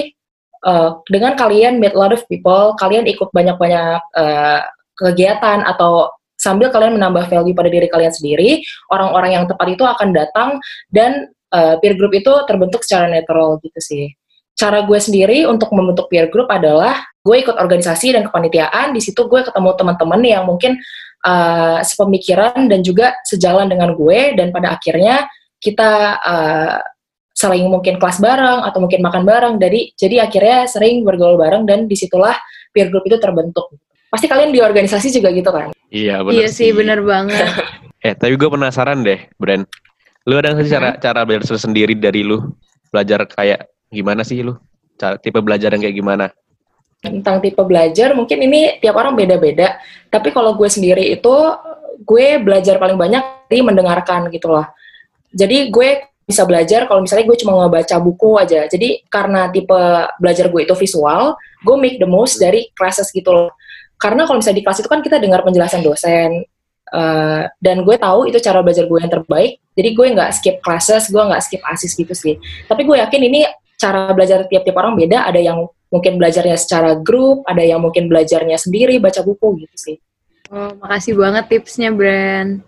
uh, 0.65 1.01
dengan 1.09 1.33
kalian 1.33 1.81
meet 1.81 1.97
a 1.97 1.99
lot 1.99 2.13
of 2.13 2.23
people, 2.29 2.77
kalian 2.77 3.09
ikut 3.09 3.29
banyak-banyak 3.33 4.01
uh, 4.15 4.61
kegiatan 4.95 5.65
atau 5.65 6.09
sambil 6.35 6.69
kalian 6.69 6.95
menambah 6.95 7.27
value 7.27 7.57
pada 7.57 7.69
diri 7.71 7.87
kalian 7.89 8.13
sendiri, 8.13 8.61
orang-orang 8.93 9.41
yang 9.41 9.45
tepat 9.49 9.67
itu 9.73 9.83
akan 9.83 10.13
datang 10.13 10.49
dan 10.93 11.31
uh, 11.51 11.75
peer 11.81 11.97
group 11.97 12.13
itu 12.13 12.31
terbentuk 12.45 12.85
secara 12.85 13.09
netral 13.09 13.57
gitu 13.65 13.79
sih. 13.81 14.05
Cara 14.55 14.87
gue 14.87 14.95
sendiri 14.95 15.43
untuk 15.43 15.67
membentuk 15.75 16.07
peer 16.07 16.31
group 16.31 16.47
adalah 16.47 17.03
gue 17.25 17.35
ikut 17.41 17.59
organisasi 17.59 18.15
dan 18.15 18.23
kepanitiaan, 18.29 18.95
di 18.95 19.01
situ 19.03 19.27
gue 19.27 19.41
ketemu 19.43 19.75
teman-teman 19.75 20.21
yang 20.23 20.43
mungkin 20.47 20.79
uh, 21.27 21.83
sepemikiran 21.83 22.69
dan 22.71 22.79
juga 22.85 23.17
sejalan 23.27 23.67
dengan 23.67 23.97
gue 23.97 24.37
dan 24.37 24.55
pada 24.55 24.77
akhirnya 24.79 25.27
kita 25.65 26.21
uh, 26.21 26.77
saling 27.33 27.65
mungkin 27.65 27.97
kelas 27.97 28.21
bareng 28.21 28.61
atau 28.69 28.77
mungkin 28.77 29.01
makan 29.01 29.25
bareng 29.25 29.53
jadi 29.57 29.97
jadi 29.97 30.29
akhirnya 30.29 30.69
sering 30.69 31.01
bergaul 31.01 31.41
bareng 31.41 31.65
dan 31.65 31.89
di 31.89 31.97
situlah 31.97 32.37
peer 32.69 32.93
group 32.93 33.09
itu 33.09 33.17
terbentuk 33.17 33.73
pasti 34.13 34.29
kalian 34.29 34.53
di 34.53 34.61
organisasi 34.61 35.09
juga 35.09 35.33
gitu 35.33 35.49
kan 35.49 35.73
Iya 35.95 36.25
benar 36.25 36.35
Iya 36.35 36.47
sih, 36.49 36.69
bener 36.75 36.99
banget. 37.01 37.47
Eh 38.05 38.13
tapi 38.13 38.37
gue 38.37 38.45
penasaran 38.45 39.01
deh, 39.01 39.17
Bren. 39.41 39.65
Lu 40.29 40.37
ada 40.37 40.53
nggak 40.53 40.69
sih 40.69 40.73
cara 40.77 40.93
cara 41.01 41.25
belajar 41.25 41.57
sendiri 41.57 41.97
dari 41.97 42.21
lu? 42.21 42.53
Belajar 42.93 43.25
kayak 43.25 43.65
gimana 43.89 44.21
sih 44.21 44.45
lu? 44.45 44.53
Cara 44.93 45.17
tipe 45.17 45.41
belajar 45.41 45.73
yang 45.73 45.81
kayak 45.81 45.97
gimana? 45.97 46.25
tentang 47.05 47.37
tipe 47.37 47.61
belajar 47.61 48.17
mungkin 48.17 48.41
ini 48.41 48.81
tiap 48.81 48.97
orang 48.97 49.13
beda-beda 49.13 49.77
tapi 50.09 50.33
kalau 50.33 50.57
gue 50.57 50.65
sendiri 50.65 51.13
itu 51.13 51.35
gue 52.01 52.41
belajar 52.41 52.81
paling 52.81 52.97
banyak 52.97 53.45
dari 53.45 53.61
mendengarkan 53.61 54.33
gitu 54.33 54.49
loh 54.49 54.65
jadi 55.35 55.67
gue 55.67 55.89
bisa 56.25 56.41
belajar 56.47 56.89
kalau 56.89 57.05
misalnya 57.05 57.27
gue 57.29 57.37
cuma 57.37 57.53
ngebaca 57.59 57.95
buku 58.01 58.39
aja. 58.41 58.65
Jadi 58.65 59.05
karena 59.11 59.51
tipe 59.53 59.77
belajar 60.17 60.49
gue 60.49 60.61
itu 60.65 60.73
visual 60.73 61.37
gue 61.61 61.75
make 61.77 62.01
the 62.01 62.09
most 62.09 62.41
dari 62.41 62.73
classes 62.73 63.13
gitu 63.13 63.29
loh. 63.29 63.49
Karena 64.01 64.25
kalau 64.25 64.41
misalnya 64.41 64.63
di 64.63 64.65
kelas 64.65 64.79
itu 64.81 64.89
kan 64.89 65.03
kita 65.05 65.21
dengar 65.21 65.45
penjelasan 65.45 65.85
dosen 65.85 66.41
uh, 66.95 67.45
dan 67.61 67.85
gue 67.85 67.95
tahu 67.99 68.31
itu 68.31 68.41
cara 68.41 68.65
belajar 68.65 68.89
gue 68.89 68.97
yang 68.97 69.11
terbaik. 69.11 69.61
Jadi 69.77 69.89
gue 69.93 70.05
nggak 70.17 70.29
skip 70.33 70.57
classes 70.65 71.11
gue 71.13 71.21
nggak 71.21 71.41
skip 71.45 71.61
asis 71.61 71.91
gitu 71.93 72.15
sih. 72.17 72.39
Tapi 72.65 72.81
gue 72.87 72.97
yakin 72.97 73.21
ini 73.21 73.45
cara 73.77 74.09
belajar 74.15 74.49
tiap-tiap 74.49 74.81
orang 74.81 74.97
beda. 74.97 75.29
Ada 75.29 75.39
yang 75.45 75.67
mungkin 75.93 76.17
belajarnya 76.17 76.57
secara 76.57 76.97
grup 76.97 77.45
ada 77.45 77.61
yang 77.61 77.83
mungkin 77.83 78.09
belajarnya 78.09 78.57
sendiri 78.57 78.97
baca 78.97 79.21
buku 79.21 79.67
gitu 79.67 79.77
sih. 79.77 79.97
Oh, 80.49 80.73
makasih 80.81 81.17
banget 81.17 81.49
tipsnya, 81.49 81.89
Bren. 81.89 82.61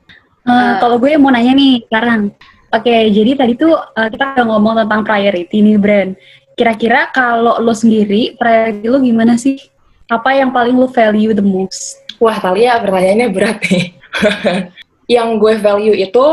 Eh, 0.47 0.73
kalau 0.79 0.95
gue 0.97 1.13
mau 1.19 1.29
nanya 1.29 1.53
nih 1.53 1.83
sekarang. 1.85 2.31
Oke, 2.67 2.95
jadi 3.15 3.31
tadi 3.39 3.53
tuh 3.55 3.79
eh, 3.95 4.07
kita 4.11 4.35
udah 4.35 4.45
ngomong 4.51 4.73
tentang 4.83 5.01
priority 5.07 5.63
nih, 5.63 5.77
Brand. 5.79 6.11
Kira-kira 6.57 7.07
kalau 7.15 7.61
lo 7.63 7.71
sendiri, 7.71 8.35
priority 8.35 8.85
lo 8.91 8.99
gimana 8.99 9.39
sih? 9.39 9.55
Apa 10.11 10.35
yang 10.35 10.51
paling 10.51 10.75
lo 10.75 10.91
value 10.91 11.31
the 11.31 11.43
most? 11.43 12.03
Wah, 12.19 12.35
Talia 12.41 12.75
pertanyaannya 12.81 13.27
berat 13.31 13.61
nih. 13.63 13.85
yang 15.15 15.39
gue 15.39 15.55
value 15.55 15.95
itu 15.95 16.25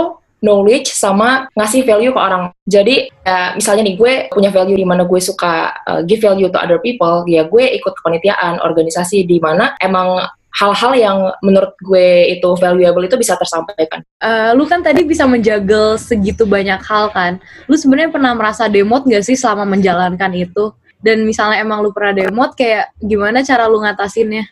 knowledge 0.45 0.93
sama 0.93 1.49
ngasih 1.57 1.87
value 1.87 2.13
ke 2.13 2.21
orang. 2.21 2.51
Jadi 2.67 3.09
eh, 3.09 3.51
misalnya 3.55 3.83
nih 3.87 3.97
gue 3.97 4.13
punya 4.35 4.51
value 4.51 4.77
di 4.77 4.87
mana 4.87 5.07
gue 5.07 5.21
suka 5.23 5.71
eh, 5.87 6.01
give 6.05 6.21
value 6.21 6.51
to 6.51 6.59
other 6.59 6.83
people, 6.83 7.23
ya 7.31 7.47
gue 7.47 7.65
ikut 7.79 7.95
kepanitiaan, 8.03 8.59
organisasi 8.59 9.23
di 9.25 9.39
mana 9.39 9.79
emang 9.79 10.21
hal-hal 10.55 10.93
yang 10.95 11.19
menurut 11.43 11.75
gue 11.83 12.31
itu 12.31 12.49
valuable 12.63 13.03
itu 13.03 13.19
bisa 13.19 13.35
tersampaikan. 13.35 14.07
Eh, 14.23 14.51
lu 14.55 14.65
kan 14.71 14.81
tadi 14.87 15.03
bisa 15.03 15.27
menjagal 15.27 15.99
segitu 15.99 16.47
banyak 16.47 16.79
hal 16.79 17.11
kan. 17.11 17.43
Lu 17.67 17.75
sebenarnya 17.75 18.15
pernah 18.15 18.33
merasa 18.39 18.71
demot 18.71 19.03
gak 19.03 19.27
sih 19.27 19.35
selama 19.35 19.67
menjalankan 19.67 20.31
itu? 20.33 20.71
Dan 21.05 21.27
misalnya 21.29 21.61
emang 21.61 21.85
lu 21.85 21.93
pernah 21.93 22.17
demot, 22.17 22.57
kayak 22.57 22.97
gimana 22.97 23.45
cara 23.45 23.69
lu 23.69 23.83
ngatasinnya? 23.83 24.49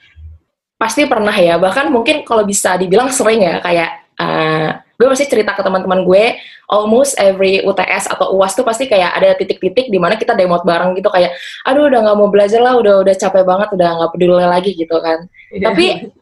Pasti 0.77 1.09
pernah 1.09 1.33
ya, 1.33 1.57
bahkan 1.57 1.89
mungkin 1.89 2.27
kalau 2.29 2.45
bisa 2.45 2.77
dibilang 2.77 3.09
sering 3.09 3.41
ya, 3.41 3.57
kayak 3.63 3.91
uh, 4.21 4.69
gue 5.03 5.11
pasti 5.11 5.27
cerita 5.27 5.51
ke 5.59 5.67
teman-teman 5.67 6.07
gue, 6.07 6.39
almost 6.71 7.19
every 7.19 7.59
UTS 7.67 8.07
atau 8.07 8.39
UAS 8.39 8.55
tuh 8.55 8.63
pasti 8.63 8.87
kayak 8.87 9.19
ada 9.19 9.35
titik-titik 9.35 9.91
di 9.91 9.99
mana 9.99 10.15
kita 10.15 10.39
demot 10.39 10.63
bareng 10.63 10.95
gitu, 10.95 11.11
kayak 11.11 11.35
aduh 11.67 11.91
udah 11.91 12.07
nggak 12.07 12.17
mau 12.23 12.31
belajar 12.31 12.63
lah, 12.63 12.79
udah 12.79 13.03
udah 13.03 13.15
capek 13.19 13.43
banget, 13.43 13.69
udah 13.75 13.89
nggak 13.99 14.11
peduli 14.15 14.47
lagi 14.47 14.71
gitu 14.79 14.95
kan. 15.03 15.27
Tapi 15.51 16.15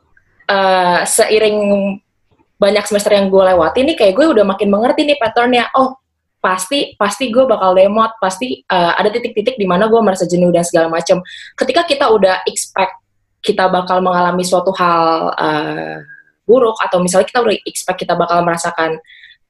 uh, 0.49 1.05
seiring 1.05 1.59
banyak 2.57 2.85
semester 2.89 3.13
yang 3.13 3.29
gue 3.29 3.43
lewati 3.53 3.85
nih, 3.85 3.97
kayak 4.01 4.17
gue 4.17 4.27
udah 4.33 4.49
makin 4.49 4.73
mengerti 4.73 5.05
nih 5.05 5.21
patternnya, 5.21 5.69
oh 5.77 6.01
pasti 6.41 6.97
pasti 6.97 7.29
gue 7.29 7.45
bakal 7.45 7.77
demot, 7.77 8.17
pasti 8.17 8.65
uh, 8.73 8.97
ada 8.97 9.13
titik-titik 9.13 9.61
di 9.61 9.69
mana 9.69 9.93
gue 9.93 10.01
merasa 10.01 10.25
jenuh 10.25 10.49
dan 10.49 10.65
segala 10.65 10.89
macam. 10.89 11.21
Ketika 11.53 11.85
kita 11.85 12.09
udah 12.09 12.49
expect 12.49 12.97
kita 13.45 13.69
bakal 13.69 14.01
mengalami 14.05 14.45
suatu 14.45 14.73
hal 14.77 15.33
uh, 15.37 15.97
buruk 16.51 16.75
atau 16.83 16.99
misalnya 16.99 17.31
kita 17.31 17.39
udah 17.47 17.55
expect 17.63 18.03
kita 18.03 18.19
bakal 18.19 18.43
merasakan 18.43 18.99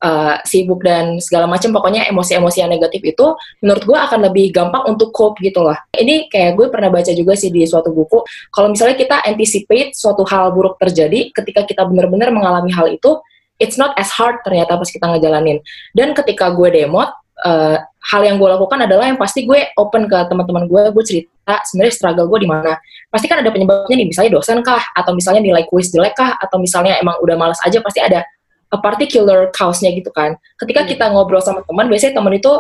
uh, 0.05 0.37
sibuk 0.45 0.85
dan 0.85 1.17
segala 1.21 1.49
macam 1.49 1.73
pokoknya 1.73 2.09
emosi-emosi 2.13 2.59
yang 2.61 2.73
negatif 2.73 3.01
itu 3.05 3.27
menurut 3.65 3.85
gue 3.89 3.99
akan 3.99 4.19
lebih 4.29 4.53
gampang 4.53 4.85
untuk 4.89 5.13
cope 5.15 5.41
gitu 5.41 5.65
loh. 5.65 5.77
Ini 5.97 6.29
kayak 6.29 6.57
gue 6.57 6.67
pernah 6.69 6.93
baca 6.93 7.13
juga 7.13 7.37
sih 7.37 7.49
di 7.49 7.65
suatu 7.65 7.93
buku 7.93 8.25
kalau 8.53 8.69
misalnya 8.73 8.97
kita 9.01 9.17
anticipate 9.25 9.97
suatu 9.97 10.25
hal 10.29 10.53
buruk 10.53 10.77
terjadi 10.81 11.33
ketika 11.33 11.65
kita 11.65 11.83
benar-benar 11.89 12.33
mengalami 12.33 12.73
hal 12.73 12.89
itu 12.91 13.21
it's 13.61 13.77
not 13.77 13.93
as 14.01 14.09
hard 14.13 14.41
ternyata 14.45 14.77
pas 14.77 14.89
kita 14.89 15.07
ngejalanin. 15.07 15.61
Dan 15.93 16.17
ketika 16.17 16.53
gue 16.53 16.69
demot 16.73 17.13
uh, 17.45 17.77
hal 18.01 18.21
yang 18.25 18.41
gue 18.41 18.49
lakukan 18.49 18.81
adalah 18.81 19.05
yang 19.07 19.21
pasti 19.21 19.45
gue 19.45 19.73
open 19.77 20.09
ke 20.09 20.19
teman-teman 20.33 20.65
gue, 20.65 20.83
gue 20.93 21.05
cerita 21.05 21.40
sebenarnya 21.67 21.95
struggle 21.99 22.31
gue 22.31 22.47
di 22.47 22.49
mana. 22.51 22.79
Pasti 23.11 23.27
kan 23.27 23.43
ada 23.43 23.51
penyebabnya 23.51 23.97
nih, 23.99 24.07
misalnya 24.07 24.31
dosen 24.39 24.63
kah, 24.63 24.83
atau 24.95 25.11
misalnya 25.11 25.43
nilai 25.43 25.67
kuis 25.67 25.91
jelek 25.91 26.15
kah, 26.15 26.39
atau 26.39 26.63
misalnya 26.63 26.95
emang 27.03 27.19
udah 27.19 27.35
males 27.35 27.59
aja, 27.67 27.83
pasti 27.83 27.99
ada 27.99 28.23
a 28.71 28.79
particular 28.79 29.51
cause-nya 29.51 29.91
gitu 29.91 30.15
kan. 30.15 30.39
Ketika 30.55 30.87
kita 30.87 31.11
ngobrol 31.11 31.43
sama 31.43 31.67
teman, 31.67 31.91
biasanya 31.91 32.23
teman 32.23 32.39
itu 32.39 32.53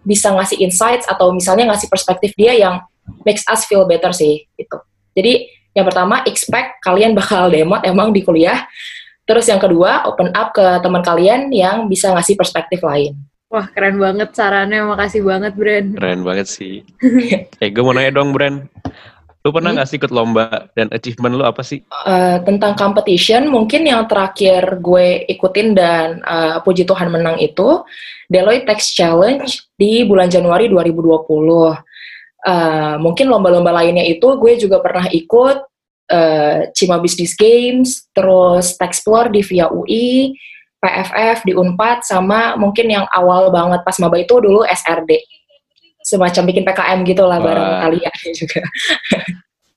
bisa 0.00 0.32
ngasih 0.32 0.56
insights 0.64 1.04
atau 1.04 1.28
misalnya 1.36 1.68
ngasih 1.74 1.92
perspektif 1.92 2.32
dia 2.32 2.56
yang 2.56 2.80
makes 3.28 3.44
us 3.44 3.68
feel 3.68 3.84
better 3.84 4.16
sih 4.16 4.48
gitu. 4.56 4.80
Jadi 5.12 5.52
yang 5.76 5.86
pertama 5.86 6.24
expect 6.24 6.80
kalian 6.80 7.12
bakal 7.12 7.52
demot 7.52 7.84
emang 7.84 8.10
di 8.10 8.24
kuliah. 8.24 8.64
Terus 9.28 9.46
yang 9.46 9.62
kedua 9.62 10.08
open 10.08 10.32
up 10.34 10.50
ke 10.56 10.64
teman 10.82 11.04
kalian 11.04 11.52
yang 11.54 11.86
bisa 11.86 12.10
ngasih 12.10 12.34
perspektif 12.34 12.82
lain. 12.82 13.14
Wah, 13.50 13.66
keren 13.74 13.98
banget 13.98 14.30
sarannya. 14.30 14.86
Makasih 14.86 15.26
banget, 15.26 15.52
Bren. 15.58 15.98
Keren 15.98 16.22
banget 16.22 16.46
sih. 16.46 16.86
eh, 17.62 17.68
gue 17.68 17.82
mau 17.82 17.90
nanya 17.90 18.22
dong, 18.22 18.30
Bren. 18.30 18.70
Lu 19.40 19.50
pernah 19.50 19.72
nggak 19.72 19.88
sih 19.88 19.96
ikut 19.96 20.12
lomba 20.12 20.68
dan 20.76 20.92
achievement 20.92 21.34
lu 21.34 21.42
apa 21.48 21.64
sih? 21.64 21.80
Uh, 22.04 22.38
tentang 22.44 22.76
competition, 22.76 23.48
mungkin 23.48 23.88
yang 23.88 24.04
terakhir 24.04 24.78
gue 24.84 25.24
ikutin 25.32 25.72
dan 25.72 26.20
uh, 26.28 26.60
puji 26.60 26.84
Tuhan 26.84 27.08
menang 27.08 27.40
itu 27.40 27.80
Deloitte 28.28 28.68
Tax 28.68 28.92
Challenge 28.92 29.48
di 29.80 30.04
bulan 30.04 30.28
Januari 30.28 30.68
2020. 30.68 31.26
uh, 32.40 32.96
mungkin 33.00 33.26
lomba-lomba 33.32 33.72
lainnya 33.72 34.04
itu 34.04 34.28
gue 34.36 34.60
juga 34.60 34.80
pernah 34.80 35.08
ikut 35.08 35.56
uh, 36.12 36.58
Cima 36.76 37.00
Business 37.00 37.32
Games, 37.32 38.12
terus 38.12 38.76
Texplore 38.76 39.32
di 39.32 39.40
Via 39.40 39.72
UI, 39.72 40.36
PFF 40.80 41.44
di 41.44 41.52
Unpad, 41.52 42.02
sama 42.02 42.56
mungkin 42.56 42.88
yang 42.88 43.04
awal 43.12 43.52
banget 43.52 43.84
pas 43.84 43.96
maba 44.00 44.16
itu 44.16 44.40
dulu 44.40 44.64
SRD. 44.64 45.20
Semacam 46.00 46.42
bikin 46.48 46.64
PKM 46.64 46.98
gitu 47.04 47.28
lah 47.28 47.38
bareng 47.38 47.68
Wah. 47.76 47.80
kalian 47.84 48.28
juga. 48.40 48.62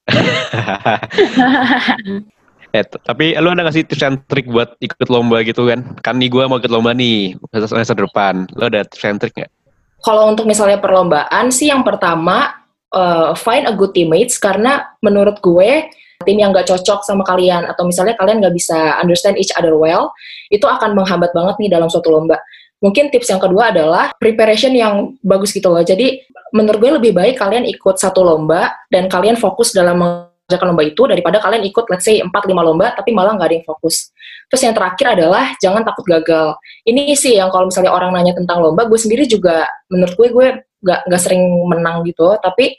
Eh, 2.73 2.81
tapi 2.81 3.37
lu 3.37 3.53
ada 3.53 3.69
gak 3.69 3.77
sih 3.77 3.85
tips 3.85 4.01
and 4.01 4.17
trik 4.25 4.49
buat 4.49 4.73
ikut 4.81 5.05
lomba 5.05 5.45
gitu 5.45 5.69
kan? 5.69 5.93
Kan 6.01 6.17
nih 6.17 6.25
gue 6.25 6.41
mau 6.49 6.57
ikut 6.57 6.73
lomba 6.73 6.97
nih 6.97 7.37
semester 7.69 7.93
depan. 7.93 8.49
Lu 8.57 8.65
ada 8.65 8.81
tips 8.81 9.05
and 9.05 9.21
trik 9.21 9.37
gak? 9.37 9.53
Kalau 10.01 10.33
untuk 10.33 10.49
misalnya 10.49 10.81
perlombaan 10.81 11.53
sih 11.53 11.69
yang 11.69 11.85
pertama 11.85 12.65
uh, 12.89 13.37
find 13.37 13.69
a 13.69 13.73
good 13.77 13.93
teammates 13.93 14.41
karena 14.41 14.89
menurut 15.05 15.37
gue 15.37 15.85
tim 16.23 16.39
yang 16.39 16.55
gak 16.55 16.67
cocok 16.67 17.03
sama 17.05 17.23
kalian 17.27 17.67
atau 17.67 17.88
misalnya 17.88 18.17
kalian 18.17 18.43
gak 18.43 18.55
bisa 18.55 18.97
understand 18.99 19.36
each 19.38 19.51
other 19.55 19.75
well 19.75 20.12
itu 20.49 20.63
akan 20.63 20.95
menghambat 20.97 21.31
banget 21.31 21.55
nih 21.59 21.69
dalam 21.71 21.88
suatu 21.88 22.09
lomba. 22.09 22.39
Mungkin 22.83 23.15
tips 23.15 23.31
yang 23.31 23.39
kedua 23.39 23.71
adalah 23.71 24.12
preparation 24.19 24.75
yang 24.75 25.15
bagus 25.23 25.55
gitu 25.55 25.71
loh. 25.71 25.79
Jadi 25.79 26.19
menurut 26.51 26.79
gue 26.83 26.91
lebih 26.99 27.12
baik 27.15 27.39
kalian 27.39 27.63
ikut 27.63 27.95
satu 27.95 28.21
lomba 28.21 28.75
dan 28.91 29.07
kalian 29.07 29.39
fokus 29.39 29.71
dalam 29.71 30.03
mengerjakan 30.03 30.75
lomba 30.75 30.83
itu 30.83 31.07
daripada 31.07 31.39
kalian 31.39 31.63
ikut 31.63 31.88
let's 31.88 32.03
say 32.03 32.19
4-5 32.19 32.29
lomba 32.51 32.91
tapi 32.91 33.15
malah 33.15 33.39
nggak 33.39 33.47
ada 33.47 33.55
yang 33.55 33.67
fokus. 33.67 34.12
Terus 34.51 34.62
yang 34.69 34.75
terakhir 34.75 35.15
adalah 35.15 35.55
jangan 35.57 35.81
takut 35.81 36.05
gagal. 36.05 36.59
Ini 36.83 37.15
sih 37.15 37.39
yang 37.39 37.49
kalau 37.49 37.71
misalnya 37.71 37.95
orang 37.95 38.13
nanya 38.13 38.36
tentang 38.36 38.62
lomba, 38.62 38.86
gue 38.86 38.99
sendiri 38.99 39.25
juga 39.25 39.65
menurut 39.88 40.13
gue 40.13 40.27
gue 40.29 40.47
nggak 40.83 40.99
nggak 41.07 41.21
sering 41.23 41.41
menang 41.65 42.03
gitu. 42.03 42.36
Tapi 42.38 42.75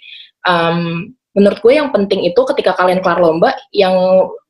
um, 0.46 1.08
menurut 1.34 1.58
gue 1.60 1.74
yang 1.74 1.90
penting 1.90 2.22
itu 2.24 2.40
ketika 2.54 2.78
kalian 2.78 3.02
kelar 3.02 3.18
lomba, 3.18 3.52
yang 3.74 3.94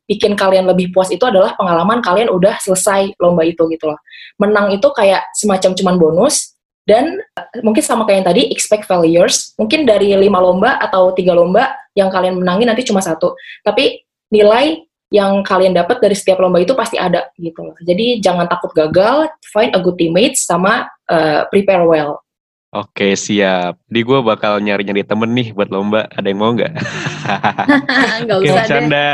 bikin 0.04 0.36
kalian 0.36 0.68
lebih 0.68 0.92
puas 0.92 1.08
itu 1.08 1.24
adalah 1.24 1.56
pengalaman 1.56 2.04
kalian 2.04 2.28
udah 2.28 2.60
selesai 2.60 3.16
lomba 3.16 3.42
itu 3.48 3.64
gitu 3.72 3.88
loh. 3.88 3.98
Menang 4.36 4.72
itu 4.76 4.84
kayak 4.92 5.32
semacam 5.32 5.72
cuman 5.72 5.96
bonus 5.96 6.54
dan 6.84 7.16
eh, 7.16 7.60
mungkin 7.64 7.80
sama 7.80 8.04
kayak 8.04 8.16
yang 8.20 8.28
tadi 8.28 8.42
expect 8.52 8.84
failures. 8.84 9.56
Mungkin 9.56 9.88
dari 9.88 10.12
lima 10.12 10.38
lomba 10.38 10.76
atau 10.76 11.16
tiga 11.16 11.32
lomba 11.32 11.72
yang 11.96 12.12
kalian 12.12 12.36
menangi 12.36 12.68
nanti 12.68 12.84
cuma 12.84 13.00
satu. 13.00 13.32
Tapi 13.64 14.04
nilai 14.28 14.84
yang 15.12 15.46
kalian 15.46 15.72
dapat 15.72 16.02
dari 16.02 16.16
setiap 16.16 16.42
lomba 16.42 16.58
itu 16.60 16.74
pasti 16.76 16.98
ada 16.98 17.30
gitu 17.38 17.64
loh. 17.64 17.76
Jadi 17.80 18.18
jangan 18.18 18.50
takut 18.50 18.74
gagal, 18.74 19.30
find 19.54 19.72
a 19.72 19.80
good 19.80 19.94
teammates 19.94 20.42
sama 20.44 20.90
uh, 21.08 21.46
prepare 21.48 21.86
well. 21.86 22.23
Oke 22.74 23.14
siap. 23.14 23.78
Di 23.86 24.02
gue 24.02 24.18
bakal 24.18 24.58
nyari-nyari 24.58 25.06
temen 25.06 25.30
nih 25.30 25.54
buat 25.54 25.70
lomba. 25.70 26.10
Ada 26.10 26.26
yang 26.26 26.42
mau 26.42 26.50
nggak? 26.50 26.74
Nggak 28.26 28.38
Oke 28.42 28.50
usah 28.50 28.50
deh. 28.50 28.58
bercanda. 28.66 29.06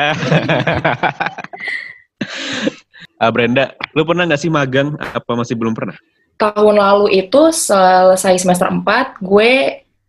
Ah, 3.21 3.29
Brenda, 3.37 3.77
lu 3.93 4.09
pernah 4.09 4.25
nggak 4.25 4.41
sih 4.41 4.49
magang? 4.49 4.97
Apa 4.97 5.37
masih 5.37 5.61
belum 5.61 5.77
pernah? 5.77 5.93
Tahun 6.41 6.73
lalu 6.73 7.21
itu 7.21 7.53
selesai 7.53 8.41
semester 8.41 8.65
4, 8.65 9.21
gue 9.21 9.51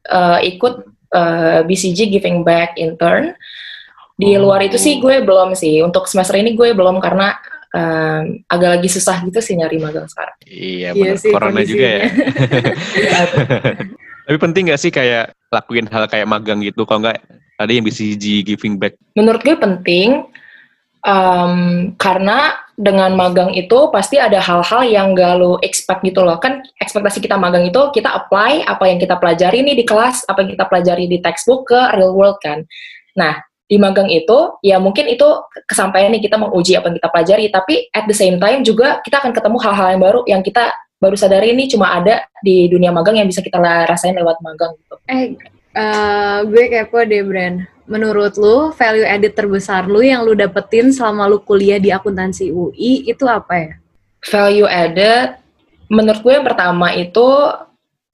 uh, 0.07 0.39
ikut 0.39 0.87
uh, 1.11 1.59
BCG 1.67 2.07
Giving 2.07 2.47
Back 2.47 2.79
Intern. 2.79 3.35
Di 4.15 4.39
luar 4.39 4.63
itu 4.63 4.79
sih 4.79 5.03
gue 5.03 5.19
belum 5.19 5.59
sih. 5.59 5.83
Untuk 5.83 6.07
semester 6.07 6.39
ini 6.39 6.55
gue 6.55 6.71
belum 6.71 7.03
karena 7.03 7.35
um, 7.75 8.23
agak 8.47 8.69
lagi 8.79 8.89
susah 8.91 9.23
gitu 9.27 9.39
sih 9.39 9.55
nyari 9.57 9.79
magang 9.79 10.07
sekarang. 10.07 10.35
Iya 10.45 10.89
Iya 10.95 11.15
benar. 11.15 11.17
sih, 11.19 11.31
Corona 11.31 11.61
juga 11.63 11.87
ya. 11.87 12.01
Tapi 14.27 14.37
penting 14.37 14.63
nggak 14.71 14.81
sih 14.81 14.91
kayak 14.93 15.35
lakuin 15.51 15.87
hal 15.89 16.07
kayak 16.07 16.27
magang 16.29 16.63
gitu? 16.63 16.87
Kalau 16.87 17.03
nggak 17.03 17.19
ada 17.59 17.71
yang 17.71 17.83
BCG 17.85 18.45
giving 18.45 18.79
back. 18.79 18.97
Menurut 19.13 19.41
gue 19.43 19.53
penting 19.57 20.25
um, 21.05 21.55
karena 21.97 22.57
dengan 22.81 23.13
magang 23.13 23.53
itu 23.53 23.93
pasti 23.93 24.17
ada 24.17 24.41
hal-hal 24.41 24.81
yang 24.87 25.13
gak 25.13 25.37
lo 25.37 25.61
expect 25.61 26.01
gitu 26.01 26.25
loh. 26.25 26.41
Kan 26.41 26.65
ekspektasi 26.81 27.21
kita 27.21 27.37
magang 27.37 27.69
itu 27.69 27.77
kita 27.93 28.09
apply 28.09 28.65
apa 28.65 28.89
yang 28.89 28.97
kita 28.97 29.21
pelajari 29.21 29.61
nih 29.61 29.77
di 29.77 29.85
kelas, 29.85 30.25
apa 30.25 30.41
yang 30.41 30.57
kita 30.57 30.65
pelajari 30.65 31.05
di 31.05 31.21
textbook 31.21 31.69
ke 31.69 31.79
real 31.93 32.17
world 32.17 32.41
kan. 32.41 32.65
Nah, 33.13 33.37
di 33.71 33.79
magang 33.79 34.11
itu 34.11 34.59
ya 34.59 34.83
mungkin 34.83 35.07
itu 35.07 35.23
kesampaian 35.63 36.11
nih 36.11 36.27
kita 36.27 36.35
menguji 36.35 36.75
apa 36.75 36.91
yang 36.91 36.97
kita 36.99 37.09
pelajari, 37.09 37.45
tapi 37.47 37.75
at 37.95 38.03
the 38.03 38.15
same 38.15 38.35
time 38.35 38.67
juga 38.67 38.99
kita 38.99 39.23
akan 39.23 39.31
ketemu 39.31 39.57
hal-hal 39.63 39.87
yang 39.95 40.01
baru 40.03 40.19
yang 40.27 40.41
kita 40.43 40.75
baru 40.99 41.15
sadari 41.15 41.55
ini 41.55 41.71
cuma 41.71 41.95
ada 41.95 42.27
di 42.43 42.67
dunia 42.67 42.91
magang 42.91 43.15
yang 43.15 43.31
bisa 43.31 43.39
kita 43.39 43.57
rasain 43.87 44.11
lewat 44.11 44.43
magang 44.43 44.75
gitu. 44.75 44.95
Eh, 45.07 45.39
eh, 45.71 46.37
gue 46.45 46.63
kepo 46.67 46.99
deh, 47.07 47.23
Bran. 47.23 47.63
Menurut 47.87 48.35
lu, 48.35 48.75
value 48.75 49.07
added 49.07 49.33
terbesar 49.33 49.87
lu 49.87 50.03
yang 50.03 50.27
lu 50.27 50.35
dapetin 50.35 50.91
selama 50.91 51.31
lu 51.31 51.39
kuliah 51.41 51.79
di 51.79 51.89
akuntansi 51.89 52.51
UI 52.51 53.07
itu 53.07 53.25
apa 53.25 53.55
ya? 53.55 53.73
value 54.29 54.69
added 54.69 55.41
menurut 55.89 56.21
gue 56.21 56.33
yang 56.37 56.45
pertama 56.45 56.93
itu 56.93 57.25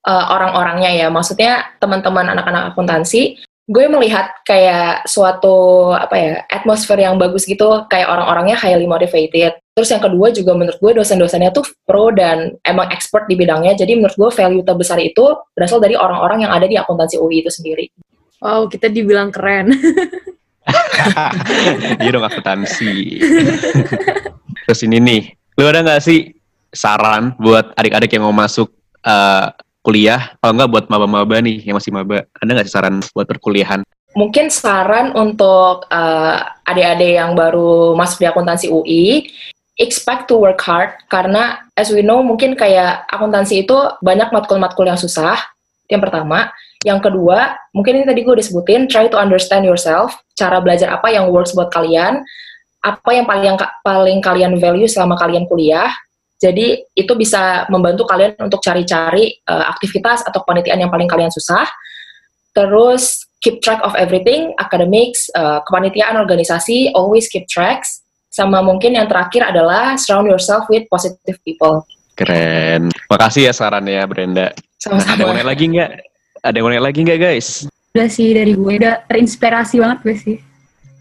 uh, 0.07 0.25
orang-orangnya 0.31 0.91
ya 0.95 1.07
maksudnya 1.11 1.75
teman-teman 1.83 2.31
anak-anak 2.31 2.73
akuntansi 2.73 3.43
gue 3.67 3.85
melihat 3.91 4.31
kayak 4.47 5.03
suatu 5.03 5.91
apa 5.91 6.15
ya 6.15 6.33
atmosfer 6.47 6.95
yang 6.95 7.19
bagus 7.19 7.43
gitu 7.43 7.83
kayak 7.91 8.07
orang-orangnya 8.07 8.55
highly 8.55 8.87
motivated 8.87 9.59
terus 9.75 9.91
yang 9.91 9.99
kedua 9.99 10.31
juga 10.31 10.55
menurut 10.55 10.79
gue 10.79 10.91
dosen-dosennya 11.03 11.51
tuh 11.51 11.67
pro 11.83 12.09
dan 12.15 12.55
emang 12.63 12.87
expert 12.95 13.27
di 13.27 13.35
bidangnya 13.35 13.75
jadi 13.75 13.99
menurut 13.99 14.15
gue 14.15 14.29
value 14.31 14.63
terbesar 14.63 15.03
itu 15.03 15.35
berasal 15.51 15.83
dari 15.83 15.99
orang-orang 15.99 16.47
yang 16.47 16.51
ada 16.55 16.63
di 16.63 16.79
akuntansi 16.79 17.19
UI 17.19 17.43
itu 17.43 17.51
sendiri 17.51 17.91
Wow, 18.37 18.69
kita 18.69 18.89
dibilang 18.89 19.33
keren. 19.33 19.73
Iya 22.03 22.09
dong 22.11 22.27
akuntansi. 22.27 23.23
Terus 24.67 24.79
ini 24.83 24.99
nih, 24.99 25.21
lu 25.55 25.63
ada 25.63 25.79
nggak 25.79 26.03
sih 26.03 26.35
saran 26.75 27.39
buat 27.39 27.71
adik-adik 27.79 28.11
yang 28.11 28.27
mau 28.27 28.35
masuk 28.35 28.67
eh, 28.99 29.47
kuliah? 29.87 30.35
Kalau 30.43 30.59
nggak 30.59 30.71
buat 30.75 30.85
maba-maba 30.91 31.39
nih 31.39 31.63
yang 31.63 31.79
masih 31.79 31.95
maba, 31.95 32.27
ada 32.43 32.49
nggak 32.51 32.67
saran 32.67 32.99
buat 33.15 33.23
perkuliahan? 33.23 33.87
mungkin 34.17 34.49
saran 34.49 35.13
untuk 35.13 35.85
uh, 35.93 36.37
adik-adik 36.65 37.21
yang 37.21 37.37
baru 37.37 37.93
masuk 37.93 38.25
di 38.25 38.27
akuntansi 38.29 38.65
UI 38.73 39.29
expect 39.77 40.25
to 40.25 40.41
work 40.41 40.57
hard 40.65 40.97
karena 41.05 41.61
as 41.77 41.93
we 41.93 42.01
know 42.01 42.25
mungkin 42.25 42.57
kayak 42.57 43.05
akuntansi 43.13 43.61
itu 43.61 43.77
banyak 44.01 44.33
matkul-matkul 44.33 44.89
yang 44.89 44.97
susah 44.97 45.37
yang 45.85 46.01
pertama 46.01 46.49
yang 46.81 46.97
kedua 46.97 47.61
mungkin 47.77 48.01
ini 48.01 48.05
tadi 48.09 48.25
gue 48.25 48.33
udah 48.33 48.45
sebutin 48.45 48.89
try 48.89 49.05
to 49.05 49.21
understand 49.21 49.61
yourself 49.69 50.17
cara 50.33 50.57
belajar 50.65 50.89
apa 50.89 51.13
yang 51.13 51.29
works 51.29 51.53
buat 51.53 51.69
kalian 51.69 52.25
apa 52.81 53.09
yang 53.13 53.29
paling 53.29 53.53
paling 53.85 54.19
kalian 54.25 54.57
value 54.57 54.89
selama 54.89 55.13
kalian 55.13 55.45
kuliah 55.45 55.93
jadi 56.37 56.85
itu 56.93 57.13
bisa 57.17 57.65
membantu 57.73 58.05
kalian 58.05 58.37
untuk 58.37 58.61
cari-cari 58.61 59.41
uh, 59.49 59.69
aktivitas 59.73 60.21
atau 60.25 60.45
kepanitiaan 60.45 60.81
yang 60.81 60.93
paling 60.93 61.09
kalian 61.09 61.33
susah 61.33 61.65
terus 62.53 63.27
keep 63.41 63.61
track 63.61 63.77
of 63.85 63.93
everything, 63.93 64.53
academics, 64.57 65.29
uh, 65.37 65.61
kepanitiaan, 65.65 66.17
organisasi, 66.17 66.93
always 66.97 67.29
keep 67.29 67.45
tracks. 67.45 68.01
Sama 68.33 68.61
mungkin 68.61 68.97
yang 68.97 69.09
terakhir 69.09 69.45
adalah 69.49 69.97
surround 69.97 70.29
yourself 70.29 70.65
with 70.69 70.85
positive 70.89 71.37
people. 71.45 71.85
Keren. 72.17 72.89
Makasih 73.09 73.49
ya 73.49 73.53
sarannya 73.53 74.01
Brenda. 74.09 74.53
Sama-sama. 74.81 75.13
Ada 75.13 75.21
yang 75.21 75.29
mau 75.29 75.35
nanya 75.37 75.49
lagi 75.53 75.65
nggak? 75.69 75.91
Ada 76.41 76.55
yang 76.57 76.63
mau 76.65 76.71
nanya 76.73 76.85
lagi 76.85 76.99
nggak 77.05 77.19
guys? 77.21 77.47
Udah 77.93 78.09
sih 78.09 78.29
dari 78.33 78.53
gue 78.53 78.73
udah 78.77 78.95
terinspirasi 79.09 79.75
banget 79.81 79.97
gue 80.01 80.15
sih. 80.17 80.37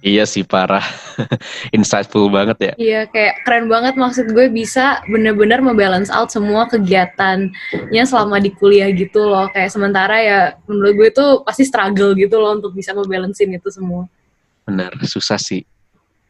Iya 0.07 0.23
sih 0.23 0.47
parah. 0.47 0.87
Insightful 1.77 2.31
banget 2.31 2.59
ya. 2.63 2.73
Iya, 2.79 3.01
kayak 3.11 3.43
keren 3.43 3.67
banget 3.67 3.99
maksud 3.99 4.31
gue 4.31 4.47
bisa 4.47 5.03
bener-bener 5.11 5.59
membalance 5.59 6.15
out 6.15 6.31
semua 6.31 6.71
kegiatannya 6.71 8.05
selama 8.07 8.39
di 8.39 8.55
kuliah 8.55 8.87
gitu 8.95 9.27
loh. 9.27 9.51
Kayak 9.51 9.75
sementara 9.75 10.23
ya 10.23 10.39
menurut 10.71 10.95
gue 10.95 11.09
tuh 11.11 11.43
pasti 11.43 11.67
struggle 11.67 12.15
gitu 12.15 12.39
loh 12.39 12.55
untuk 12.55 12.71
bisa 12.71 12.95
ngebalancein 12.95 13.51
itu 13.51 13.67
semua. 13.75 14.07
Benar, 14.63 14.95
susah 15.03 15.43
sih. 15.43 15.67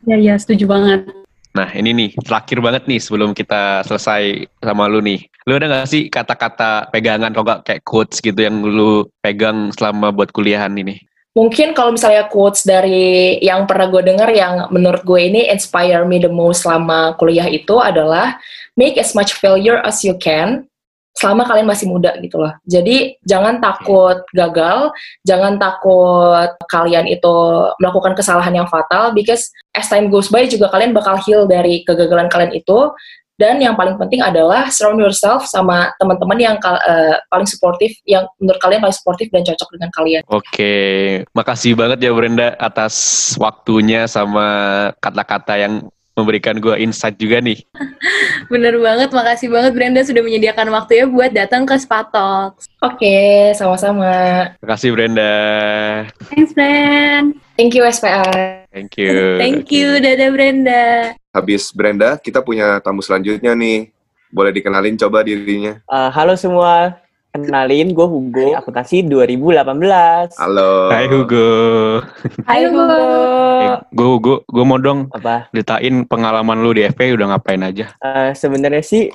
Ya 0.08 0.16
ya 0.16 0.40
setuju 0.40 0.64
banget. 0.64 1.12
Nah 1.52 1.68
ini 1.76 1.92
nih, 1.92 2.10
terakhir 2.20 2.64
banget 2.64 2.88
nih 2.88 3.00
sebelum 3.00 3.36
kita 3.36 3.84
selesai 3.84 4.48
sama 4.60 4.88
lu 4.88 5.04
nih. 5.04 5.20
Lu 5.44 5.56
ada 5.56 5.68
gak 5.68 5.88
sih 5.92 6.08
kata-kata 6.08 6.88
pegangan 6.92 7.32
kalau 7.32 7.44
nggak 7.44 7.62
kayak 7.64 7.82
quotes 7.84 8.24
gitu 8.24 8.40
yang 8.40 8.60
lu 8.60 9.04
pegang 9.20 9.68
selama 9.76 10.12
buat 10.16 10.32
kuliahan 10.32 10.72
ini? 10.80 11.00
Mungkin 11.36 11.76
kalau 11.76 11.92
misalnya 11.92 12.32
quotes 12.32 12.64
dari 12.64 13.36
yang 13.44 13.68
pernah 13.68 13.92
gue 13.92 14.00
denger 14.00 14.30
yang 14.32 14.54
menurut 14.72 15.04
gue 15.04 15.20
ini 15.20 15.52
inspire 15.52 16.08
me 16.08 16.16
the 16.16 16.32
most 16.32 16.64
selama 16.64 17.12
kuliah 17.20 17.44
itu 17.44 17.76
adalah 17.76 18.40
make 18.72 18.96
as 18.96 19.12
much 19.12 19.36
failure 19.36 19.76
as 19.84 20.00
you 20.00 20.16
can 20.16 20.64
selama 21.16 21.48
kalian 21.48 21.68
masih 21.68 21.88
muda 21.88 22.16
gitu 22.20 22.36
loh. 22.40 22.52
Jadi 22.64 23.20
jangan 23.24 23.60
takut 23.60 24.20
gagal, 24.36 24.92
jangan 25.24 25.56
takut 25.56 26.52
kalian 26.72 27.08
itu 27.08 27.36
melakukan 27.80 28.12
kesalahan 28.16 28.52
yang 28.52 28.68
fatal 28.68 29.12
because 29.12 29.48
as 29.72 29.88
time 29.88 30.12
goes 30.12 30.28
by 30.28 30.44
juga 30.48 30.72
kalian 30.72 30.92
bakal 30.92 31.20
heal 31.24 31.48
dari 31.48 31.84
kegagalan 31.84 32.28
kalian 32.32 32.52
itu 32.56 32.92
Dan 33.36 33.60
yang 33.60 33.76
paling 33.76 34.00
penting 34.00 34.24
adalah 34.24 34.72
surround 34.72 34.96
yourself 34.96 35.44
sama 35.44 35.92
teman-teman 36.00 36.40
yang 36.40 36.56
eh, 36.56 37.16
paling 37.28 37.44
suportif, 37.44 37.92
yang 38.08 38.24
menurut 38.40 38.56
kalian 38.64 38.80
paling 38.80 38.96
suportif 38.96 39.28
dan 39.28 39.44
cocok 39.44 39.68
dengan 39.76 39.90
kalian. 39.92 40.22
Oke, 40.32 40.74
makasih 41.36 41.76
banget 41.76 42.00
ya 42.00 42.16
Brenda 42.16 42.56
atas 42.56 42.96
waktunya 43.36 44.08
sama 44.08 44.48
kata-kata 45.04 45.60
yang 45.60 45.84
memberikan 46.16 46.56
gue 46.56 46.80
insight 46.80 47.20
juga 47.20 47.44
nih. 47.44 47.60
Bener 48.52 48.80
banget, 48.80 49.12
makasih 49.12 49.52
banget 49.52 49.76
Brenda 49.76 50.00
sudah 50.00 50.24
menyediakan 50.24 50.72
waktunya 50.72 51.04
buat 51.04 51.30
datang 51.36 51.68
ke 51.68 51.76
Spatok. 51.76 52.56
Oke, 52.80 53.52
sama-sama. 53.52 54.48
Makasih 54.64 54.96
Brenda. 54.96 55.34
Thanks, 56.32 56.56
friend. 56.56 57.36
Thank 57.60 57.76
you 57.76 57.84
SPA. 57.84 58.64
Thank 58.76 59.00
you. 59.00 59.40
Thank 59.40 59.72
you, 59.72 59.96
dadah 60.04 60.30
Brenda. 60.36 61.16
Habis 61.32 61.72
Brenda, 61.72 62.20
kita 62.20 62.44
punya 62.44 62.76
tamu 62.84 63.00
selanjutnya 63.00 63.56
nih. 63.56 63.88
Boleh 64.28 64.52
dikenalin 64.52 65.00
coba 65.00 65.24
dirinya. 65.24 65.80
Uh, 65.88 66.12
halo 66.12 66.36
semua, 66.36 67.00
kenalin 67.32 67.96
gue 67.96 68.04
Hugo, 68.04 68.52
akuntansi 68.52 69.00
2018. 69.08 70.36
Halo. 70.36 70.92
Hai 70.92 71.08
Hugo. 71.08 71.48
Hai, 72.44 72.68
Hugo. 72.68 73.00
Eh, 73.64 73.80
gue 73.96 74.08
Hugo, 74.12 74.34
gue 74.44 74.64
mau 74.68 74.76
dong 74.76 75.08
Apa? 75.08 75.48
ceritain 75.56 76.04
pengalaman 76.04 76.60
lu 76.60 76.76
di 76.76 76.84
FP 76.84 77.16
udah 77.16 77.32
ngapain 77.32 77.64
aja. 77.64 77.96
Uh, 78.04 78.36
Sebenarnya 78.36 78.84
sih 78.84 79.08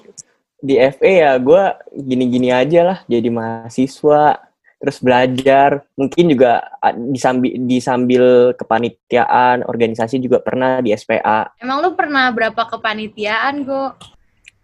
di 0.58 0.82
FE 0.82 1.22
ya 1.22 1.38
gue 1.38 1.64
gini-gini 2.02 2.50
aja 2.50 2.82
lah, 2.82 2.98
jadi 3.06 3.30
mahasiswa, 3.30 4.42
terus 4.82 4.98
belajar. 4.98 5.86
Mungkin 5.94 6.34
juga 6.34 6.66
disambil, 7.14 7.54
disambil 7.70 8.24
kepanitiaan, 8.58 9.62
organisasi 9.70 10.18
juga 10.18 10.42
pernah 10.42 10.82
di 10.82 10.90
SPA. 10.98 11.54
Emang 11.62 11.86
lu 11.86 11.94
pernah 11.94 12.34
berapa 12.34 12.66
kepanitiaan, 12.66 13.62
Go? 13.62 13.94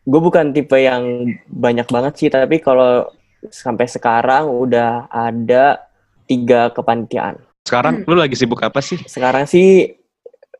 Gue 0.07 0.21
bukan 0.23 0.49
tipe 0.51 0.81
yang 0.81 1.29
banyak 1.45 1.85
banget 1.85 2.13
sih, 2.17 2.29
tapi 2.33 2.57
kalau 2.57 3.05
sampai 3.53 3.85
sekarang 3.85 4.49
udah 4.49 5.05
ada 5.13 5.85
tiga 6.25 6.73
kepanitiaan. 6.73 7.37
Sekarang 7.67 8.07
lu 8.07 8.17
lagi 8.17 8.33
sibuk 8.33 8.63
apa 8.63 8.79
sih? 8.81 8.97
Sekarang 9.05 9.45
sih 9.45 9.99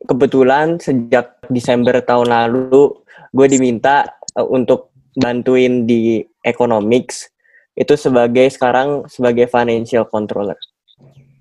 kebetulan 0.04 0.78
sejak 0.78 1.40
Desember 1.50 1.98
tahun 2.04 2.28
lalu 2.30 2.94
gue 3.32 3.46
diminta 3.48 4.06
uh, 4.36 4.46
untuk 4.46 4.92
bantuin 5.18 5.88
di 5.88 6.22
economics 6.44 7.32
itu 7.78 7.94
sebagai 7.94 8.50
sekarang 8.50 9.06
sebagai 9.06 9.46
financial 9.46 10.02
controller. 10.10 10.58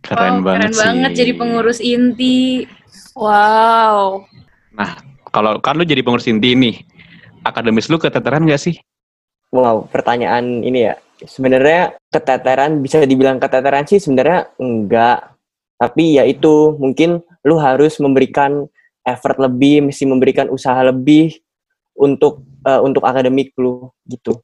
Keren 0.06 0.40
Oh, 0.40 0.46
banget 0.46 0.70
keren 0.70 0.74
sih. 0.74 0.82
banget 0.86 1.12
jadi 1.18 1.32
pengurus 1.34 1.80
inti. 1.82 2.70
Wow. 3.18 4.24
Nah, 4.78 5.02
kalau 5.34 5.58
kan 5.58 5.74
lu 5.76 5.84
jadi 5.84 6.06
pengurus 6.06 6.30
inti 6.30 6.54
nih, 6.54 6.86
akademis 7.42 7.90
lu 7.90 7.98
keteteran 7.98 8.46
gak 8.46 8.62
sih? 8.62 8.78
Wow, 9.50 9.90
pertanyaan 9.90 10.62
ini 10.62 10.94
ya. 10.94 10.96
Sebenarnya 11.18 11.98
keteteran 12.14 12.78
bisa 12.86 13.02
dibilang 13.02 13.42
keteteran 13.42 13.90
sih 13.90 13.98
sebenarnya 13.98 14.54
enggak. 14.62 15.34
Tapi 15.82 16.22
ya 16.22 16.24
itu 16.30 16.78
mungkin 16.78 17.26
lu 17.42 17.58
harus 17.58 17.98
memberikan 17.98 18.70
effort 19.02 19.42
lebih, 19.42 19.90
mesti 19.90 20.06
memberikan 20.06 20.54
usaha 20.54 20.78
lebih 20.86 21.34
untuk 21.98 22.46
eh, 22.62 22.82
untuk 22.86 23.02
akademik 23.02 23.58
lu 23.58 23.90
gitu. 24.06 24.38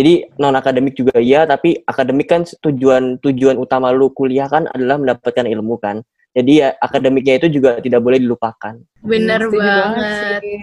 Jadi 0.00 0.32
non 0.40 0.56
akademik 0.56 0.96
juga 0.96 1.20
iya, 1.20 1.44
tapi 1.44 1.76
akademik 1.84 2.24
kan 2.24 2.48
tujuan 2.48 3.20
tujuan 3.20 3.60
utama 3.60 3.92
lu 3.92 4.08
kuliah 4.08 4.48
kan 4.48 4.64
adalah 4.72 4.96
mendapatkan 4.96 5.44
ilmu 5.44 5.76
kan. 5.76 6.00
Jadi 6.32 6.64
ya 6.64 6.72
akademiknya 6.80 7.36
itu 7.36 7.60
juga 7.60 7.76
tidak 7.84 8.00
boleh 8.00 8.16
dilupakan. 8.16 8.80
Bener 9.04 9.44
Setuju 9.44 9.60
banget. 9.60 10.40
sih. 10.40 10.58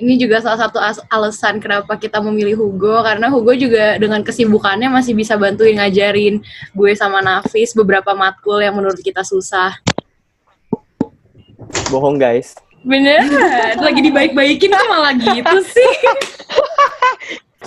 Ini 0.00 0.14
juga 0.16 0.40
salah 0.40 0.64
satu 0.64 0.80
as- 0.80 1.04
alasan 1.12 1.60
kenapa 1.60 2.00
kita 2.00 2.16
memilih 2.24 2.56
Hugo 2.64 3.04
karena 3.04 3.28
Hugo 3.28 3.52
juga 3.52 4.00
dengan 4.00 4.24
kesibukannya 4.24 4.88
masih 4.88 5.12
bisa 5.12 5.36
bantuin 5.36 5.76
ngajarin 5.76 6.40
gue 6.72 6.92
sama 6.96 7.20
Nafis 7.20 7.76
beberapa 7.76 8.16
matkul 8.16 8.64
yang 8.64 8.72
menurut 8.72 9.04
kita 9.04 9.20
susah. 9.20 9.76
Bohong 11.92 12.16
guys. 12.16 12.56
Beneran, 12.88 13.84
lagi 13.84 14.00
dibaik-baikin 14.00 14.72
kok 14.72 14.88
malah 14.88 15.12
gitu 15.12 15.56
sih. 15.66 15.92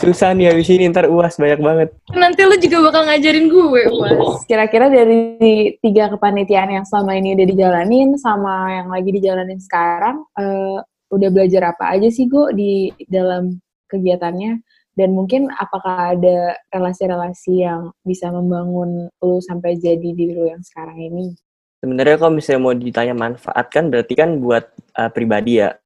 Susah 0.02 0.34
nih 0.34 0.50
habis 0.50 0.66
ini 0.74 0.90
ntar 0.90 1.06
uas 1.06 1.38
banyak 1.38 1.62
banget. 1.62 1.90
Nanti 2.10 2.42
lu 2.42 2.58
juga 2.58 2.90
bakal 2.90 3.06
ngajarin 3.06 3.46
gue, 3.54 3.82
Mas. 4.02 4.42
Kira-kira 4.50 4.90
dari 4.90 5.78
tiga 5.78 6.10
kepanitiaan 6.10 6.74
yang 6.74 6.86
selama 6.90 7.14
ini 7.14 7.38
udah 7.38 7.46
dijalanin 7.46 8.10
sama 8.18 8.82
yang 8.82 8.90
lagi 8.90 9.14
dijalanin 9.14 9.62
sekarang, 9.62 10.26
eh, 10.42 10.82
udah 11.14 11.30
belajar 11.30 11.78
apa 11.78 11.94
aja 11.94 12.10
sih 12.10 12.26
Go 12.26 12.50
di 12.50 12.90
dalam 13.06 13.62
kegiatannya? 13.94 14.66
Dan 14.98 15.14
mungkin 15.14 15.54
apakah 15.54 16.18
ada 16.18 16.58
relasi-relasi 16.74 17.62
yang 17.62 17.94
bisa 18.02 18.34
membangun 18.34 19.06
lu 19.22 19.38
sampai 19.38 19.78
jadi 19.78 20.02
diri 20.02 20.34
lu 20.34 20.50
yang 20.50 20.66
sekarang 20.66 20.98
ini? 20.98 21.38
Sebenarnya 21.78 22.18
kalau 22.18 22.34
misalnya 22.34 22.62
mau 22.62 22.74
ditanya 22.74 23.14
manfaat 23.14 23.70
kan 23.70 23.94
berarti 23.94 24.14
kan 24.18 24.42
buat 24.42 24.66
uh, 24.98 25.14
pribadi 25.14 25.62
ya. 25.62 25.78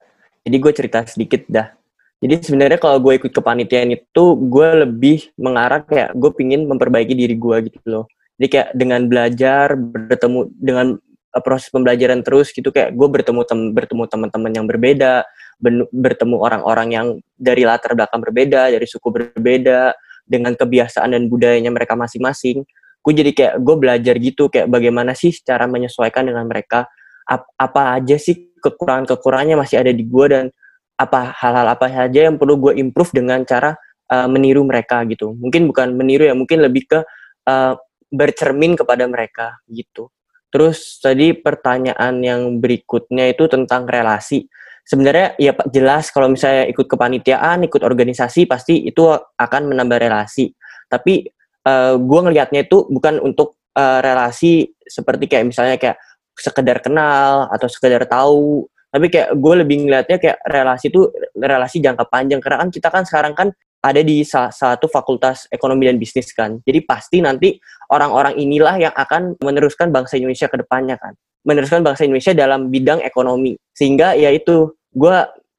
Jadi 0.47 0.56
gue 0.56 0.71
cerita 0.71 1.04
sedikit 1.04 1.43
dah. 1.51 1.67
Jadi 2.25 2.41
sebenarnya 2.41 2.81
kalau 2.81 2.97
gue 2.97 3.21
ikut 3.21 3.29
kepanitiaan 3.29 3.93
itu 3.93 4.23
gue 4.49 4.69
lebih 4.81 5.29
mengarah 5.38 5.85
kayak 5.85 6.17
gue 6.17 6.31
pingin 6.33 6.65
memperbaiki 6.65 7.13
diri 7.13 7.38
gue 7.38 7.57
gitu 7.69 7.85
loh. 7.85 8.05
Jadi 8.41 8.47
kayak 8.49 8.69
dengan 8.73 9.05
belajar 9.05 9.77
bertemu 9.77 10.39
dengan 10.57 10.88
uh, 11.38 11.41
proses 11.45 11.69
pembelajaran 11.69 12.25
terus 12.25 12.49
gitu 12.49 12.73
kayak 12.73 12.97
gue 12.97 13.07
bertemu 13.07 13.41
tem 13.45 13.59
bertemu 13.71 14.03
teman-teman 14.09 14.51
yang 14.57 14.65
berbeda, 14.65 15.21
bertemu 15.93 16.35
orang-orang 16.41 16.88
yang 16.89 17.07
dari 17.38 17.61
latar 17.61 17.93
belakang 17.93 18.25
berbeda, 18.25 18.73
dari 18.73 18.88
suku 18.89 19.07
berbeda, 19.13 19.93
dengan 20.25 20.57
kebiasaan 20.57 21.13
dan 21.13 21.29
budayanya 21.29 21.69
mereka 21.69 21.93
masing-masing 21.93 22.65
gue 23.05 23.13
jadi 23.13 23.31
kayak 23.38 23.55
gue 23.61 23.75
belajar 23.77 24.15
gitu 24.17 24.49
kayak 24.49 24.65
bagaimana 24.65 25.13
sih 25.13 25.29
cara 25.45 25.69
menyesuaikan 25.69 26.25
dengan 26.25 26.49
mereka 26.49 26.89
Ap- 27.29 27.53
apa 27.57 28.01
aja 28.01 28.17
sih 28.17 28.53
kekurangan-kekurangannya 28.57 29.57
masih 29.61 29.77
ada 29.81 29.93
di 29.93 30.01
gue 30.05 30.25
dan 30.25 30.49
apa 30.95 31.36
hal-hal 31.36 31.67
apa 31.67 31.88
saja 31.91 32.31
yang 32.31 32.39
perlu 32.39 32.55
gue 32.60 32.73
improve 32.79 33.12
dengan 33.12 33.43
cara 33.43 33.75
uh, 34.12 34.27
meniru 34.31 34.63
mereka 34.63 35.03
gitu. 35.08 35.36
Mungkin 35.36 35.67
bukan 35.67 35.95
meniru 35.95 36.27
ya 36.27 36.36
mungkin 36.36 36.63
lebih 36.63 36.88
ke 36.88 36.99
uh, 37.47 37.73
bercermin 38.12 38.79
kepada 38.79 39.03
mereka 39.05 39.60
gitu. 39.67 40.10
Terus 40.53 41.03
tadi 41.03 41.36
pertanyaan 41.36 42.23
yang 42.23 42.41
berikutnya 42.63 43.27
itu 43.27 43.51
tentang 43.51 43.84
relasi. 43.89 44.47
Sebenarnya 44.86 45.36
ya 45.36 45.51
Pak 45.51 45.73
jelas 45.73 46.13
kalau 46.13 46.31
misalnya 46.31 46.69
ikut 46.69 46.86
kepanitiaan 46.86 47.65
ikut 47.65 47.81
organisasi 47.81 48.47
pasti 48.47 48.86
itu 48.88 49.03
akan 49.36 49.62
menambah 49.67 49.99
relasi. 49.99 50.53
Tapi 50.88 51.27
uh, 51.67 51.99
gue 51.99 52.19
ngelihatnya 52.23 52.69
itu 52.69 52.88
bukan 52.88 53.19
untuk 53.19 53.60
uh, 53.75 53.99
relasi 53.99 54.71
seperti 54.86 55.27
kayak 55.27 55.51
misalnya 55.51 55.75
kayak 55.75 55.97
sekedar 56.38 56.79
kenal 56.79 57.51
atau 57.51 57.67
sekedar 57.67 58.05
tahu 58.08 58.67
tapi 58.95 59.12
kayak 59.12 59.36
gue 59.36 59.53
lebih 59.60 59.75
ngelihatnya 59.84 60.17
kayak 60.23 60.39
relasi 60.47 60.88
itu 60.88 61.12
relasi 61.36 61.84
jangka 61.84 62.08
panjang. 62.08 62.39
Karena 62.39 62.63
kan 62.63 62.69
kita 62.71 62.88
kan 62.88 63.03
sekarang 63.03 63.36
kan 63.36 63.51
ada 63.84 63.99
di 63.99 64.23
salah 64.23 64.55
satu 64.55 64.88
fakultas 64.88 65.51
ekonomi 65.51 65.91
dan 65.91 65.99
bisnis 65.99 66.31
kan. 66.31 66.63
Jadi 66.63 66.79
pasti 66.88 67.19
nanti 67.19 67.60
orang-orang 67.91 68.39
inilah 68.39 68.79
yang 68.79 68.95
akan 68.95 69.36
meneruskan 69.43 69.91
bangsa 69.91 70.15
Indonesia 70.15 70.47
ke 70.47 70.55
depannya 70.63 70.95
kan. 70.95 71.12
Meneruskan 71.43 71.84
bangsa 71.84 72.08
Indonesia 72.08 72.31
dalam 72.31 72.71
bidang 72.71 73.03
ekonomi. 73.03 73.60
Sehingga 73.75 74.15
ya 74.15 74.31
itu 74.31 74.71
gue 74.95 75.17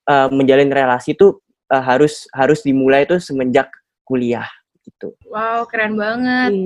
uh, 0.08 0.28
menjalin 0.32 0.72
relasi 0.72 1.12
itu 1.12 1.36
uh, 1.68 1.84
harus 1.84 2.24
harus 2.32 2.64
dimulai 2.64 3.04
itu 3.04 3.20
semenjak 3.20 3.68
kuliah 4.08 4.48
gitu. 4.80 5.12
Wow, 5.28 5.68
keren 5.68 6.00
banget. 6.00 6.56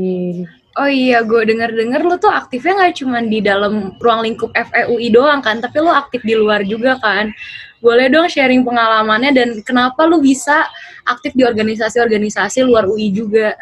Oh 0.79 0.87
iya, 0.87 1.27
gue 1.27 1.43
denger-denger 1.51 2.01
lu 2.07 2.15
tuh 2.23 2.31
aktifnya 2.31 2.79
nggak 2.79 2.95
cuma 3.03 3.19
di 3.27 3.43
dalam 3.43 3.99
ruang 3.99 4.23
lingkup 4.23 4.55
FEUI 4.55 5.11
doang 5.11 5.43
kan, 5.43 5.59
tapi 5.59 5.83
lu 5.83 5.91
aktif 5.91 6.23
di 6.23 6.39
luar 6.39 6.63
juga 6.63 6.95
kan. 7.03 7.35
Boleh 7.83 8.07
dong 8.07 8.31
sharing 8.31 8.63
pengalamannya 8.63 9.35
dan 9.35 9.49
kenapa 9.67 10.07
lu 10.07 10.23
bisa 10.23 10.71
aktif 11.03 11.35
di 11.35 11.43
organisasi-organisasi 11.43 12.63
luar 12.63 12.87
UI 12.87 13.11
juga? 13.11 13.59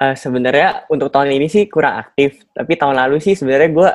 Uh, 0.00 0.16
sebenarnya 0.16 0.88
untuk 0.88 1.12
tahun 1.12 1.36
ini 1.36 1.48
sih 1.48 1.68
kurang 1.68 2.00
aktif, 2.00 2.40
tapi 2.56 2.72
tahun 2.76 2.96
lalu 3.04 3.20
sih 3.20 3.36
sebenarnya 3.36 3.70
gue 3.76 3.90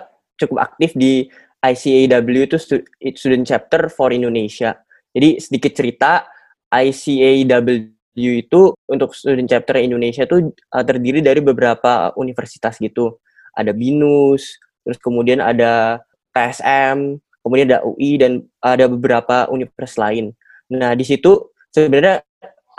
cukup 0.45 0.57
aktif 0.61 0.93
di 0.93 1.25
ICAW 1.61 2.45
itu 2.45 2.57
stu- 2.57 2.85
Student 3.01 3.45
Chapter 3.45 3.89
for 3.89 4.13
Indonesia. 4.13 4.77
Jadi 5.13 5.37
sedikit 5.41 5.73
cerita, 5.77 6.25
ICAW 6.69 7.67
itu 8.15 8.75
untuk 8.91 9.15
Student 9.15 9.47
Chapter 9.47 9.79
Indonesia 9.79 10.27
itu 10.27 10.51
uh, 10.51 10.83
terdiri 10.83 11.23
dari 11.23 11.39
beberapa 11.39 12.11
universitas 12.19 12.75
gitu. 12.77 13.19
Ada 13.55 13.71
BINUS, 13.75 14.43
terus 14.83 14.99
kemudian 14.99 15.39
ada 15.43 16.03
TSM, 16.31 17.19
kemudian 17.43 17.65
ada 17.71 17.79
UI 17.83 18.19
dan 18.19 18.43
ada 18.63 18.87
beberapa 18.87 19.47
universitas 19.51 19.99
lain. 19.99 20.31
Nah 20.71 20.95
di 20.95 21.03
situ 21.03 21.51
sebenarnya 21.71 22.23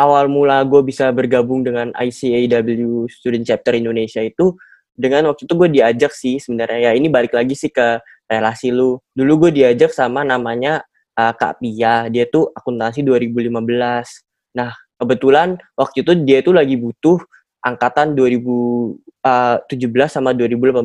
awal 0.00 0.28
mula 0.28 0.64
gue 0.64 0.80
bisa 0.84 1.12
bergabung 1.12 1.64
dengan 1.64 1.92
ICAW 1.92 3.08
Student 3.08 3.44
Chapter 3.44 3.76
Indonesia 3.76 4.24
itu 4.24 4.56
dengan 4.92 5.32
waktu 5.32 5.48
itu 5.48 5.54
gue 5.56 5.68
diajak 5.72 6.12
sih 6.12 6.36
sebenarnya 6.36 6.88
ya 6.88 6.92
ini 6.92 7.08
balik 7.08 7.32
lagi 7.32 7.56
sih 7.56 7.72
ke 7.72 8.00
relasi 8.28 8.72
lu. 8.72 8.96
Dulu 9.12 9.48
gue 9.48 9.60
diajak 9.60 9.92
sama 9.92 10.24
namanya 10.24 10.84
uh, 11.16 11.32
Kak 11.36 11.60
Pia, 11.60 12.08
dia 12.08 12.24
tuh 12.28 12.48
akuntansi 12.52 13.04
2015. 13.04 13.52
Nah, 14.56 14.72
kebetulan 15.02 15.58
waktu 15.74 16.06
itu 16.06 16.12
dia 16.22 16.38
itu 16.38 16.54
lagi 16.54 16.78
butuh 16.78 17.18
angkatan 17.66 18.14
2017 18.14 18.94
sama 20.06 20.30
2018 20.30 20.78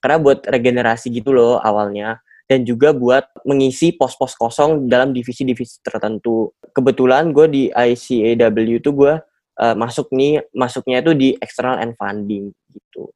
karena 0.00 0.16
buat 0.20 0.44
regenerasi 0.44 1.08
gitu 1.08 1.32
loh 1.32 1.56
awalnya 1.60 2.20
dan 2.50 2.66
juga 2.66 2.90
buat 2.90 3.30
mengisi 3.46 3.94
pos-pos 3.94 4.34
kosong 4.34 4.90
dalam 4.90 5.14
divisi-divisi 5.14 5.86
tertentu. 5.86 6.50
Kebetulan 6.74 7.30
gue 7.30 7.46
di 7.46 7.62
ICAW 7.70 8.58
itu 8.74 8.90
gue 8.90 9.14
uh, 9.62 9.74
masuk 9.78 10.10
nih 10.10 10.42
masuknya 10.50 10.98
itu 10.98 11.14
di 11.14 11.28
external 11.38 11.78
and 11.78 11.94
funding 11.94 12.50
gitu. 12.74 13.14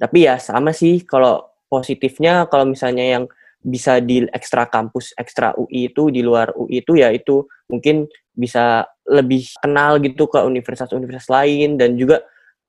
Tapi 0.00 0.24
ya 0.24 0.40
sama 0.40 0.72
sih 0.72 1.04
kalau 1.04 1.52
positifnya 1.68 2.48
kalau 2.48 2.64
misalnya 2.64 3.04
yang 3.04 3.24
bisa 3.60 4.00
di 4.00 4.24
ekstra 4.32 4.66
kampus, 4.66 5.12
ekstra 5.20 5.52
UI 5.54 5.92
itu 5.92 6.08
di 6.08 6.24
luar 6.24 6.56
UI 6.56 6.80
itu 6.80 6.96
ya 6.96 7.12
itu 7.12 7.44
mungkin 7.72 8.06
bisa 8.36 8.84
lebih 9.08 9.48
kenal 9.64 9.96
gitu 10.04 10.28
ke 10.28 10.38
universitas-universitas 10.44 11.32
lain 11.32 11.80
dan 11.80 11.96
juga 11.96 12.20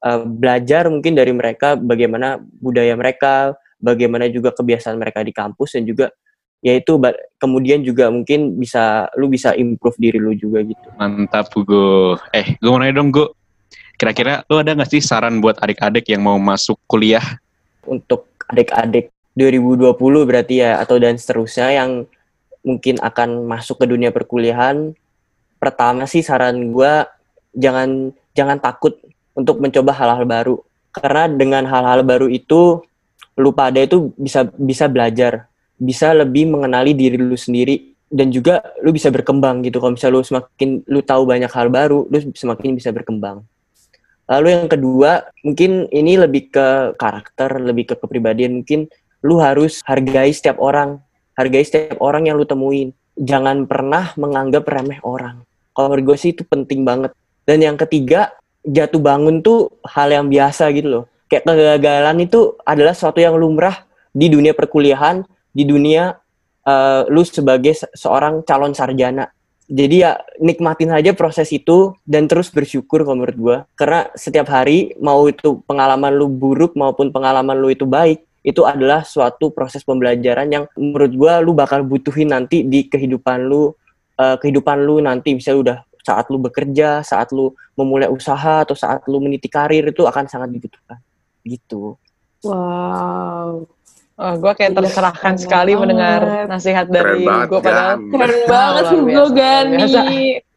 uh, 0.03 0.23
belajar 0.23 0.87
mungkin 0.87 1.13
dari 1.13 1.35
mereka 1.35 1.75
bagaimana 1.75 2.39
budaya 2.39 2.95
mereka, 2.95 3.53
bagaimana 3.83 4.31
juga 4.31 4.55
kebiasaan 4.55 4.95
mereka 4.95 5.19
di 5.21 5.35
kampus 5.35 5.75
dan 5.75 5.83
juga 5.83 6.07
yaitu 6.63 6.95
kemudian 7.43 7.83
juga 7.83 8.07
mungkin 8.07 8.55
bisa 8.55 9.11
lu 9.19 9.27
bisa 9.27 9.51
improve 9.51 9.99
diri 9.99 10.15
lu 10.15 10.31
juga 10.31 10.63
gitu. 10.63 10.87
Mantap 10.95 11.51
Hugo. 11.51 12.15
Eh, 12.31 12.55
gue 12.55 12.71
mau 12.71 12.79
nanya 12.79 13.03
dong, 13.03 13.11
Gue. 13.11 13.27
Kira-kira 13.99 14.47
lu 14.47 14.63
ada 14.63 14.71
gak 14.71 14.89
sih 14.89 15.03
saran 15.03 15.43
buat 15.43 15.59
adik-adik 15.59 16.07
yang 16.07 16.23
mau 16.23 16.39
masuk 16.39 16.79
kuliah? 16.87 17.23
Untuk 17.83 18.31
adik-adik 18.47 19.11
2020 19.35 19.91
berarti 20.23 20.63
ya 20.63 20.79
atau 20.79 20.95
dan 20.97 21.19
seterusnya 21.19 21.67
yang 21.83 22.07
mungkin 22.63 22.97
akan 22.99 23.45
masuk 23.45 23.83
ke 23.83 23.85
dunia 23.85 24.09
perkuliahan, 24.09 24.95
pertama 25.59 26.07
sih 26.07 26.23
saran 26.23 26.71
gue 26.71 26.93
jangan 27.53 28.11
jangan 28.33 28.57
takut 28.57 28.97
untuk 29.37 29.61
mencoba 29.61 29.91
hal-hal 29.93 30.25
baru. 30.25 30.55
Karena 30.93 31.25
dengan 31.29 31.63
hal-hal 31.67 32.01
baru 32.05 32.27
itu 32.29 32.81
lu 33.37 33.49
pada 33.53 33.81
itu 33.81 34.13
bisa 34.17 34.45
bisa 34.57 34.85
belajar, 34.87 35.49
bisa 35.77 36.13
lebih 36.13 36.49
mengenali 36.49 36.93
diri 36.93 37.17
lu 37.17 37.33
sendiri 37.37 37.93
dan 38.13 38.29
juga 38.29 38.61
lu 38.85 38.93
bisa 38.93 39.09
berkembang 39.09 39.65
gitu. 39.65 39.81
Kalau 39.81 39.97
misalnya 39.97 40.21
lu 40.21 40.25
semakin 40.25 40.69
lu 40.85 40.99
tahu 41.01 41.23
banyak 41.25 41.49
hal 41.49 41.67
baru, 41.73 42.05
lu 42.05 42.17
semakin 42.37 42.77
bisa 42.77 42.93
berkembang. 42.93 43.41
Lalu 44.29 44.47
yang 44.55 44.69
kedua, 44.71 45.11
mungkin 45.43 45.91
ini 45.91 46.15
lebih 46.15 46.53
ke 46.53 46.95
karakter, 46.95 47.59
lebih 47.59 47.91
ke 47.91 47.95
kepribadian. 47.99 48.63
Mungkin 48.63 48.87
lu 49.25 49.35
harus 49.41 49.83
hargai 49.83 50.31
setiap 50.31 50.61
orang, 50.63 51.01
hargai 51.37 51.65
setiap 51.65 51.99
orang 51.99 52.29
yang 52.29 52.37
lu 52.37 52.45
temuin. 52.45 52.93
Jangan 53.13 53.69
pernah 53.69 54.13
menganggap 54.17 54.65
remeh 54.65 54.97
orang. 55.05 55.45
Kalau 55.73 55.89
menurut 55.89 56.13
gue 56.13 56.17
sih 56.17 56.31
itu 56.33 56.45
penting 56.45 56.85
banget. 56.85 57.13
Dan 57.43 57.61
yang 57.61 57.77
ketiga, 57.77 58.33
jatuh 58.63 59.01
bangun 59.01 59.43
tuh 59.43 59.73
hal 59.83 60.09
yang 60.09 60.29
biasa 60.31 60.69
gitu 60.73 60.87
loh. 60.87 61.05
Kayak 61.27 61.49
kegagalan 61.49 62.17
itu 62.23 62.55
adalah 62.63 62.93
sesuatu 62.93 63.19
yang 63.19 63.35
lumrah 63.35 63.85
di 64.13 64.29
dunia 64.29 64.53
perkuliahan, 64.53 65.25
di 65.49 65.65
dunia 65.65 66.13
uh, 66.65 67.09
lu 67.09 67.25
sebagai 67.25 67.73
se 67.73 67.89
seorang 67.93 68.45
calon 68.45 68.71
sarjana. 68.73 69.29
Jadi 69.63 70.03
ya 70.05 70.19
nikmatin 70.43 70.91
aja 70.91 71.15
proses 71.15 71.49
itu 71.49 71.95
dan 72.03 72.27
terus 72.27 72.51
bersyukur 72.53 73.01
kalau 73.01 73.23
menurut 73.23 73.37
gue. 73.37 73.57
Karena 73.73 74.11
setiap 74.13 74.51
hari 74.51 74.93
mau 75.01 75.25
itu 75.25 75.63
pengalaman 75.65 76.13
lu 76.13 76.29
buruk 76.29 76.77
maupun 76.77 77.09
pengalaman 77.09 77.57
lu 77.57 77.71
itu 77.71 77.87
baik, 77.87 78.21
itu 78.43 78.61
adalah 78.67 79.07
suatu 79.07 79.55
proses 79.55 79.87
pembelajaran 79.87 80.51
yang 80.51 80.63
menurut 80.75 81.11
gue 81.15 81.33
lu 81.41 81.55
bakal 81.55 81.79
butuhin 81.87 82.35
nanti 82.35 82.67
di 82.67 82.91
kehidupan 82.91 83.47
lu, 83.47 83.71
uh, 84.19 84.35
kehidupan 84.35 84.83
lu 84.83 84.99
nanti 84.99 85.31
bisa 85.33 85.55
udah 85.55 85.79
saat 86.03 86.27
lu 86.27 86.37
bekerja, 86.43 86.99
saat 87.07 87.31
lu 87.31 87.55
memulai 87.79 88.11
usaha 88.11 88.67
atau 88.67 88.75
saat 88.75 89.07
lu 89.07 89.23
meniti 89.23 89.47
karir 89.47 89.87
itu 89.87 90.03
akan 90.03 90.27
sangat 90.27 90.51
dibutuhkan. 90.51 90.99
Gitu. 91.47 91.95
Wow. 92.43 93.63
Oh, 94.13 94.33
gue 94.37 94.53
kayak 94.53 94.77
terserahkan 94.77 95.41
sekali 95.41 95.73
banget. 95.73 95.81
mendengar 95.81 96.21
nasihat 96.45 96.85
dari 96.85 97.25
gue 97.25 97.59
padahal 97.63 97.97
keren 98.13 98.41
banget 98.45 98.83
gue 98.93 99.27
Gani. 99.33 100.23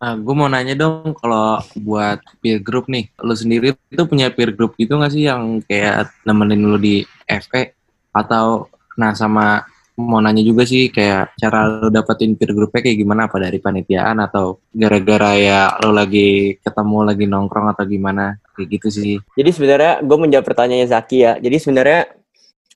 Nah, 0.00 0.16
gue 0.16 0.34
mau 0.34 0.48
nanya 0.48 0.72
dong 0.72 1.12
kalau 1.12 1.60
buat 1.76 2.24
peer 2.40 2.64
group 2.64 2.88
nih, 2.88 3.12
lu 3.20 3.36
sendiri 3.36 3.76
itu 3.92 4.02
punya 4.08 4.32
peer 4.32 4.56
group 4.56 4.72
gitu 4.80 4.96
gak 4.96 5.12
sih 5.12 5.28
yang 5.28 5.60
kayak 5.68 6.08
nemenin 6.24 6.64
lu 6.64 6.80
di 6.80 7.04
FE 7.28 7.76
atau 8.16 8.66
nah 8.96 9.12
sama 9.14 9.62
mau 10.00 10.20
nanya 10.24 10.40
juga 10.40 10.64
sih 10.64 10.88
kayak 10.88 11.36
cara 11.36 11.68
lo 11.68 11.92
dapetin 11.92 12.32
peer 12.32 12.56
groupnya 12.56 12.80
kayak 12.80 12.98
gimana 13.04 13.28
apa 13.28 13.36
dari 13.36 13.60
panitiaan 13.60 14.16
atau 14.24 14.64
gara-gara 14.72 15.36
ya 15.36 15.76
lo 15.84 15.92
lagi 15.92 16.56
ketemu 16.56 16.98
lagi 17.04 17.24
nongkrong 17.28 17.68
atau 17.76 17.84
gimana 17.84 18.40
kayak 18.56 18.80
gitu 18.80 18.88
sih. 18.88 19.14
Jadi 19.36 19.50
sebenarnya 19.52 19.92
gue 20.00 20.16
menjawab 20.16 20.44
pertanyaannya 20.48 20.88
Zaki 20.88 21.18
ya. 21.20 21.32
Jadi 21.36 21.56
sebenarnya 21.60 22.00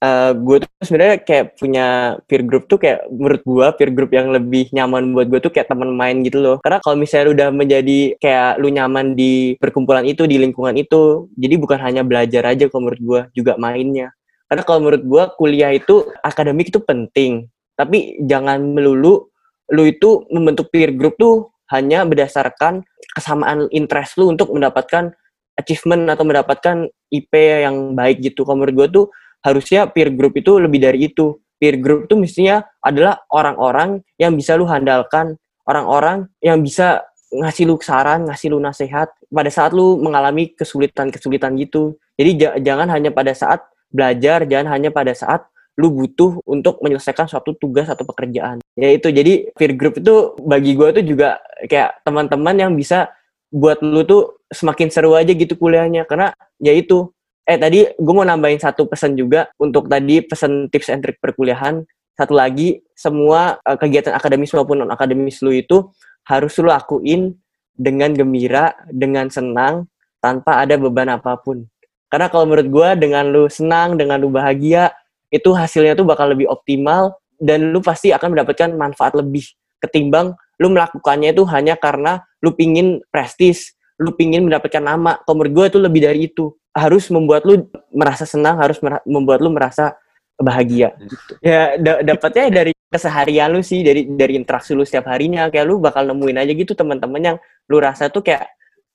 uh, 0.05 0.31
gue 0.37 0.57
tuh 0.61 0.71
sebenarnya 0.85 1.17
kayak 1.25 1.47
punya 1.57 1.87
peer 2.29 2.43
group 2.45 2.69
tuh 2.69 2.77
kayak 2.77 3.09
menurut 3.09 3.43
gue 3.43 3.67
peer 3.81 3.91
group 3.91 4.11
yang 4.13 4.29
lebih 4.29 4.69
nyaman 4.77 5.17
buat 5.17 5.27
gue 5.33 5.41
tuh 5.41 5.53
kayak 5.53 5.73
teman 5.73 5.97
main 5.97 6.21
gitu 6.21 6.45
loh. 6.45 6.57
Karena 6.61 6.79
kalau 6.85 6.97
misalnya 7.01 7.33
udah 7.33 7.49
menjadi 7.51 7.99
kayak 8.21 8.61
lu 8.61 8.69
nyaman 8.69 9.17
di 9.17 9.57
perkumpulan 9.57 10.05
itu 10.05 10.29
di 10.29 10.37
lingkungan 10.37 10.77
itu, 10.77 11.33
jadi 11.41 11.55
bukan 11.57 11.81
hanya 11.81 12.03
belajar 12.05 12.45
aja 12.45 12.69
kalau 12.69 12.91
menurut 12.91 13.03
gue 13.03 13.21
juga 13.41 13.57
mainnya. 13.57 14.13
Karena 14.47 14.63
kalau 14.63 14.79
menurut 14.85 15.03
gue 15.03 15.23
kuliah 15.41 15.73
itu 15.73 16.05
akademik 16.21 16.69
itu 16.69 16.81
penting, 16.85 17.49
tapi 17.75 18.21
jangan 18.21 18.61
melulu 18.61 19.33
lu 19.73 19.89
itu 19.89 20.29
membentuk 20.29 20.69
peer 20.69 20.93
group 20.93 21.17
tuh 21.17 21.49
hanya 21.73 22.05
berdasarkan 22.05 22.85
kesamaan 23.17 23.73
interest 23.73 24.21
lu 24.21 24.29
untuk 24.29 24.53
mendapatkan 24.53 25.17
achievement 25.57 26.05
atau 26.13 26.25
mendapatkan 26.29 26.77
IP 27.09 27.33
yang 27.65 27.97
baik 27.97 28.21
gitu. 28.21 28.45
Kalau 28.45 28.61
menurut 28.61 28.75
gue 28.77 28.89
tuh 29.01 29.07
harusnya 29.45 29.87
peer 29.93 30.09
group 30.11 30.35
itu 30.41 30.57
lebih 30.57 30.81
dari 30.81 31.13
itu. 31.13 31.37
Peer 31.61 31.79
group 31.79 32.11
tuh 32.11 32.19
mestinya 32.19 32.65
adalah 32.83 33.23
orang-orang 33.31 34.03
yang 34.19 34.35
bisa 34.35 34.59
lu 34.59 34.67
handalkan, 34.67 35.39
orang-orang 35.69 36.27
yang 36.43 36.59
bisa 36.65 37.05
ngasih 37.31 37.69
lu 37.69 37.79
saran, 37.79 38.27
ngasih 38.27 38.51
lu 38.51 38.59
nasihat 38.59 39.13
pada 39.29 39.51
saat 39.53 39.71
lu 39.77 40.01
mengalami 40.01 40.51
kesulitan-kesulitan 40.57 41.55
gitu. 41.61 41.95
Jadi 42.19 42.63
jangan 42.65 42.91
hanya 42.91 43.15
pada 43.15 43.37
saat 43.37 43.63
belajar 43.95 44.43
jangan 44.51 44.75
hanya 44.75 44.91
pada 44.91 45.15
saat 45.15 45.47
lu 45.79 45.91
butuh 45.91 46.43
untuk 46.47 46.83
menyelesaikan 46.83 47.31
suatu 47.31 47.55
tugas 47.59 47.87
atau 47.87 48.03
pekerjaan. 48.07 48.63
Ya 48.75 48.91
itu 48.91 49.11
jadi 49.11 49.51
peer 49.55 49.75
group 49.75 49.99
itu 50.03 50.35
bagi 50.43 50.75
gue 50.75 50.89
tuh 50.91 51.05
juga 51.07 51.43
kayak 51.67 52.03
teman-teman 52.07 52.55
yang 52.55 52.73
bisa 52.75 53.11
buat 53.55 53.83
lu 53.83 54.03
tuh 54.03 54.43
semakin 54.51 54.91
seru 54.91 55.15
aja 55.15 55.31
gitu 55.31 55.55
kuliahnya 55.55 56.07
karena 56.11 56.35
ya 56.59 56.75
itu 56.75 57.14
eh 57.45 57.59
tadi 57.61 57.85
gue 57.85 58.15
mau 58.15 58.25
nambahin 58.25 58.61
satu 58.61 58.89
pesan 58.89 59.17
juga 59.17 59.53
untuk 59.61 59.89
tadi 59.89 60.25
pesan 60.25 60.73
tips 60.73 60.89
and 60.93 61.01
trick 61.05 61.19
perkuliahan. 61.21 61.85
Satu 62.15 62.33
lagi 62.33 62.79
semua 62.95 63.59
uh, 63.67 63.77
kegiatan 63.77 64.15
akademis 64.15 64.55
maupun 64.55 64.87
non 64.87 64.91
akademis 64.91 65.43
lu 65.43 65.51
itu 65.51 65.91
harus 66.25 66.55
lu 66.63 66.71
lakuin 66.71 67.35
dengan 67.75 68.15
gembira 68.15 68.73
dengan 68.89 69.27
senang 69.29 69.91
tanpa 70.23 70.63
ada 70.63 70.79
beban 70.79 71.11
apa 71.11 71.37
pun. 71.37 71.67
Karena 72.09 72.31
kalau 72.31 72.47
menurut 72.47 72.69
gue 72.71 72.89
dengan 73.03 73.27
lu 73.27 73.51
senang, 73.51 73.99
dengan 73.99 74.23
lu 74.23 74.31
bahagia, 74.31 74.95
itu 75.35 75.51
hasilnya 75.51 75.99
tuh 75.99 76.07
bakal 76.07 76.31
lebih 76.31 76.47
optimal 76.47 77.19
dan 77.43 77.75
lu 77.75 77.83
pasti 77.83 78.15
akan 78.15 78.39
mendapatkan 78.39 78.71
manfaat 78.79 79.19
lebih 79.19 79.43
ketimbang 79.83 80.39
lu 80.63 80.71
melakukannya 80.71 81.35
itu 81.35 81.43
hanya 81.51 81.75
karena 81.75 82.23
lu 82.39 82.55
pingin 82.55 83.03
prestis, 83.11 83.75
lu 84.01 84.11
pingin 84.15 84.43
mendapatkan 84.47 84.83
nama. 84.83 85.21
Kalau 85.23 85.35
menurut 85.39 85.53
gue 85.53 85.65
itu 85.75 85.79
lebih 85.79 86.01
dari 86.03 86.21
itu. 86.31 86.55
Harus 86.75 87.07
membuat 87.07 87.47
lu 87.47 87.71
merasa 87.95 88.27
senang, 88.27 88.59
harus 88.59 88.83
membuat 89.07 89.39
lu 89.39 89.55
merasa 89.55 89.95
bahagia. 90.35 90.91
Gitu. 90.99 91.33
Ya 91.39 91.79
da 91.79 92.03
dapatnya 92.03 92.51
dari 92.51 92.73
keseharian 92.91 93.55
lu 93.55 93.63
sih, 93.63 93.87
dari 93.87 94.11
dari 94.11 94.35
interaksi 94.35 94.75
lu 94.75 94.83
setiap 94.83 95.07
harinya. 95.07 95.47
Kayak 95.51 95.67
lu 95.71 95.79
bakal 95.79 96.03
nemuin 96.11 96.43
aja 96.43 96.53
gitu 96.53 96.75
teman-teman 96.75 97.23
yang 97.23 97.37
lu 97.71 97.79
rasa 97.79 98.11
tuh 98.11 98.27
kayak 98.27 98.51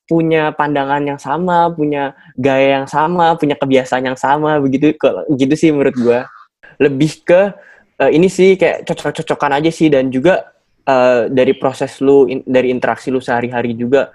punya 0.09 0.51
pandangan 0.57 1.05
yang 1.05 1.21
sama, 1.21 1.69
punya 1.69 2.17
gaya 2.33 2.81
yang 2.81 2.87
sama, 2.89 3.37
punya 3.37 3.53
kebiasaan 3.53 4.09
yang 4.09 4.17
sama, 4.17 4.57
begitu 4.57 4.97
gitu 5.37 5.53
sih 5.53 5.69
menurut 5.69 5.95
gue. 5.95 6.19
Lebih 6.81 7.11
ke 7.23 7.41
uh, 8.01 8.11
ini 8.11 8.27
sih 8.31 8.57
kayak 8.57 8.87
cocok-cocokan 8.87 9.61
aja 9.61 9.71
sih 9.71 9.91
dan 9.91 10.09
juga 10.09 10.49
uh, 10.89 11.29
dari 11.29 11.53
proses 11.53 12.01
lu, 12.01 12.25
in, 12.25 12.41
dari 12.41 12.73
interaksi 12.73 13.13
lu 13.13 13.21
sehari-hari 13.21 13.77
juga. 13.77 14.09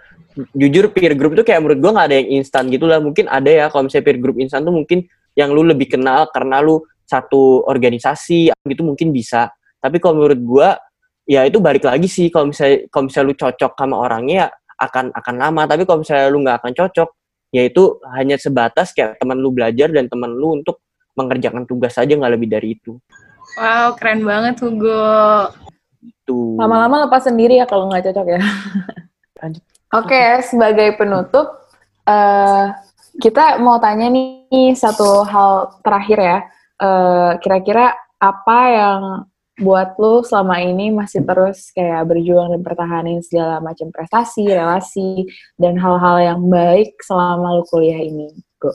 Jujur 0.51 0.91
peer 0.91 1.15
group 1.15 1.39
tuh 1.39 1.47
kayak 1.47 1.63
menurut 1.63 1.79
gue 1.79 1.91
nggak 1.95 2.07
ada 2.11 2.17
yang 2.19 2.29
instan 2.43 2.67
gitu 2.67 2.91
lah. 2.91 2.99
Mungkin 2.99 3.31
ada 3.31 3.47
ya 3.47 3.71
kalau 3.71 3.87
misalnya 3.87 4.07
peer 4.11 4.19
group 4.19 4.37
instan 4.43 4.67
tuh 4.67 4.75
mungkin 4.75 5.07
yang 5.39 5.55
lu 5.55 5.63
lebih 5.63 5.95
kenal 5.95 6.27
karena 6.35 6.59
lu 6.59 6.83
satu 7.07 7.63
organisasi 7.71 8.51
gitu 8.51 8.83
mungkin 8.83 9.15
bisa. 9.15 9.55
Tapi 9.79 10.03
kalau 10.03 10.19
menurut 10.19 10.41
gue 10.43 10.69
ya 11.25 11.47
itu 11.49 11.57
balik 11.61 11.89
lagi 11.89 12.05
sih 12.05 12.29
kalau 12.29 12.53
misalnya 12.53 12.85
kalau 12.93 13.09
misalnya 13.09 13.29
lu 13.33 13.37
cocok 13.37 13.73
sama 13.73 13.97
orangnya 13.97 14.37
ya 14.37 14.49
akan 14.85 15.05
akan 15.17 15.35
lama 15.41 15.63
tapi 15.65 15.83
kalau 15.89 16.05
misalnya 16.05 16.29
lu 16.29 16.39
nggak 16.45 16.57
akan 16.61 16.73
cocok 16.77 17.09
ya 17.55 17.63
itu 17.65 17.83
hanya 18.13 18.37
sebatas 18.37 18.93
kayak 18.93 19.17
teman 19.17 19.41
lu 19.41 19.49
belajar 19.55 19.89
dan 19.89 20.05
teman 20.11 20.29
lu 20.29 20.61
untuk 20.61 20.85
mengerjakan 21.17 21.65
tugas 21.65 21.97
saja 21.97 22.13
nggak 22.13 22.35
lebih 22.37 22.49
dari 22.53 22.69
itu 22.77 23.01
wow 23.57 23.97
keren 23.97 24.21
banget 24.21 24.61
Hugo 24.61 25.49
tuh 26.25 26.57
lama-lama 26.57 27.07
lepas 27.09 27.25
sendiri 27.25 27.61
ya 27.61 27.67
kalau 27.69 27.89
nggak 27.89 28.11
cocok 28.11 28.27
ya 28.35 28.41
lanjut. 29.45 29.65
Oke, 29.95 30.43
sebagai 30.43 30.99
penutup, 30.99 31.71
eh 32.03 32.67
kita 33.23 33.63
mau 33.63 33.79
tanya 33.79 34.11
nih 34.11 34.75
satu 34.75 35.23
hal 35.23 35.79
terakhir 35.87 36.19
ya. 36.19 36.39
Eh, 36.83 37.33
Kira-kira 37.39 37.95
apa 38.19 38.59
yang 38.75 39.01
buat 39.55 39.95
lu 40.03 40.27
selama 40.27 40.59
ini 40.59 40.91
masih 40.91 41.23
terus 41.23 41.71
kayak 41.71 42.11
berjuang 42.11 42.51
dan 42.51 42.63
pertahanin 42.67 43.23
segala 43.23 43.63
macam 43.63 43.87
prestasi, 43.95 44.51
relasi, 44.51 45.31
dan 45.55 45.79
hal-hal 45.79 46.35
yang 46.35 46.41
baik 46.51 46.99
selama 46.99 47.63
lu 47.63 47.65
kuliah 47.71 48.03
ini? 48.03 48.35
Go. 48.59 48.75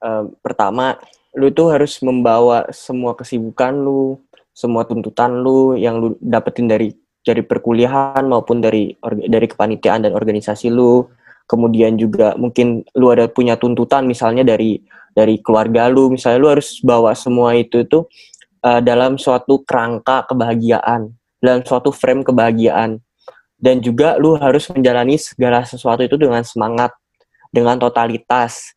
Eh, 0.00 0.24
pertama, 0.40 0.96
lu 1.36 1.52
tuh 1.52 1.76
harus 1.76 2.00
membawa 2.00 2.72
semua 2.72 3.12
kesibukan 3.12 3.76
lu, 3.76 4.16
semua 4.52 4.84
tuntutan 4.84 5.40
lu 5.40 5.74
yang 5.74 5.98
lu 5.98 6.08
dapetin 6.20 6.68
dari 6.68 6.92
dari 7.24 7.40
perkuliahan 7.40 8.26
maupun 8.28 8.60
dari 8.60 8.92
dari 9.26 9.46
kepanitiaan 9.48 10.04
dan 10.06 10.12
organisasi 10.12 10.68
lu. 10.68 11.08
Kemudian 11.48 11.98
juga 11.98 12.38
mungkin 12.38 12.86
lu 12.96 13.10
ada 13.12 13.26
punya 13.28 13.58
tuntutan 13.58 14.06
misalnya 14.06 14.46
dari 14.46 14.78
dari 15.12 15.40
keluarga 15.40 15.88
lu, 15.92 16.08
misalnya 16.12 16.38
lu 16.40 16.48
harus 16.48 16.80
bawa 16.80 17.12
semua 17.12 17.52
itu 17.56 17.84
tuh 17.84 18.08
eh, 18.64 18.80
dalam 18.80 19.20
suatu 19.20 19.60
kerangka 19.64 20.24
kebahagiaan, 20.28 21.12
dalam 21.40 21.62
suatu 21.64 21.92
frame 21.92 22.24
kebahagiaan. 22.24 23.00
Dan 23.62 23.78
juga 23.78 24.18
lu 24.18 24.34
harus 24.34 24.66
menjalani 24.74 25.14
segala 25.22 25.62
sesuatu 25.62 26.02
itu 26.02 26.18
dengan 26.18 26.42
semangat, 26.42 26.90
dengan 27.54 27.78
totalitas. 27.78 28.74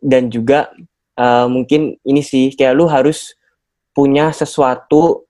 Dan 0.00 0.32
juga 0.32 0.72
eh, 1.14 1.46
mungkin 1.46 1.98
ini 2.02 2.24
sih 2.24 2.56
kayak 2.56 2.74
lu 2.74 2.88
harus 2.88 3.37
punya 3.98 4.30
sesuatu 4.30 5.26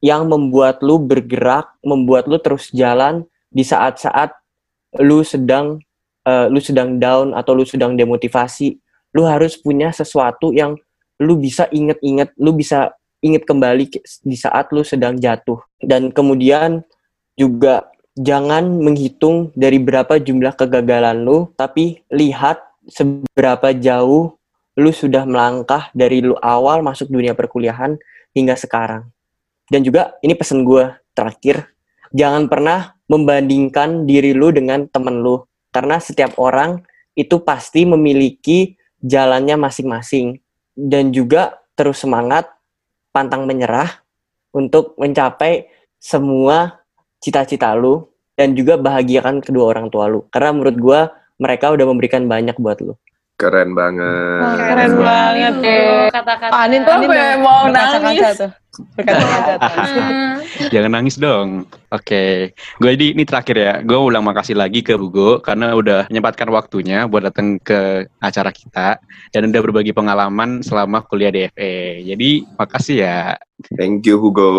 yang 0.00 0.32
membuat 0.32 0.80
lu 0.80 0.96
bergerak, 0.96 1.76
membuat 1.84 2.24
lu 2.24 2.40
terus 2.40 2.72
jalan 2.72 3.28
di 3.52 3.60
saat-saat 3.60 4.32
lu 4.96 5.20
sedang 5.20 5.76
eh, 6.24 6.48
lu 6.48 6.56
sedang 6.56 6.96
down 6.96 7.36
atau 7.36 7.52
lu 7.52 7.68
sedang 7.68 8.00
demotivasi. 8.00 8.80
Lu 9.12 9.28
harus 9.28 9.60
punya 9.60 9.92
sesuatu 9.92 10.56
yang 10.56 10.72
lu 11.20 11.36
bisa 11.36 11.68
inget-inget, 11.68 12.32
lu 12.40 12.56
bisa 12.56 12.96
inget 13.20 13.44
kembali 13.44 13.92
ke- 13.92 14.04
di 14.24 14.40
saat 14.40 14.72
lu 14.72 14.80
sedang 14.80 15.20
jatuh. 15.20 15.60
Dan 15.76 16.08
kemudian 16.08 16.80
juga 17.36 17.92
jangan 18.16 18.80
menghitung 18.80 19.52
dari 19.52 19.76
berapa 19.76 20.16
jumlah 20.16 20.56
kegagalan 20.56 21.28
lu, 21.28 21.52
tapi 21.60 22.00
lihat 22.08 22.62
seberapa 22.88 23.76
jauh 23.76 24.37
lu 24.78 24.94
sudah 24.94 25.26
melangkah 25.26 25.90
dari 25.90 26.22
lu 26.22 26.38
awal 26.38 26.86
masuk 26.86 27.10
dunia 27.10 27.34
perkuliahan 27.34 27.98
hingga 28.30 28.54
sekarang. 28.54 29.10
Dan 29.66 29.82
juga 29.82 30.14
ini 30.22 30.38
pesan 30.38 30.62
gue 30.62 30.86
terakhir, 31.12 31.74
jangan 32.14 32.46
pernah 32.46 32.94
membandingkan 33.10 34.06
diri 34.06 34.32
lu 34.32 34.54
dengan 34.54 34.86
temen 34.86 35.18
lu. 35.18 35.42
Karena 35.74 35.98
setiap 35.98 36.38
orang 36.38 36.80
itu 37.18 37.42
pasti 37.42 37.82
memiliki 37.84 38.78
jalannya 39.02 39.58
masing-masing. 39.58 40.38
Dan 40.78 41.10
juga 41.10 41.58
terus 41.74 41.98
semangat, 41.98 42.46
pantang 43.10 43.44
menyerah 43.50 44.06
untuk 44.54 44.94
mencapai 44.94 45.66
semua 45.98 46.86
cita-cita 47.18 47.74
lu 47.74 48.06
dan 48.38 48.54
juga 48.54 48.78
bahagiakan 48.78 49.42
kedua 49.42 49.74
orang 49.74 49.90
tua 49.90 50.06
lu. 50.06 50.22
Karena 50.30 50.54
menurut 50.54 50.76
gue 50.78 51.00
mereka 51.42 51.74
udah 51.74 51.86
memberikan 51.90 52.30
banyak 52.30 52.54
buat 52.62 52.78
lu. 52.78 52.94
Keren 53.38 53.70
banget. 53.70 54.58
Keren 54.58 54.92
banget 54.98 55.54
tuh. 55.62 56.10
Kata-kata. 56.10 56.50
Anin 56.58 56.82
Sampai 56.82 57.06
Anin 57.06 57.38
mau 57.38 57.70
nangis. 57.70 58.34
tuh. 58.34 58.50
Berkaca-kaca 58.98 59.54
tuh. 59.62 60.37
Jangan 60.72 60.92
nangis 60.96 61.20
dong. 61.20 61.68
Oke, 61.88 62.52
gue 62.52 62.90
jadi 62.92 63.16
ini 63.16 63.24
terakhir 63.24 63.56
ya. 63.56 63.74
Gue 63.80 63.96
ulang 63.96 64.24
makasih 64.24 64.56
lagi 64.56 64.84
ke 64.84 64.92
Hugo 64.92 65.40
karena 65.40 65.72
udah 65.72 66.08
menyempatkan 66.12 66.48
waktunya 66.52 67.08
buat 67.08 67.24
datang 67.28 67.56
ke 67.60 68.04
acara 68.20 68.52
kita 68.52 69.00
dan 69.32 69.42
udah 69.48 69.60
berbagi 69.64 69.96
pengalaman 69.96 70.60
selama 70.60 71.00
kuliah 71.04 71.32
di 71.32 71.48
FE. 71.48 72.04
Jadi 72.04 72.30
makasih 72.60 72.96
ya. 73.00 73.20
Thank 73.74 74.06
you 74.06 74.22
Hugo. 74.22 74.50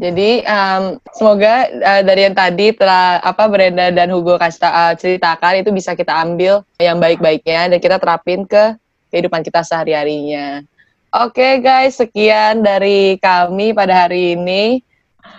Jadi 0.00 0.40
em, 0.46 0.96
semoga 1.12 1.68
eh, 1.68 2.02
dari 2.06 2.30
yang 2.30 2.36
tadi 2.38 2.72
telah 2.72 3.20
apa 3.20 3.44
Brenda 3.50 3.90
dan 3.90 4.08
Hugo 4.14 4.38
kasih 4.38 4.64
eh, 4.64 4.94
ceritakan 4.96 5.60
itu 5.60 5.70
bisa 5.74 5.92
kita 5.92 6.14
ambil 6.14 6.62
yang 6.80 7.02
baik-baiknya 7.02 7.74
dan 7.74 7.78
kita 7.82 8.00
terapin 8.00 8.46
ke 8.48 8.78
kehidupan 9.12 9.42
kita 9.44 9.60
sehari-harinya. 9.64 10.62
Oke 11.08 11.64
guys, 11.64 11.96
sekian 11.96 12.60
dari 12.60 13.16
kami 13.16 13.72
pada 13.72 14.04
hari 14.06 14.36
ini. 14.36 14.84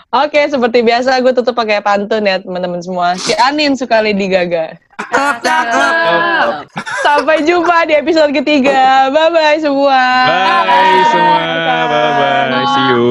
Oke, 0.10 0.42
seperti 0.50 0.82
biasa 0.82 1.22
gue 1.22 1.30
tutup 1.38 1.54
pakai 1.54 1.86
pantun 1.86 2.26
ya 2.26 2.42
teman-teman 2.42 2.82
semua. 2.82 3.14
Si 3.14 3.30
Anin 3.38 3.78
suka 3.78 4.02
Lady 4.02 4.26
Gaga. 4.26 4.74
Cakep. 5.14 6.66
Sampai 7.06 7.46
jumpa 7.46 7.86
di 7.86 7.94
episode 7.94 8.34
ketiga. 8.34 9.14
Bye-bye 9.14 9.62
semua. 9.62 10.02
Bye. 10.26 11.06
semua. 11.14 11.38
Bye-bye. 11.70 12.66
See 12.74 12.86
you. 12.90 13.06